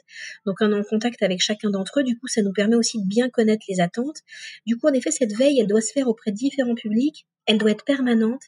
Donc 0.45 0.57
on 0.61 0.71
est 0.71 0.75
en 0.75 0.83
contact 0.83 1.23
avec 1.23 1.41
chacun 1.41 1.69
d'entre 1.69 1.99
eux. 1.99 2.03
Du 2.03 2.17
coup, 2.17 2.27
ça 2.27 2.41
nous 2.41 2.53
permet 2.53 2.75
aussi 2.75 3.01
de 3.01 3.07
bien 3.07 3.29
connaître 3.29 3.63
les 3.69 3.79
attentes. 3.79 4.17
Du 4.65 4.77
coup, 4.77 4.87
en 4.87 4.93
effet, 4.93 5.11
cette 5.11 5.33
veille, 5.33 5.59
elle 5.59 5.67
doit 5.67 5.81
se 5.81 5.91
faire 5.91 6.07
auprès 6.07 6.31
de 6.31 6.37
différents 6.37 6.75
publics 6.75 7.25
elle 7.45 7.57
doit 7.57 7.71
être 7.71 7.83
permanente. 7.83 8.41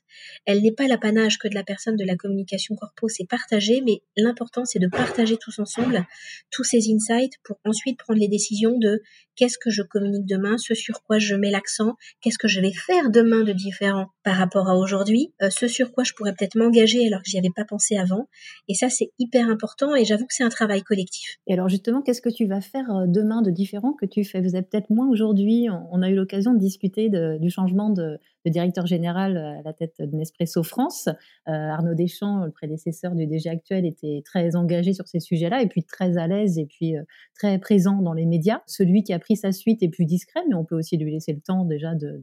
Elle 0.45 0.61
n'est 0.61 0.71
pas 0.71 0.87
l'apanage 0.87 1.37
que 1.37 1.47
de 1.47 1.55
la 1.55 1.63
personne 1.63 1.95
de 1.95 2.05
la 2.05 2.15
communication 2.15 2.75
corpo, 2.75 3.07
c'est 3.09 3.27
partagé, 3.27 3.81
mais 3.85 4.01
l'important 4.15 4.65
c'est 4.65 4.79
de 4.79 4.87
partager 4.87 5.37
tous 5.37 5.59
ensemble 5.59 6.05
tous 6.51 6.63
ces 6.63 6.91
insights 6.93 7.33
pour 7.43 7.59
ensuite 7.65 7.97
prendre 7.97 8.19
les 8.19 8.27
décisions 8.27 8.77
de 8.77 9.01
qu'est-ce 9.35 9.57
que 9.57 9.69
je 9.69 9.81
communique 9.81 10.25
demain, 10.25 10.57
ce 10.57 10.73
sur 10.73 11.03
quoi 11.03 11.19
je 11.19 11.35
mets 11.35 11.51
l'accent, 11.51 11.95
qu'est-ce 12.21 12.37
que 12.37 12.47
je 12.47 12.61
vais 12.61 12.71
faire 12.71 13.09
demain 13.09 13.43
de 13.43 13.51
différent 13.51 14.07
par 14.23 14.37
rapport 14.37 14.69
à 14.69 14.77
aujourd'hui, 14.77 15.33
euh, 15.41 15.49
ce 15.49 15.67
sur 15.67 15.91
quoi 15.91 16.03
je 16.03 16.13
pourrais 16.13 16.33
peut-être 16.33 16.55
m'engager 16.55 17.05
alors 17.05 17.21
que 17.21 17.29
j'y 17.29 17.37
avais 17.37 17.51
pas 17.53 17.65
pensé 17.65 17.97
avant. 17.97 18.27
Et 18.69 18.75
ça 18.75 18.89
c'est 18.89 19.11
hyper 19.19 19.49
important 19.49 19.95
et 19.95 20.05
j'avoue 20.05 20.25
que 20.25 20.33
c'est 20.33 20.43
un 20.43 20.49
travail 20.49 20.83
collectif. 20.83 21.37
Et 21.47 21.53
alors 21.53 21.69
justement, 21.69 22.01
qu'est-ce 22.01 22.21
que 22.21 22.29
tu 22.29 22.45
vas 22.45 22.61
faire 22.61 22.89
euh, 22.91 23.05
demain 23.07 23.41
de 23.41 23.51
différent 23.51 23.93
que 23.93 24.05
tu 24.05 24.23
fais? 24.23 24.41
Vous 24.41 24.55
êtes 24.55 24.69
peut-être 24.69 24.89
moins 24.89 25.09
aujourd'hui. 25.09 25.67
On 25.91 26.01
a 26.01 26.09
eu 26.09 26.15
l'occasion 26.15 26.53
de 26.53 26.59
discuter 26.59 27.09
du 27.09 27.49
changement 27.49 27.89
de 27.89 28.19
le 28.45 28.51
directeur 28.51 28.85
général 28.85 29.37
à 29.37 29.61
la 29.63 29.73
tête 29.73 29.95
de 29.99 30.15
Nespresso 30.15 30.63
France. 30.63 31.07
Euh, 31.07 31.51
Arnaud 31.51 31.95
Deschamps, 31.95 32.45
le 32.45 32.51
prédécesseur 32.51 33.15
du 33.15 33.25
DG 33.25 33.49
actuel, 33.49 33.85
était 33.85 34.21
très 34.23 34.55
engagé 34.55 34.93
sur 34.93 35.07
ces 35.07 35.19
sujets-là 35.19 35.61
et 35.61 35.67
puis 35.67 35.83
très 35.83 36.17
à 36.17 36.27
l'aise 36.27 36.57
et 36.57 36.65
puis 36.65 36.95
euh, 36.95 37.03
très 37.33 37.57
présent 37.59 38.01
dans 38.01 38.13
les 38.13 38.25
médias. 38.25 38.61
Celui 38.67 39.03
qui 39.03 39.13
a 39.13 39.19
pris 39.19 39.35
sa 39.35 39.51
suite 39.51 39.81
est 39.83 39.89
plus 39.89 40.05
discret, 40.05 40.41
mais 40.47 40.55
on 40.55 40.63
peut 40.63 40.75
aussi 40.75 40.97
lui 40.97 41.11
laisser 41.11 41.33
le 41.33 41.41
temps 41.41 41.65
déjà 41.65 41.95
de, 41.95 42.21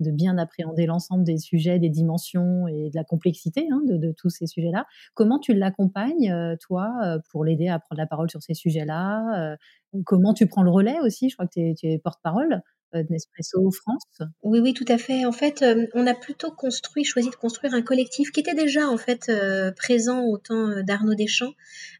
bien 0.00 0.38
appréhender 0.38 0.86
l'ensemble 0.86 1.24
des 1.24 1.38
sujets, 1.38 1.78
des 1.78 1.88
dimensions 1.90 2.68
et 2.68 2.90
de 2.90 2.96
la 2.96 3.04
complexité 3.04 3.66
hein, 3.72 3.80
de, 3.84 4.12
tous 4.12 4.30
ces 4.30 4.46
sujets-là. 4.46 4.86
Comment 5.14 5.38
tu 5.38 5.52
l'accompagnes, 5.52 6.30
euh, 6.30 6.54
toi, 6.60 7.18
pour 7.30 7.44
l'aider 7.44 7.68
à 7.68 7.78
prendre 7.78 7.98
la 7.98 8.06
parole 8.06 8.30
sur 8.30 8.42
ces 8.42 8.54
sujets-là 8.54 9.56
Comment 10.04 10.34
tu 10.34 10.46
prends 10.46 10.62
le 10.62 10.70
relais 10.70 10.98
aussi? 11.00 11.30
Je 11.30 11.36
crois 11.36 11.46
que 11.46 11.74
tu 11.74 11.86
es 11.86 11.98
porte-parole. 11.98 12.62
Euh, 12.94 13.02
Nespresso 13.10 13.70
France 13.72 14.20
Oui, 14.42 14.60
oui, 14.60 14.72
tout 14.72 14.84
à 14.88 14.96
fait. 14.96 15.24
En 15.24 15.32
fait, 15.32 15.62
euh, 15.62 15.86
on 15.94 16.06
a 16.06 16.14
plutôt 16.14 16.52
construit, 16.52 17.04
choisi 17.04 17.30
de 17.30 17.34
construire 17.34 17.74
un 17.74 17.82
collectif 17.82 18.30
qui 18.30 18.40
était 18.40 18.54
déjà 18.54 18.88
en 18.88 18.96
fait 18.96 19.28
euh, 19.28 19.72
présent 19.72 20.22
au 20.22 20.38
temps 20.38 20.82
d'Arnaud 20.82 21.14
Deschamps, 21.14 21.52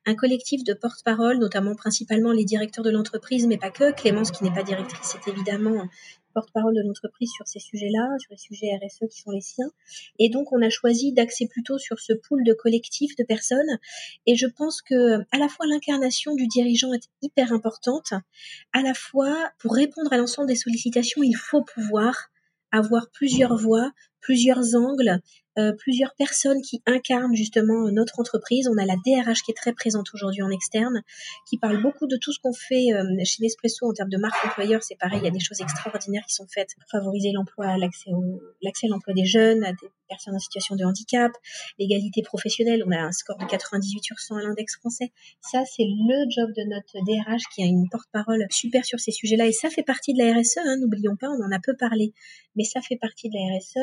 un 0.06 0.14
collectif 0.14 0.62
de 0.64 0.74
porte-parole, 0.74 1.38
notamment 1.38 1.74
principalement 1.74 2.32
les 2.32 2.44
directeurs 2.44 2.84
de 2.84 2.90
l'entreprise, 2.90 3.46
mais 3.46 3.58
pas 3.58 3.70
que. 3.70 3.92
Clémence, 3.92 4.30
qui 4.30 4.44
n'est 4.44 4.54
pas 4.54 4.62
directrice, 4.62 5.16
c'est 5.16 5.30
évidemment 5.30 5.88
porte-parole 6.36 6.74
de 6.74 6.82
l'entreprise 6.82 7.30
sur 7.34 7.46
ces 7.46 7.60
sujets-là, 7.60 8.18
sur 8.18 8.32
les 8.32 8.36
sujets 8.36 8.66
RSE 8.76 9.08
qui 9.10 9.22
sont 9.22 9.30
les 9.30 9.40
siens. 9.40 9.70
Et 10.18 10.28
donc, 10.28 10.52
on 10.52 10.60
a 10.60 10.68
choisi 10.68 11.14
d'axer 11.14 11.48
plutôt 11.48 11.78
sur 11.78 11.98
ce 11.98 12.12
pool 12.12 12.44
de 12.44 12.52
collectifs 12.52 13.16
de 13.16 13.24
personnes. 13.24 13.78
Et 14.26 14.36
je 14.36 14.46
pense 14.46 14.82
que 14.82 15.22
à 15.32 15.38
la 15.38 15.48
fois 15.48 15.64
l'incarnation 15.66 16.34
du 16.34 16.46
dirigeant 16.46 16.92
est 16.92 17.08
hyper 17.22 17.54
importante, 17.54 18.12
à 18.74 18.82
la 18.82 18.92
fois 18.92 19.34
pour 19.58 19.74
répondre 19.74 20.12
à 20.12 20.18
l'ensemble 20.18 20.48
des 20.48 20.56
sollicitations, 20.56 21.22
il 21.22 21.36
faut 21.36 21.62
pouvoir 21.62 22.28
avoir 22.70 23.10
plusieurs 23.10 23.56
voix, 23.56 23.90
plusieurs 24.20 24.74
angles, 24.74 25.22
euh, 25.58 25.72
plusieurs 25.72 26.14
personnes 26.14 26.60
qui 26.62 26.82
incarnent 26.86 27.34
justement 27.34 27.90
notre 27.90 28.20
entreprise. 28.20 28.68
On 28.68 28.78
a 28.78 28.84
la 28.84 28.96
DRH 28.96 29.42
qui 29.42 29.50
est 29.50 29.56
très 29.56 29.72
présente 29.72 30.08
aujourd'hui 30.14 30.42
en 30.42 30.50
externe, 30.50 31.02
qui 31.48 31.58
parle 31.58 31.80
beaucoup 31.82 32.06
de 32.06 32.16
tout 32.16 32.32
ce 32.32 32.38
qu'on 32.40 32.52
fait 32.52 32.92
euh, 32.92 33.04
chez 33.24 33.42
Nespresso 33.42 33.86
en 33.86 33.92
termes 33.92 34.10
de 34.10 34.18
marque 34.18 34.44
employeur. 34.44 34.82
C'est 34.82 34.98
pareil, 34.98 35.20
il 35.22 35.24
y 35.24 35.28
a 35.28 35.32
des 35.32 35.40
choses 35.40 35.60
extraordinaires 35.60 36.24
qui 36.26 36.34
sont 36.34 36.46
faites 36.46 36.74
pour 36.78 36.88
favoriser 36.90 37.32
l'emploi, 37.32 37.76
l'accès 37.78 38.10
l'accès 38.62 38.86
à 38.86 38.90
l'emploi 38.90 39.14
des 39.14 39.24
jeunes, 39.24 39.64
à 39.64 39.72
des 39.72 39.90
personnes 40.08 40.34
en 40.34 40.38
situation 40.38 40.76
de 40.76 40.84
handicap, 40.84 41.32
l'égalité 41.78 42.22
professionnelle. 42.22 42.82
On 42.86 42.92
a 42.92 42.98
un 42.98 43.12
score 43.12 43.38
de 43.38 43.46
98 43.46 44.02
sur 44.02 44.18
100 44.18 44.36
à 44.36 44.42
l'index 44.42 44.76
français. 44.76 45.12
Ça, 45.40 45.62
c'est 45.64 45.84
le 45.84 46.30
job 46.30 46.50
de 46.56 46.62
notre 46.64 47.04
DRH 47.04 47.42
qui 47.54 47.62
a 47.62 47.66
une 47.66 47.88
porte-parole 47.90 48.46
super 48.50 48.84
sur 48.84 49.00
ces 49.00 49.12
sujets-là. 49.12 49.46
Et 49.46 49.52
ça 49.52 49.70
fait 49.70 49.82
partie 49.82 50.14
de 50.14 50.18
la 50.18 50.32
RSE, 50.32 50.58
hein, 50.58 50.76
n'oublions 50.80 51.16
pas, 51.16 51.28
on 51.28 51.44
en 51.44 51.52
a 51.52 51.58
peu 51.62 51.76
parlé, 51.76 52.12
mais 52.56 52.64
ça 52.64 52.80
fait 52.80 52.96
partie 52.96 53.28
de 53.28 53.34
la 53.34 53.58
RSE. 53.58 53.76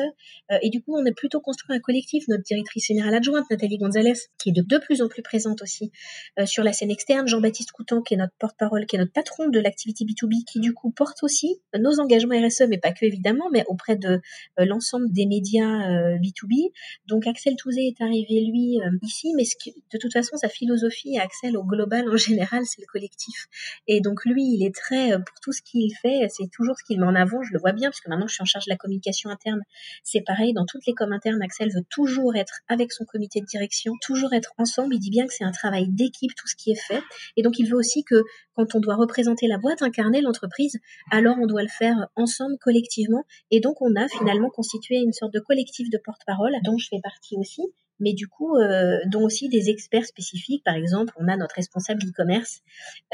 Euh, 0.52 0.58
et 0.62 0.70
du 0.70 0.82
coup, 0.82 0.96
on 0.96 1.04
est 1.04 1.14
plutôt 1.14 1.40
construit 1.40 1.76
un 1.76 1.80
collectif. 1.80 2.24
Notre 2.28 2.42
directrice 2.42 2.86
générale 2.86 3.14
adjointe, 3.14 3.48
Nathalie 3.50 3.78
Gonzalez, 3.78 4.18
qui 4.38 4.50
est 4.50 4.52
de, 4.52 4.62
de 4.62 4.78
plus 4.78 5.02
en 5.02 5.08
plus 5.08 5.22
présente 5.22 5.62
aussi 5.62 5.92
euh, 6.38 6.46
sur 6.46 6.64
la 6.64 6.72
scène 6.72 6.90
externe. 6.90 7.26
Jean-Baptiste 7.26 7.72
Coutan, 7.72 8.02
qui 8.02 8.14
est 8.14 8.16
notre 8.16 8.34
porte-parole, 8.38 8.86
qui 8.86 8.96
est 8.96 8.98
notre 8.98 9.12
patron 9.12 9.48
de 9.48 9.60
l'activité 9.60 10.04
B2B, 10.04 10.44
qui 10.44 10.60
du 10.60 10.74
coup 10.74 10.90
porte 10.90 11.22
aussi 11.22 11.60
nos 11.78 12.00
engagements 12.00 12.34
RSE, 12.38 12.64
mais 12.68 12.78
pas 12.78 12.92
que 12.92 13.04
évidemment, 13.04 13.48
mais 13.52 13.64
auprès 13.68 13.96
de 13.96 14.20
euh, 14.58 14.64
l'ensemble 14.64 15.10
des 15.12 15.26
médias 15.26 16.13
B2B. 16.18 16.72
Donc 17.06 17.26
Axel 17.26 17.56
Touzé 17.56 17.86
est 17.86 18.02
arrivé, 18.02 18.40
lui, 18.40 18.78
ici, 19.02 19.32
mais 19.36 19.44
de 19.92 19.98
toute 19.98 20.12
façon, 20.12 20.36
sa 20.36 20.48
philosophie, 20.48 21.18
Axel, 21.18 21.56
au 21.56 21.64
global, 21.64 22.08
en 22.08 22.16
général, 22.16 22.62
c'est 22.66 22.80
le 22.80 22.86
collectif. 22.86 23.46
Et 23.86 24.00
donc 24.00 24.24
lui, 24.24 24.42
il 24.42 24.64
est 24.64 24.74
très, 24.74 25.12
pour 25.12 25.40
tout 25.42 25.52
ce 25.52 25.62
qu'il 25.62 25.94
fait, 25.94 26.28
c'est 26.28 26.50
toujours 26.50 26.76
ce 26.78 26.84
qu'il 26.84 27.00
met 27.00 27.06
en 27.06 27.14
avant. 27.14 27.42
Je 27.42 27.52
le 27.52 27.58
vois 27.58 27.72
bien, 27.72 27.90
parce 27.90 28.00
que 28.00 28.08
maintenant, 28.08 28.26
je 28.26 28.34
suis 28.34 28.42
en 28.42 28.46
charge 28.46 28.66
de 28.66 28.70
la 28.70 28.76
communication 28.76 29.30
interne. 29.30 29.60
C'est 30.02 30.22
pareil, 30.22 30.52
dans 30.52 30.66
toutes 30.66 30.86
les 30.86 30.94
com 30.94 31.12
internes, 31.12 31.42
Axel 31.42 31.70
veut 31.70 31.84
toujours 31.90 32.36
être 32.36 32.60
avec 32.68 32.92
son 32.92 33.04
comité 33.04 33.40
de 33.40 33.46
direction, 33.46 33.92
toujours 34.00 34.32
être 34.32 34.52
ensemble. 34.58 34.94
Il 34.94 35.00
dit 35.00 35.10
bien 35.10 35.26
que 35.26 35.32
c'est 35.32 35.44
un 35.44 35.52
travail 35.52 35.86
d'équipe, 35.88 36.34
tout 36.34 36.46
ce 36.48 36.56
qui 36.56 36.70
est 36.70 36.80
fait. 36.80 37.02
Et 37.36 37.42
donc, 37.42 37.58
il 37.58 37.68
veut 37.68 37.76
aussi 37.76 38.04
que 38.04 38.22
quand 38.54 38.74
on 38.74 38.80
doit 38.80 38.94
représenter 38.96 39.46
la 39.46 39.58
boîte, 39.58 39.82
incarner 39.82 40.20
l'entreprise, 40.20 40.78
alors 41.10 41.36
on 41.40 41.46
doit 41.46 41.62
le 41.62 41.68
faire 41.68 42.08
ensemble, 42.16 42.56
collectivement. 42.60 43.24
Et 43.50 43.60
donc, 43.60 43.80
on 43.80 43.94
a 43.96 44.08
finalement 44.08 44.50
constitué 44.50 44.96
une 44.96 45.12
sorte 45.12 45.32
de 45.32 45.40
collectif 45.40 45.90
de 45.90 45.98
porte-parole, 46.04 46.52
dont 46.64 46.78
je 46.78 46.88
fais 46.88 47.00
partie 47.02 47.36
aussi 47.36 47.62
mais 48.00 48.12
du 48.12 48.26
coup, 48.26 48.56
euh, 48.56 48.98
dont 49.06 49.22
aussi 49.22 49.48
des 49.48 49.70
experts 49.70 50.06
spécifiques. 50.06 50.64
Par 50.64 50.74
exemple, 50.74 51.12
on 51.18 51.28
a 51.28 51.36
notre 51.36 51.54
responsable 51.54 52.02
e-commerce, 52.06 52.60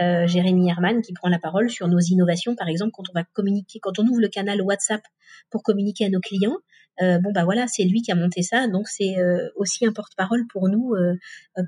euh, 0.00 0.26
Jérémy 0.26 0.70
Herman, 0.70 1.02
qui 1.02 1.12
prend 1.12 1.28
la 1.28 1.38
parole 1.38 1.70
sur 1.70 1.88
nos 1.88 2.00
innovations. 2.00 2.54
Par 2.54 2.68
exemple, 2.68 2.92
quand 2.94 3.04
on 3.10 3.12
va 3.14 3.24
communiquer, 3.24 3.78
quand 3.80 3.98
on 3.98 4.06
ouvre 4.06 4.20
le 4.20 4.28
canal 4.28 4.62
WhatsApp 4.62 5.02
pour 5.50 5.62
communiquer 5.62 6.06
à 6.06 6.08
nos 6.08 6.20
clients, 6.20 6.56
bon 7.00 7.32
bah 7.32 7.44
voilà, 7.44 7.66
c'est 7.66 7.84
lui 7.84 8.02
qui 8.02 8.12
a 8.12 8.14
monté 8.14 8.42
ça, 8.42 8.66
donc 8.68 8.88
c'est 8.88 9.18
euh, 9.18 9.48
aussi 9.56 9.86
un 9.86 9.92
porte-parole 9.92 10.46
pour 10.48 10.68
nous, 10.68 10.94
euh, 10.94 11.14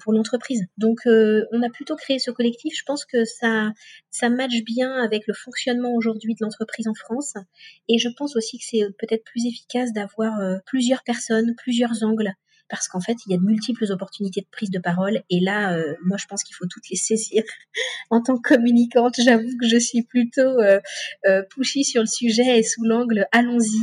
pour 0.02 0.12
l'entreprise. 0.12 0.64
Donc 0.78 1.00
on 1.06 1.62
a 1.62 1.70
plutôt 1.70 1.96
créé 1.96 2.18
ce 2.18 2.30
collectif. 2.30 2.74
Je 2.76 2.84
pense 2.84 3.04
que 3.04 3.24
ça 3.24 3.72
ça 4.10 4.28
matche 4.28 4.62
bien 4.64 4.92
avec 5.02 5.26
le 5.26 5.34
fonctionnement 5.34 5.94
aujourd'hui 5.94 6.34
de 6.34 6.44
l'entreprise 6.44 6.88
en 6.88 6.94
France, 6.94 7.34
et 7.88 7.98
je 7.98 8.08
pense 8.16 8.36
aussi 8.36 8.58
que 8.58 8.64
c'est 8.64 8.84
peut-être 8.98 9.24
plus 9.24 9.46
efficace 9.46 9.92
d'avoir 9.92 10.38
plusieurs 10.66 11.02
personnes, 11.02 11.54
plusieurs 11.56 12.02
angles 12.02 12.32
parce 12.68 12.88
qu'en 12.88 13.00
fait, 13.00 13.18
il 13.26 13.32
y 13.32 13.34
a 13.34 13.36
de 13.36 13.44
multiples 13.44 13.84
opportunités 13.92 14.40
de 14.40 14.46
prise 14.50 14.70
de 14.70 14.78
parole. 14.78 15.20
Et 15.28 15.40
là, 15.40 15.76
moi, 16.06 16.16
je 16.16 16.24
pense 16.24 16.42
qu'il 16.42 16.56
faut 16.56 16.64
toutes 16.64 16.88
les 16.88 16.96
saisir. 16.96 17.42
en 18.10 18.22
tant 18.22 18.38
que 18.38 18.54
communicante, 18.54 19.16
j'avoue 19.22 19.50
que 19.60 19.68
je 19.68 19.76
suis 19.76 20.02
plutôt 20.04 20.58
euh, 21.26 21.42
pushy 21.50 21.84
sur 21.84 22.02
le 22.02 22.06
sujet 22.06 22.58
et 22.58 22.62
sous 22.62 22.84
l'angle 22.84 23.26
allons-y, 23.30 23.80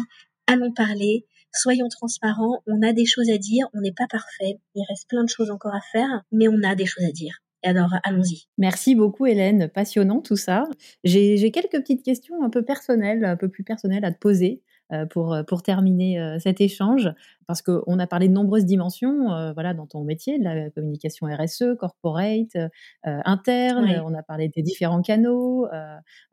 allons 0.47 0.73
parler, 0.73 1.25
soyons 1.53 1.89
transparents, 1.89 2.61
on 2.67 2.81
a 2.81 2.93
des 2.93 3.05
choses 3.05 3.29
à 3.29 3.37
dire, 3.37 3.67
on 3.73 3.81
n'est 3.81 3.93
pas 3.93 4.07
parfait, 4.07 4.59
il 4.75 4.83
reste 4.87 5.07
plein 5.09 5.23
de 5.23 5.29
choses 5.29 5.51
encore 5.51 5.73
à 5.73 5.81
faire, 5.91 6.23
mais 6.31 6.47
on 6.47 6.63
a 6.63 6.75
des 6.75 6.85
choses 6.85 7.05
à 7.05 7.11
dire. 7.11 7.39
Alors, 7.63 7.89
allons-y. 8.03 8.47
Merci 8.57 8.95
beaucoup, 8.95 9.25
Hélène. 9.25 9.67
Passionnant 9.67 10.21
tout 10.21 10.37
ça. 10.37 10.63
J'ai 11.03 11.51
quelques 11.51 11.71
petites 11.71 12.03
questions 12.03 12.41
un 12.41 12.49
peu 12.49 12.63
personnelles, 12.63 13.25
un 13.25 13.35
peu 13.35 13.49
plus 13.49 13.63
personnelles 13.63 14.05
à 14.05 14.13
te 14.13 14.19
poser. 14.19 14.61
Euh, 14.91 15.05
pour, 15.05 15.35
euh, 15.35 15.43
pour 15.43 15.61
terminer 15.61 16.19
euh, 16.19 16.39
cet 16.39 16.61
échange, 16.61 17.13
parce 17.45 17.61
qu'on 17.61 17.99
a 17.99 18.07
parlé 18.07 18.27
de 18.27 18.33
nombreuses 18.33 18.65
dimensions 18.65 19.27
voilà, 19.53 19.75
dans 19.75 19.85
ton 19.87 20.03
métier, 20.03 20.37
de 20.37 20.43
la 20.43 20.69
communication 20.69 21.25
RSE, 21.25 21.75
corporate, 21.79 22.55
interne, 23.03 24.03
on 24.05 24.13
a 24.13 24.21
parlé 24.21 24.49
des 24.49 24.61
différents 24.61 25.01
canaux. 25.01 25.67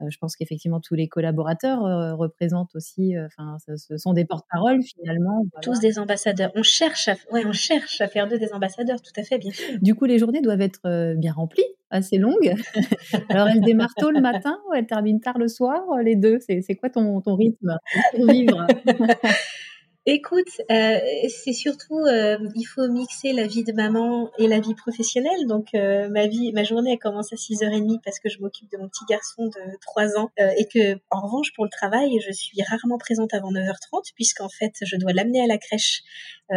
je 0.07 0.19
pense 0.19 0.37
qu'effectivement, 0.37 0.79
tous 0.79 0.95
les 0.95 1.09
collaborateurs 1.09 2.19
représentent 2.19 2.77
aussi, 2.77 3.15
enfin, 3.19 3.57
ce, 3.79 3.97
sont 3.97 4.13
des 4.13 4.27
porte-paroles 4.27 4.83
finalement. 4.83 5.47
Tous 5.63 5.81
des 5.81 5.99
ambassadeurs. 5.99 6.51
On 6.55 6.63
cherche, 6.63 7.09
à, 7.09 7.15
ouais, 7.33 7.47
on 7.47 7.53
cherche 7.53 8.03
à 8.03 8.09
faire 8.09 8.29
d'eux 8.29 8.39
des 8.39 8.53
ambassadeurs, 8.53 9.01
tout 9.01 9.19
à 9.19 9.23
fait, 9.23 9.39
bien 9.39 9.53
sûr. 9.53 9.79
Du 9.81 9.95
coup, 9.95 10.05
les 10.05 10.19
journées 10.19 10.43
doivent 10.43 10.61
être 10.61 11.15
bien 11.15 11.33
remplies 11.33 11.65
assez 11.91 12.19
longues. 12.19 12.55
Alors, 13.29 13.49
elles 13.49 13.61
démarrent 13.61 13.95
tôt 13.99 14.11
le 14.11 14.21
matin 14.21 14.59
ou 14.69 14.75
elles 14.75 14.87
terminent 14.87 15.19
tard 15.19 15.39
le 15.39 15.49
soir, 15.49 15.83
les 16.03 16.17
deux? 16.17 16.39
C'est 16.41 16.75
quoi 16.77 16.91
ton, 16.91 17.21
ton 17.21 17.37
rythme? 17.37 17.79
Pour 18.15 18.27
vivre 18.27 18.67
Écoute, 20.09 20.63
euh, 20.71 20.99
c'est 21.29 21.53
surtout, 21.53 21.99
euh, 21.99 22.39
il 22.55 22.63
faut 22.63 22.87
mixer 22.87 23.33
la 23.33 23.49
vie 23.49 23.65
de 23.65 23.73
maman 23.73 24.31
et 24.39 24.47
la 24.47 24.61
vie 24.61 24.77
professionnelle. 24.77 25.49
Donc, 25.49 25.75
euh, 25.75 26.09
ma 26.11 26.29
vie, 26.29 26.53
ma 26.53 26.63
journée, 26.63 26.93
elle 26.93 27.01
commence 27.01 27.33
à 27.33 27.37
6h30 27.37 27.99
parce 28.05 28.21
que 28.21 28.29
je 28.29 28.39
m'occupe 28.39 28.71
de 28.71 28.79
mon 28.79 28.89
petit 28.89 29.05
garçon 29.09 29.47
de 29.47 29.77
3 29.81 30.17
ans 30.17 30.31
et 30.59 30.69
que, 30.73 30.95
en 31.11 31.23
revanche, 31.23 31.53
pour 31.57 31.65
le 31.65 31.71
travail, 31.71 32.21
je 32.25 32.31
suis 32.31 32.63
rarement 32.63 32.99
présente 32.99 33.35
avant 33.35 33.51
9h30 33.51 34.13
puisqu'en 34.15 34.49
fait, 34.49 34.75
je 34.81 34.95
dois 34.95 35.13
l'amener 35.13 35.43
à 35.43 35.49
la 35.49 35.59
crèche 35.59 36.05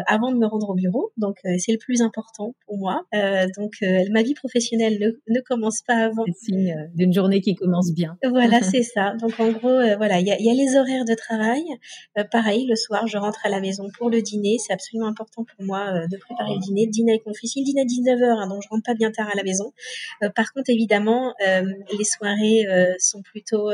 avant 0.06 0.32
de 0.32 0.38
me 0.38 0.46
rendre 0.46 0.70
au 0.70 0.76
bureau. 0.76 1.12
Donc, 1.18 1.40
c'est 1.58 1.72
le 1.72 1.80
plus 1.80 2.04
important 2.04 2.54
pour 2.68 2.78
moi. 2.78 3.02
donc, 3.58 3.78
ma 4.12 4.22
vie 4.22 4.36
professionnelle 4.36 5.00
ne, 5.00 5.34
ne 5.34 5.42
commence 5.42 5.82
pas 5.82 5.96
avant. 5.96 6.24
C'est 6.28 6.52
signe 6.52 6.90
d'une 6.94 7.14
journée 7.14 7.42
qui 7.42 7.56
commence 7.56 7.92
bien. 7.94 8.16
Voilà, 8.24 8.62
c'est 8.62 8.84
ça. 8.84 9.16
Donc, 9.16 9.40
en 9.40 9.50
gros, 9.50 9.80
voilà, 9.98 10.20
il 10.20 10.28
y 10.28 10.32
a, 10.32 10.40
y 10.40 10.52
a, 10.52 10.54
les 10.54 10.78
horaires 10.78 11.06
de 11.06 11.16
travail. 11.16 11.64
pareil, 12.32 12.68
le 12.68 12.76
soir, 12.76 13.08
je 13.08 13.18
rentre 13.18 13.39
à 13.44 13.50
la 13.50 13.60
maison 13.60 13.88
pour 13.98 14.10
le 14.10 14.22
dîner. 14.22 14.58
C'est 14.60 14.74
absolument 14.74 15.08
important 15.08 15.44
pour 15.44 15.66
moi 15.66 15.88
euh, 15.88 16.08
de 16.08 16.18
préparer 16.18 16.54
le 16.54 16.60
dîner. 16.60 16.86
Le 16.86 16.92
dîner 16.92 17.12
avec 17.14 17.26
mon 17.26 17.34
fils, 17.34 17.56
il 17.56 17.64
dîne 17.64 17.80
à 17.80 17.84
19h, 17.84 18.24
hein, 18.24 18.48
donc 18.48 18.62
je 18.64 18.70
rentre 18.70 18.84
pas 18.84 18.94
bien 18.94 19.12
tard 19.12 19.28
à 19.32 19.36
la 19.36 19.44
maison. 19.44 19.74
Euh, 20.24 20.30
par 20.30 20.54
contre, 20.54 20.70
évidemment, 20.70 21.34
euh, 21.48 21.64
les 21.98 22.04
soirées 22.04 22.66
sont 23.00 23.22
plutôt 23.22 23.70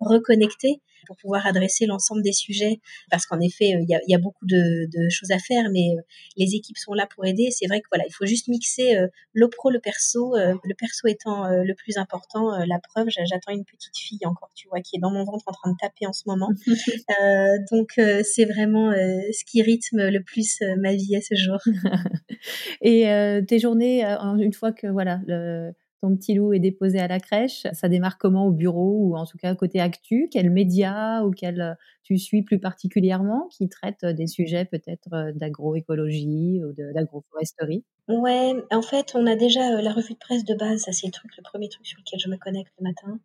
reconnectées 0.00 0.80
pour 1.06 1.16
pouvoir 1.16 1.46
adresser 1.46 1.86
l'ensemble 1.86 2.22
des 2.22 2.32
sujets. 2.32 2.80
Parce 3.10 3.26
qu'en 3.26 3.40
effet, 3.40 3.74
euh, 3.74 3.80
il 3.82 3.88
y 3.88 3.94
a, 3.94 4.00
y, 4.06 4.14
a, 4.14 4.18
beaucoup 4.18 4.46
de, 4.46 4.86
de, 4.86 5.08
choses 5.08 5.30
à 5.30 5.38
faire, 5.38 5.70
mais 5.72 5.94
euh, 5.96 6.02
les 6.36 6.54
équipes 6.54 6.78
sont 6.78 6.94
là 6.94 7.06
pour 7.06 7.24
aider. 7.24 7.50
C'est 7.50 7.66
vrai 7.66 7.80
que 7.80 7.86
voilà, 7.90 8.04
il 8.06 8.12
faut 8.12 8.26
juste 8.26 8.48
mixer 8.48 8.96
euh, 8.96 9.06
le 9.32 9.48
pro, 9.48 9.70
le 9.70 9.80
perso, 9.80 10.34
le 10.36 10.74
perso 10.74 11.06
étant 11.08 11.48
le 11.48 11.74
plus 11.74 11.98
important. 11.98 12.58
la 12.66 12.78
preuve, 12.78 13.08
j'attends 13.08 13.52
une 13.52 13.64
petite 13.64 13.96
fille 13.96 14.24
encore, 14.24 14.50
tu 14.54 14.68
vois, 14.68 14.80
qui 14.80 14.96
est 14.96 14.98
dans 14.98 15.10
mon 15.10 15.24
ventre 15.24 15.44
en 15.46 15.52
train 15.52 15.70
de 15.70 15.76
taper 15.78 16.06
en 16.06 16.12
ce 16.12 16.22
moment. 16.26 16.48
donc 17.70 17.92
c'est 18.24 18.44
vraiment 18.44 18.92
ce 18.92 19.44
qui 19.44 19.62
rythme 19.62 20.08
le 20.08 20.22
plus 20.22 20.62
ma 20.78 20.94
vie 20.94 21.16
à 21.16 21.20
ce 21.20 21.34
jour. 21.34 21.58
Et 22.80 23.04
tes 23.46 23.58
journées, 23.58 24.04
une 24.04 24.52
fois 24.54 24.72
que 24.72 24.86
voilà, 24.86 25.20
le, 25.26 25.72
ton 26.00 26.16
petit 26.16 26.34
loup 26.34 26.52
est 26.52 26.58
déposé 26.60 26.98
à 27.00 27.08
la 27.08 27.20
crèche, 27.20 27.66
ça 27.72 27.88
démarre 27.88 28.18
comment 28.18 28.46
au 28.46 28.52
bureau 28.52 28.98
ou 29.08 29.16
en 29.16 29.26
tout 29.26 29.38
cas 29.38 29.54
côté 29.54 29.80
actu? 29.80 30.28
Quels 30.30 30.50
médias 30.50 31.22
ou 31.22 31.30
quels 31.30 31.60
euh, 31.60 31.74
tu 32.06 32.18
suis 32.18 32.42
plus 32.42 32.60
particulièrement 32.60 33.48
qui 33.50 33.68
traitent 33.68 34.04
euh, 34.04 34.12
des 34.12 34.28
sujets 34.28 34.64
peut-être 34.64 35.12
euh, 35.12 35.32
d'agroécologie 35.34 36.60
ou 36.64 36.72
d'agroforesterie? 36.72 37.84
Ouais, 38.08 38.54
en 38.70 38.82
fait, 38.82 39.16
on 39.16 39.26
a 39.26 39.34
déjà 39.34 39.82
la 39.82 39.92
revue 39.92 40.14
de 40.14 40.18
presse 40.18 40.44
de 40.44 40.54
base, 40.54 40.82
ça 40.82 40.92
c'est 40.92 41.08
le 41.08 41.12
truc, 41.12 41.36
le 41.36 41.42
premier 41.42 41.68
truc 41.68 41.84
sur 41.84 41.98
lequel 41.98 42.20
je 42.20 42.28
me 42.28 42.36
connecte 42.36 42.72
le 42.78 42.84
matin 42.84 43.18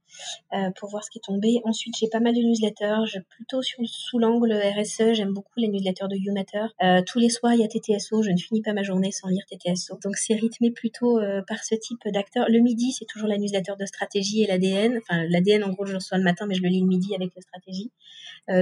pour 0.75 0.89
voir 0.89 1.03
ce 1.03 1.11
qui 1.11 1.19
est 1.19 1.21
tombé. 1.23 1.61
Ensuite, 1.65 1.93
j'ai 1.99 2.07
pas 2.07 2.19
mal 2.19 2.33
de 2.33 2.39
newsletters, 2.39 3.05
je 3.05 3.19
plutôt 3.19 3.61
sous 3.61 4.17
l'angle 4.17 4.51
RSE, 4.51 5.13
j'aime 5.13 5.33
beaucoup 5.33 5.51
les 5.57 5.67
newsletters 5.67 6.07
de 6.09 6.15
YouMatter. 6.15 6.65
Euh, 6.81 7.03
tous 7.05 7.19
les 7.19 7.29
soirs, 7.29 7.53
il 7.53 7.59
y 7.59 7.63
a 7.63 7.67
TTSO, 7.67 8.23
je 8.23 8.31
ne 8.31 8.37
finis 8.37 8.63
pas 8.63 8.73
ma 8.73 8.81
journée 8.81 9.11
sans 9.11 9.27
lire 9.27 9.43
TTSO. 9.45 9.99
Donc 10.03 10.15
c'est 10.15 10.33
rythmé 10.33 10.71
plutôt 10.71 11.19
par 11.47 11.63
ce 11.63 11.75
type 11.75 12.01
d'acteurs. 12.07 12.47
Le 12.49 12.57
midi, 12.57 12.91
c'est 12.91 13.05
toujours 13.05 13.29
la 13.29 13.37
newsletter 13.37 13.73
de 13.79 13.85
stratégie 13.85 14.41
et 14.41 14.47
l'ADN. 14.47 14.97
Enfin, 14.97 15.23
l'ADN, 15.29 15.63
en 15.63 15.69
gros, 15.69 15.85
je 15.85 15.91
le 15.91 15.97
reçois 15.97 16.17
le 16.17 16.23
matin, 16.23 16.47
mais 16.47 16.55
je 16.55 16.63
le 16.63 16.69
lis 16.69 16.81
le 16.81 16.87
midi 16.87 17.13
avec 17.13 17.29
la 17.35 17.41
stratégie. 17.43 17.91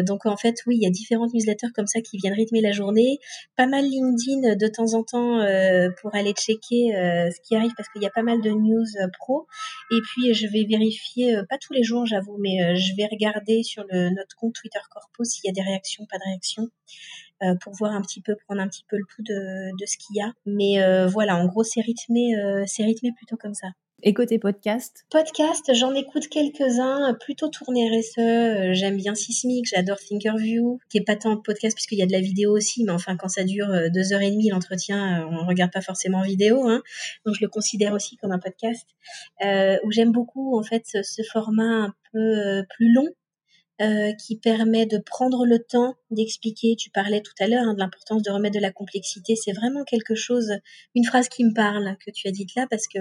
Euh, 0.10 0.14
donc 0.14 0.26
en 0.26 0.38
fait, 0.38 0.56
oui, 0.66 0.78
il 0.78 0.84
y 0.84 0.88
a 0.88 0.90
différentes 0.90 1.34
newsletters 1.34 1.72
comme 1.74 1.88
ça 1.88 2.02
qui 2.02 2.18
viennent 2.18 2.34
rythmer 2.34 2.62
la 2.62 2.72
journée. 2.72 3.20
Pas 3.56 3.68
mal 3.68 3.86
LinkedIn 3.86 4.56
de 4.56 4.68
temps 4.68 4.94
en 4.94 5.04
temps 5.04 5.40
euh, 5.40 5.90
pour 6.02 6.14
aller 6.16 6.34
checker 6.34 6.96
euh, 6.96 7.30
ce 7.32 7.40
qui 7.42 7.56
arrive 7.56 7.74
parce 7.76 7.90
qu'il 7.90 8.02
y 8.02 8.06
a 8.08 8.10
pas 8.10 8.24
mal 8.24 8.42
de 8.42 8.50
news 8.50 8.86
pro. 9.20 9.48
Et 9.92 10.00
puis 10.02 10.34
je 10.34 10.48
vais 10.48 10.66
vérifier, 10.66 11.36
pas 11.50 11.58
tous 11.58 11.74
les 11.74 11.84
jours 11.84 12.06
j'avoue, 12.06 12.38
mais 12.40 12.76
je 12.76 12.96
vais 12.96 13.08
regarder 13.12 13.64
sur 13.64 13.86
notre 13.92 14.36
compte 14.36 14.54
Twitter 14.54 14.80
Corpo 14.92 15.24
s'il 15.24 15.46
y 15.46 15.50
a 15.50 15.54
des 15.54 15.62
réactions, 15.62 16.06
pas 16.10 16.18
de 16.18 16.24
réactions. 16.24 16.68
pour 17.62 17.74
voir 17.74 17.92
un 17.94 18.02
petit 18.02 18.22
peu, 18.22 18.36
prendre 18.46 18.62
un 18.62 18.68
petit 18.68 18.84
peu 18.88 18.98
le 18.98 19.06
pouls 19.06 19.24
de, 19.24 19.72
de 19.80 19.86
ce 19.86 19.98
qu'il 19.98 20.16
y 20.18 20.22
a. 20.22 20.32
Mais 20.46 21.08
voilà, 21.08 21.36
en 21.38 21.46
gros, 21.46 21.64
c'est 21.64 21.82
rythmé, 21.82 22.34
c'est 22.68 22.84
rythmé 22.84 23.12
plutôt 23.16 23.38
comme 23.38 23.54
ça. 23.54 23.68
Et 24.02 24.14
podcast 24.14 25.06
Podcast, 25.10 25.74
j'en 25.74 25.94
écoute 25.94 26.30
quelques-uns, 26.30 27.14
plutôt 27.20 27.50
tournés 27.50 27.90
RSE. 27.90 28.18
Euh, 28.20 28.74
j'aime 28.74 28.96
bien 28.96 29.14
Sismic, 29.14 29.66
j'adore 29.66 29.98
Thinkerview, 29.98 30.80
qui 30.90 31.00
est 31.00 31.04
pas 31.04 31.18
tant 31.18 31.36
podcast 31.36 31.76
puisqu'il 31.76 31.98
y 31.98 32.02
a 32.02 32.06
de 32.06 32.14
la 32.14 32.22
vidéo 32.22 32.56
aussi, 32.56 32.86
mais 32.86 32.94
enfin 32.94 33.18
quand 33.18 33.28
ça 33.28 33.44
dure 33.44 33.70
euh, 33.70 33.90
deux 33.90 34.14
heures 34.14 34.22
et 34.22 34.32
demie 34.32 34.50
l'entretien, 34.50 35.24
euh, 35.24 35.38
on 35.42 35.46
regarde 35.46 35.72
pas 35.74 35.82
forcément 35.82 36.22
vidéo, 36.22 36.66
hein, 36.70 36.82
donc 37.26 37.36
je 37.36 37.42
le 37.42 37.50
considère 37.50 37.94
aussi 37.94 38.16
comme 38.16 38.32
un 38.32 38.40
podcast. 38.40 38.88
Euh, 39.44 39.78
où 39.84 39.92
j'aime 39.92 40.14
beaucoup 40.14 40.58
en 40.58 40.64
fait 40.64 40.86
ce 40.86 41.22
format 41.24 41.88
un 41.88 41.94
peu 42.14 42.64
plus 42.70 42.94
long 42.94 43.08
euh, 43.82 44.12
qui 44.14 44.36
permet 44.38 44.86
de 44.86 44.98
prendre 44.98 45.46
le 45.46 45.60
temps 45.60 45.96
d'expliquer. 46.12 46.76
Tu 46.76 46.90
parlais 46.90 47.22
tout 47.22 47.34
à 47.40 47.48
l'heure 47.48 47.64
hein, 47.66 47.74
de 47.74 47.80
l'importance 47.80 48.22
de 48.22 48.30
remettre 48.30 48.56
de 48.56 48.62
la 48.62 48.72
complexité. 48.72 49.38
C'est 49.38 49.54
vraiment 49.54 49.86
quelque 49.86 50.16
chose, 50.16 50.52
une 50.96 51.06
phrase 51.06 51.30
qui 51.30 51.46
me 51.46 51.54
parle 51.54 51.96
que 52.06 52.12
tu 52.12 52.28
as 52.28 52.32
dite 52.32 52.56
là, 52.56 52.68
parce 52.70 52.88
que 52.88 53.00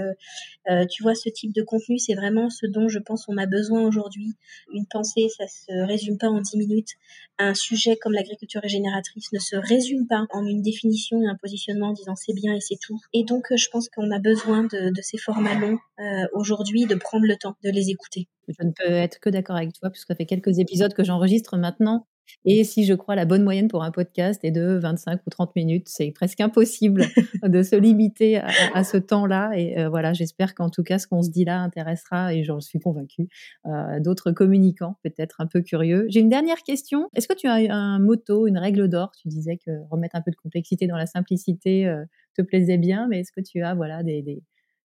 euh, 0.70 0.86
tu 0.86 1.02
vois, 1.02 1.16
ce 1.16 1.28
type 1.30 1.52
de 1.52 1.62
contenu, 1.62 1.98
c'est 1.98 2.14
vraiment 2.14 2.48
ce 2.48 2.66
dont 2.66 2.88
je 2.88 3.00
pense 3.00 3.24
on 3.28 3.36
a 3.38 3.46
besoin 3.46 3.82
aujourd'hui. 3.82 4.34
Une 4.72 4.86
pensée, 4.86 5.28
ça 5.36 5.48
se 5.48 5.86
résume 5.86 6.16
pas 6.16 6.28
en 6.28 6.40
dix 6.40 6.56
minutes. 6.56 6.90
Un 7.38 7.54
sujet 7.54 7.96
comme 7.96 8.12
l'agriculture 8.12 8.62
régénératrice 8.62 9.32
ne 9.32 9.40
se 9.40 9.56
résume 9.56 10.06
pas 10.06 10.26
en 10.30 10.46
une 10.46 10.62
définition 10.62 11.20
et 11.22 11.26
un 11.26 11.36
positionnement 11.36 11.88
en 11.88 11.92
disant 11.92 12.14
c'est 12.14 12.34
bien 12.34 12.54
et 12.54 12.60
c'est 12.60 12.78
tout. 12.80 13.00
Et 13.12 13.24
donc, 13.24 13.46
je 13.54 13.68
pense 13.70 13.88
qu'on 13.88 14.10
a 14.12 14.18
besoin 14.20 14.62
de, 14.64 14.90
de 14.90 15.02
ces 15.02 15.18
formats 15.18 15.58
longs 15.58 15.78
euh, 15.98 16.26
aujourd'hui, 16.34 16.86
de 16.86 16.94
prendre 16.94 17.26
le 17.26 17.36
temps 17.36 17.56
de 17.64 17.70
les 17.70 17.90
écouter. 17.90 18.28
Je 18.48 18.66
ne 18.66 18.72
peux 18.72 18.92
être 18.92 19.20
que 19.20 19.30
d'accord 19.30 19.56
avec 19.56 19.72
toi, 19.72 19.90
puisque 19.90 20.08
ça 20.08 20.14
fait 20.14 20.26
quelques 20.26 20.58
épisodes 20.58 20.94
que 20.94 21.04
j'enregistre 21.04 21.56
maintenant. 21.56 22.06
Et 22.44 22.64
si 22.64 22.84
je 22.84 22.94
crois 22.94 23.14
la 23.14 23.24
bonne 23.24 23.42
moyenne 23.42 23.68
pour 23.68 23.82
un 23.82 23.90
podcast 23.90 24.44
est 24.44 24.50
de 24.50 24.78
25 24.78 25.20
ou 25.26 25.30
30 25.30 25.54
minutes, 25.56 25.88
c'est 25.88 26.10
presque 26.10 26.40
impossible 26.40 27.04
de 27.42 27.62
se 27.62 27.76
limiter 27.76 28.38
à, 28.38 28.84
ce 28.84 28.96
temps-là. 28.96 29.52
Et 29.56 29.78
euh, 29.78 29.88
voilà, 29.88 30.12
j'espère 30.12 30.54
qu'en 30.54 30.70
tout 30.70 30.82
cas, 30.82 30.98
ce 30.98 31.06
qu'on 31.06 31.22
se 31.22 31.30
dit 31.30 31.44
là 31.44 31.60
intéressera, 31.60 32.34
et 32.34 32.44
j'en 32.44 32.60
suis 32.60 32.78
convaincue, 32.78 33.28
euh, 33.66 34.00
d'autres 34.00 34.32
communicants 34.32 34.98
peut-être 35.02 35.40
un 35.40 35.46
peu 35.46 35.60
curieux. 35.62 36.06
J'ai 36.08 36.20
une 36.20 36.28
dernière 36.28 36.62
question. 36.62 37.08
Est-ce 37.14 37.28
que 37.28 37.34
tu 37.34 37.46
as 37.46 37.54
un 37.74 37.98
motto, 37.98 38.46
une 38.46 38.58
règle 38.58 38.88
d'or? 38.88 39.12
Tu 39.20 39.28
disais 39.28 39.56
que 39.56 39.70
remettre 39.90 40.16
un 40.16 40.22
peu 40.22 40.30
de 40.30 40.36
complexité 40.36 40.86
dans 40.86 40.96
la 40.96 41.06
simplicité 41.06 41.86
euh, 41.86 42.04
te 42.36 42.42
plaisait 42.42 42.78
bien, 42.78 43.08
mais 43.08 43.20
est-ce 43.20 43.32
que 43.32 43.40
tu 43.40 43.62
as 43.62 43.74
voilà 43.74 44.02
des, 44.02 44.42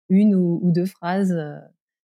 une 0.10 0.36
ou, 0.36 0.60
ou 0.64 0.72
deux 0.72 0.86
phrases 0.86 1.38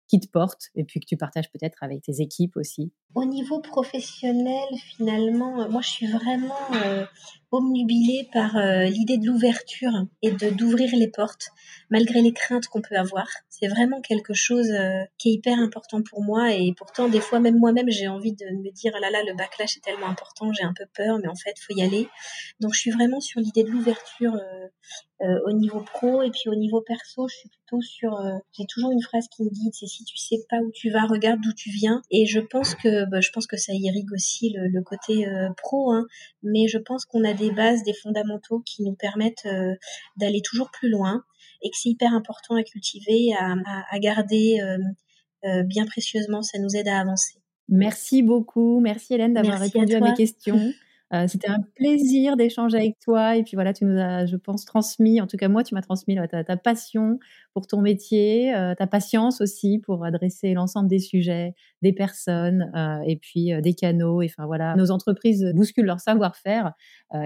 qui 0.08 0.20
te 0.20 0.28
porte 0.28 0.70
et 0.74 0.84
puis 0.84 1.00
que 1.00 1.06
tu 1.06 1.16
partages 1.16 1.50
peut-être 1.50 1.82
avec 1.82 2.02
tes 2.02 2.20
équipes 2.20 2.56
aussi. 2.56 2.92
Au 3.14 3.24
niveau 3.24 3.60
professionnel, 3.60 4.66
finalement, 4.96 5.68
moi 5.68 5.82
je 5.82 5.88
suis 5.88 6.06
vraiment 6.06 6.54
euh, 6.74 7.04
omnubilée 7.52 8.28
par 8.32 8.56
euh, 8.56 8.84
l'idée 8.84 9.18
de 9.18 9.26
l'ouverture 9.26 9.92
et 10.22 10.30
de 10.30 10.50
d'ouvrir 10.50 10.90
les 10.96 11.08
portes 11.08 11.48
malgré 11.90 12.20
les 12.20 12.32
craintes 12.32 12.66
qu'on 12.66 12.80
peut 12.80 12.96
avoir. 12.96 13.28
C'est 13.48 13.68
vraiment 13.68 14.00
quelque 14.00 14.34
chose 14.34 14.70
euh, 14.70 15.04
qui 15.18 15.30
est 15.30 15.32
hyper 15.34 15.58
important 15.58 16.02
pour 16.02 16.22
moi 16.22 16.52
et 16.52 16.72
pourtant 16.76 17.08
des 17.08 17.20
fois 17.20 17.38
même 17.38 17.58
moi-même 17.58 17.88
j'ai 17.88 18.08
envie 18.08 18.32
de 18.32 18.44
me 18.46 18.70
dire 18.72 18.92
ah 18.96 19.00
là 19.00 19.10
là 19.10 19.22
le 19.22 19.34
backlash 19.36 19.76
est 19.76 19.80
tellement 19.80 20.08
important, 20.08 20.52
j'ai 20.52 20.64
un 20.64 20.74
peu 20.76 20.86
peur 20.94 21.18
mais 21.18 21.28
en 21.28 21.36
fait 21.36 21.54
faut 21.60 21.74
y 21.74 21.82
aller. 21.82 22.08
Donc 22.60 22.74
je 22.74 22.80
suis 22.80 22.90
vraiment 22.90 23.20
sur 23.20 23.40
l'idée 23.40 23.62
de 23.62 23.70
l'ouverture 23.70 24.34
euh, 25.22 25.38
au 25.46 25.52
niveau 25.52 25.80
pro 25.80 26.22
et 26.22 26.30
puis 26.30 26.48
au 26.48 26.54
niveau 26.54 26.82
perso, 26.82 27.26
je 27.28 27.36
suis 27.36 27.48
plutôt 27.48 27.80
sur 27.80 28.20
j'ai 28.52 28.66
toujours 28.66 28.90
une 28.90 29.02
phrase 29.02 29.28
qui 29.28 29.44
me 29.44 29.50
guide, 29.50 29.72
c'est 29.72 29.86
si 29.86 30.04
tu 30.04 30.16
sais 30.18 30.44
pas 30.50 30.58
où 30.58 30.70
tu 30.72 30.90
vas, 30.90 31.06
regarde 31.06 31.40
d'où 31.40 31.52
tu 31.52 31.70
viens 31.70 32.02
et 32.10 32.26
je 32.26 32.40
pense 32.40 32.74
que 32.74 33.08
bah, 33.08 33.20
je 33.20 33.30
pense 33.30 33.46
que 33.46 33.56
ça 33.56 33.72
irrigue 33.72 34.12
aussi 34.12 34.50
le, 34.50 34.68
le 34.68 34.82
côté 34.82 35.26
pro 35.56 35.92
hein, 35.92 36.06
mais 36.42 36.68
je 36.68 36.78
pense 36.78 37.04
qu'on 37.04 37.24
a 37.24 37.34
des 37.36 37.50
bases, 37.50 37.82
des 37.82 37.94
fondamentaux 37.94 38.60
qui 38.64 38.82
nous 38.82 38.94
permettent 38.94 39.46
euh, 39.46 39.74
d'aller 40.16 40.40
toujours 40.42 40.70
plus 40.70 40.88
loin 40.88 41.22
et 41.62 41.70
que 41.70 41.76
c'est 41.76 41.88
hyper 41.88 42.12
important 42.12 42.54
à 42.54 42.62
cultiver, 42.62 43.32
à, 43.38 43.98
garder 43.98 44.58
euh, 44.60 44.78
euh, 45.44 45.62
bien 45.62 45.86
précieusement. 45.86 46.42
Ça 46.42 46.58
nous 46.58 46.76
aide 46.76 46.88
à 46.88 47.00
avancer. 47.00 47.38
Merci 47.68 48.22
beaucoup. 48.22 48.80
Merci 48.80 49.14
Hélène 49.14 49.34
d'avoir 49.34 49.58
répondu 49.58 49.94
à, 49.94 50.00
mes 50.00 50.14
questions. 50.14 50.72
C'était 51.28 51.48
un 51.48 51.60
plaisir 51.76 52.36
d'échanger 52.36 52.76
avec 52.76 52.98
toi. 52.98 53.36
Et 53.36 53.44
puis 53.44 53.54
voilà, 53.54 53.72
tu 53.72 53.84
nous 53.84 53.98
as, 53.98 54.26
je 54.26 54.36
pense, 54.36 54.64
transmis, 54.64 55.20
en 55.20 55.26
tout 55.26 55.36
cas 55.36 55.48
moi, 55.48 55.62
tu 55.62 55.74
m'as 55.74 55.80
transmis 55.80 56.16
ta, 56.28 56.42
ta, 56.42 56.56
passion 56.56 57.18
pour 57.56 57.66
ton 57.66 57.80
métier, 57.80 58.52
ta 58.76 58.86
patience 58.86 59.40
aussi 59.40 59.78
pour 59.78 60.04
adresser 60.04 60.52
l'ensemble 60.52 60.90
des 60.90 60.98
sujets, 60.98 61.54
des 61.80 61.94
personnes 61.94 62.70
et 63.06 63.16
puis 63.16 63.50
des 63.62 63.72
canaux. 63.72 64.20
Et 64.20 64.26
enfin 64.26 64.44
voilà, 64.44 64.76
nos 64.76 64.90
entreprises 64.90 65.42
bousculent 65.54 65.86
leur 65.86 66.00
savoir-faire 66.00 66.74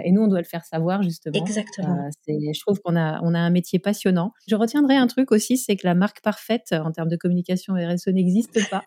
et 0.05 0.13
nous, 0.13 0.23
on 0.23 0.29
doit 0.29 0.39
le 0.39 0.45
faire 0.45 0.65
savoir 0.65 1.03
justement. 1.03 1.37
Exactement. 1.37 2.09
je 2.29 2.61
trouve 2.61 2.79
qu'on 2.81 2.95
a, 2.95 3.21
on 3.25 3.35
a 3.35 3.41
un 3.41 3.51
métier 3.51 3.81
passionnant. 3.81 4.31
Je 4.47 4.55
retiendrai 4.55 4.95
un 4.95 5.09
truc 5.09 5.33
aussi, 5.33 5.59
c'est 5.59 5.75
que 5.75 5.85
la 5.85 5.97
marque 5.97 6.23
parfaite 6.23 6.69
en 6.71 6.93
termes 6.93 7.09
de 7.09 7.17
communication 7.17 7.75
RSE 7.75 8.07
n'existe 8.07 8.61
pas. 8.71 8.85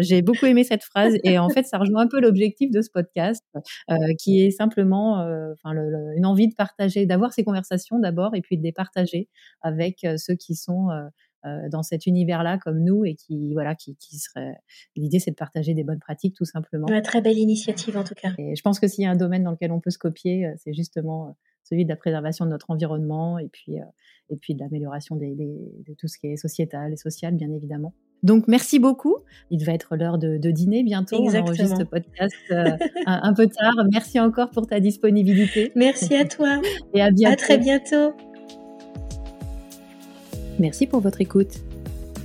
J'ai 0.00 0.22
beaucoup 0.22 0.46
aimé 0.46 0.64
cette 0.64 0.82
phrase 0.82 1.14
et 1.22 1.38
en 1.38 1.50
fait, 1.50 1.66
ça 1.66 1.78
rejoint 1.78 2.02
un 2.02 2.08
peu 2.08 2.20
l'objectif 2.20 2.72
de 2.72 2.82
ce 2.82 2.90
podcast. 2.90 3.44
Euh, 3.90 4.14
qui 4.18 4.42
est 4.42 4.50
simplement 4.50 5.20
euh, 5.20 5.52
enfin, 5.52 5.74
une 6.16 6.26
envie 6.26 6.48
de 6.48 6.54
partager, 6.54 7.06
d'avoir 7.06 7.32
ces 7.32 7.44
conversations 7.44 7.98
d'abord 7.98 8.34
et 8.34 8.40
puis 8.40 8.58
de 8.58 8.62
les 8.62 8.72
partager 8.72 9.28
avec 9.62 10.04
euh, 10.04 10.16
ceux 10.18 10.34
qui 10.34 10.47
sont 10.54 10.88
dans 11.70 11.82
cet 11.84 12.06
univers-là 12.06 12.58
comme 12.58 12.82
nous 12.82 13.04
et 13.04 13.14
qui 13.14 13.52
voilà 13.52 13.76
qui, 13.76 13.94
qui 13.96 14.18
serait 14.18 14.54
l'idée 14.96 15.20
c'est 15.20 15.30
de 15.30 15.36
partager 15.36 15.72
des 15.72 15.84
bonnes 15.84 16.00
pratiques 16.00 16.34
tout 16.34 16.44
simplement. 16.44 16.88
Une 16.88 17.00
très 17.02 17.20
belle 17.20 17.38
initiative 17.38 17.96
en 17.96 18.04
tout 18.04 18.14
cas. 18.14 18.32
Et 18.38 18.56
je 18.56 18.62
pense 18.62 18.80
que 18.80 18.88
s'il 18.88 19.04
y 19.04 19.06
a 19.06 19.10
un 19.10 19.16
domaine 19.16 19.44
dans 19.44 19.52
lequel 19.52 19.70
on 19.70 19.80
peut 19.80 19.90
se 19.90 19.98
copier, 19.98 20.52
c'est 20.56 20.72
justement 20.72 21.36
celui 21.62 21.84
de 21.84 21.88
la 21.88 21.96
préservation 21.96 22.44
de 22.44 22.50
notre 22.50 22.70
environnement 22.70 23.38
et 23.38 23.48
puis 23.48 23.76
et 24.30 24.36
puis 24.36 24.54
de 24.54 24.60
l'amélioration 24.60 25.16
de 25.16 25.94
tout 25.96 26.08
ce 26.08 26.18
qui 26.18 26.26
est 26.26 26.36
sociétal 26.36 26.92
et 26.92 26.96
social 26.96 27.34
bien 27.34 27.52
évidemment. 27.52 27.94
Donc, 28.22 28.48
merci 28.48 28.78
beaucoup. 28.78 29.16
Il 29.50 29.64
va 29.64 29.72
être 29.72 29.96
l'heure 29.96 30.18
de, 30.18 30.36
dîner 30.50 30.82
bientôt. 30.82 31.16
On 31.20 31.34
enregistre 31.34 31.78
ce 31.78 31.84
podcast 31.84 32.34
euh, 32.50 32.76
un, 33.06 33.32
peu 33.32 33.46
tard. 33.46 33.74
Merci 33.92 34.18
encore 34.18 34.50
pour 34.50 34.66
ta 34.66 34.80
disponibilité. 34.80 35.72
Merci 35.76 36.14
à 36.14 36.24
toi. 36.24 36.60
Et 36.94 37.00
à 37.00 37.10
bientôt. 37.10 37.32
À 37.32 37.36
très 37.36 37.58
bientôt. 37.58 38.12
Merci 40.58 40.88
pour 40.88 41.00
votre 41.00 41.20
écoute. 41.20 41.60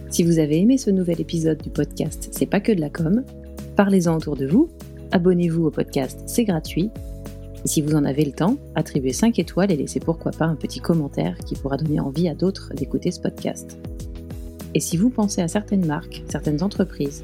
Si 0.09 0.23
vous 0.23 0.39
avez 0.39 0.59
aimé 0.59 0.79
ce 0.79 0.89
nouvel 0.89 1.21
épisode 1.21 1.61
du 1.61 1.69
podcast 1.69 2.29
C'est 2.31 2.47
pas 2.47 2.59
que 2.59 2.71
de 2.71 2.81
la 2.81 2.89
com, 2.89 3.23
parlez-en 3.75 4.17
autour 4.17 4.35
de 4.35 4.47
vous. 4.47 4.69
Abonnez-vous 5.11 5.65
au 5.65 5.69
podcast, 5.69 6.19
c'est 6.25 6.43
gratuit. 6.43 6.89
Et 7.63 7.67
si 7.67 7.83
vous 7.83 7.93
en 7.93 8.05
avez 8.05 8.25
le 8.25 8.31
temps, 8.31 8.57
attribuez 8.73 9.13
5 9.13 9.37
étoiles 9.37 9.71
et 9.71 9.77
laissez 9.77 9.99
pourquoi 9.99 10.31
pas 10.31 10.45
un 10.45 10.55
petit 10.55 10.79
commentaire 10.79 11.37
qui 11.45 11.53
pourra 11.53 11.77
donner 11.77 11.99
envie 11.99 12.27
à 12.27 12.33
d'autres 12.33 12.73
d'écouter 12.73 13.11
ce 13.11 13.19
podcast. 13.19 13.77
Et 14.73 14.79
si 14.79 14.97
vous 14.97 15.11
pensez 15.11 15.41
à 15.41 15.47
certaines 15.47 15.85
marques, 15.85 16.23
certaines 16.27 16.63
entreprises, 16.63 17.23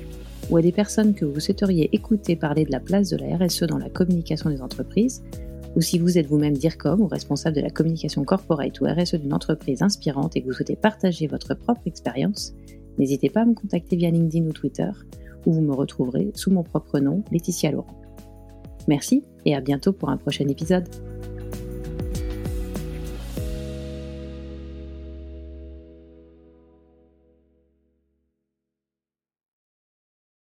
ou 0.51 0.57
à 0.57 0.61
des 0.61 0.71
personnes 0.71 1.15
que 1.15 1.25
vous 1.25 1.39
souhaiteriez 1.39 1.89
écouter 1.91 2.35
parler 2.35 2.65
de 2.65 2.71
la 2.71 2.79
place 2.79 3.09
de 3.09 3.17
la 3.17 3.35
RSE 3.35 3.63
dans 3.63 3.79
la 3.79 3.89
communication 3.89 4.51
des 4.51 4.61
entreprises, 4.61 5.23
ou 5.75 5.81
si 5.81 5.99
vous 5.99 6.17
êtes 6.17 6.27
vous-même 6.27 6.57
DIRCOM 6.57 7.01
ou 7.01 7.07
responsable 7.07 7.55
de 7.55 7.61
la 7.61 7.69
communication 7.69 8.23
corporate 8.23 8.79
ou 8.81 8.85
RSE 8.85 9.15
d'une 9.15 9.33
entreprise 9.33 9.81
inspirante 9.81 10.35
et 10.35 10.41
que 10.41 10.47
vous 10.47 10.53
souhaitez 10.53 10.75
partager 10.75 11.27
votre 11.27 11.53
propre 11.53 11.81
expérience, 11.85 12.53
n'hésitez 12.97 13.29
pas 13.29 13.41
à 13.41 13.45
me 13.45 13.53
contacter 13.53 13.95
via 13.95 14.09
LinkedIn 14.09 14.47
ou 14.47 14.53
Twitter, 14.53 14.89
où 15.45 15.53
vous 15.53 15.61
me 15.61 15.73
retrouverez 15.73 16.31
sous 16.35 16.51
mon 16.51 16.63
propre 16.63 16.99
nom, 16.99 17.23
Laetitia 17.31 17.71
Laurent. 17.71 18.01
Merci 18.87 19.23
et 19.45 19.55
à 19.55 19.61
bientôt 19.61 19.93
pour 19.93 20.09
un 20.09 20.17
prochain 20.17 20.47
épisode. 20.47 20.87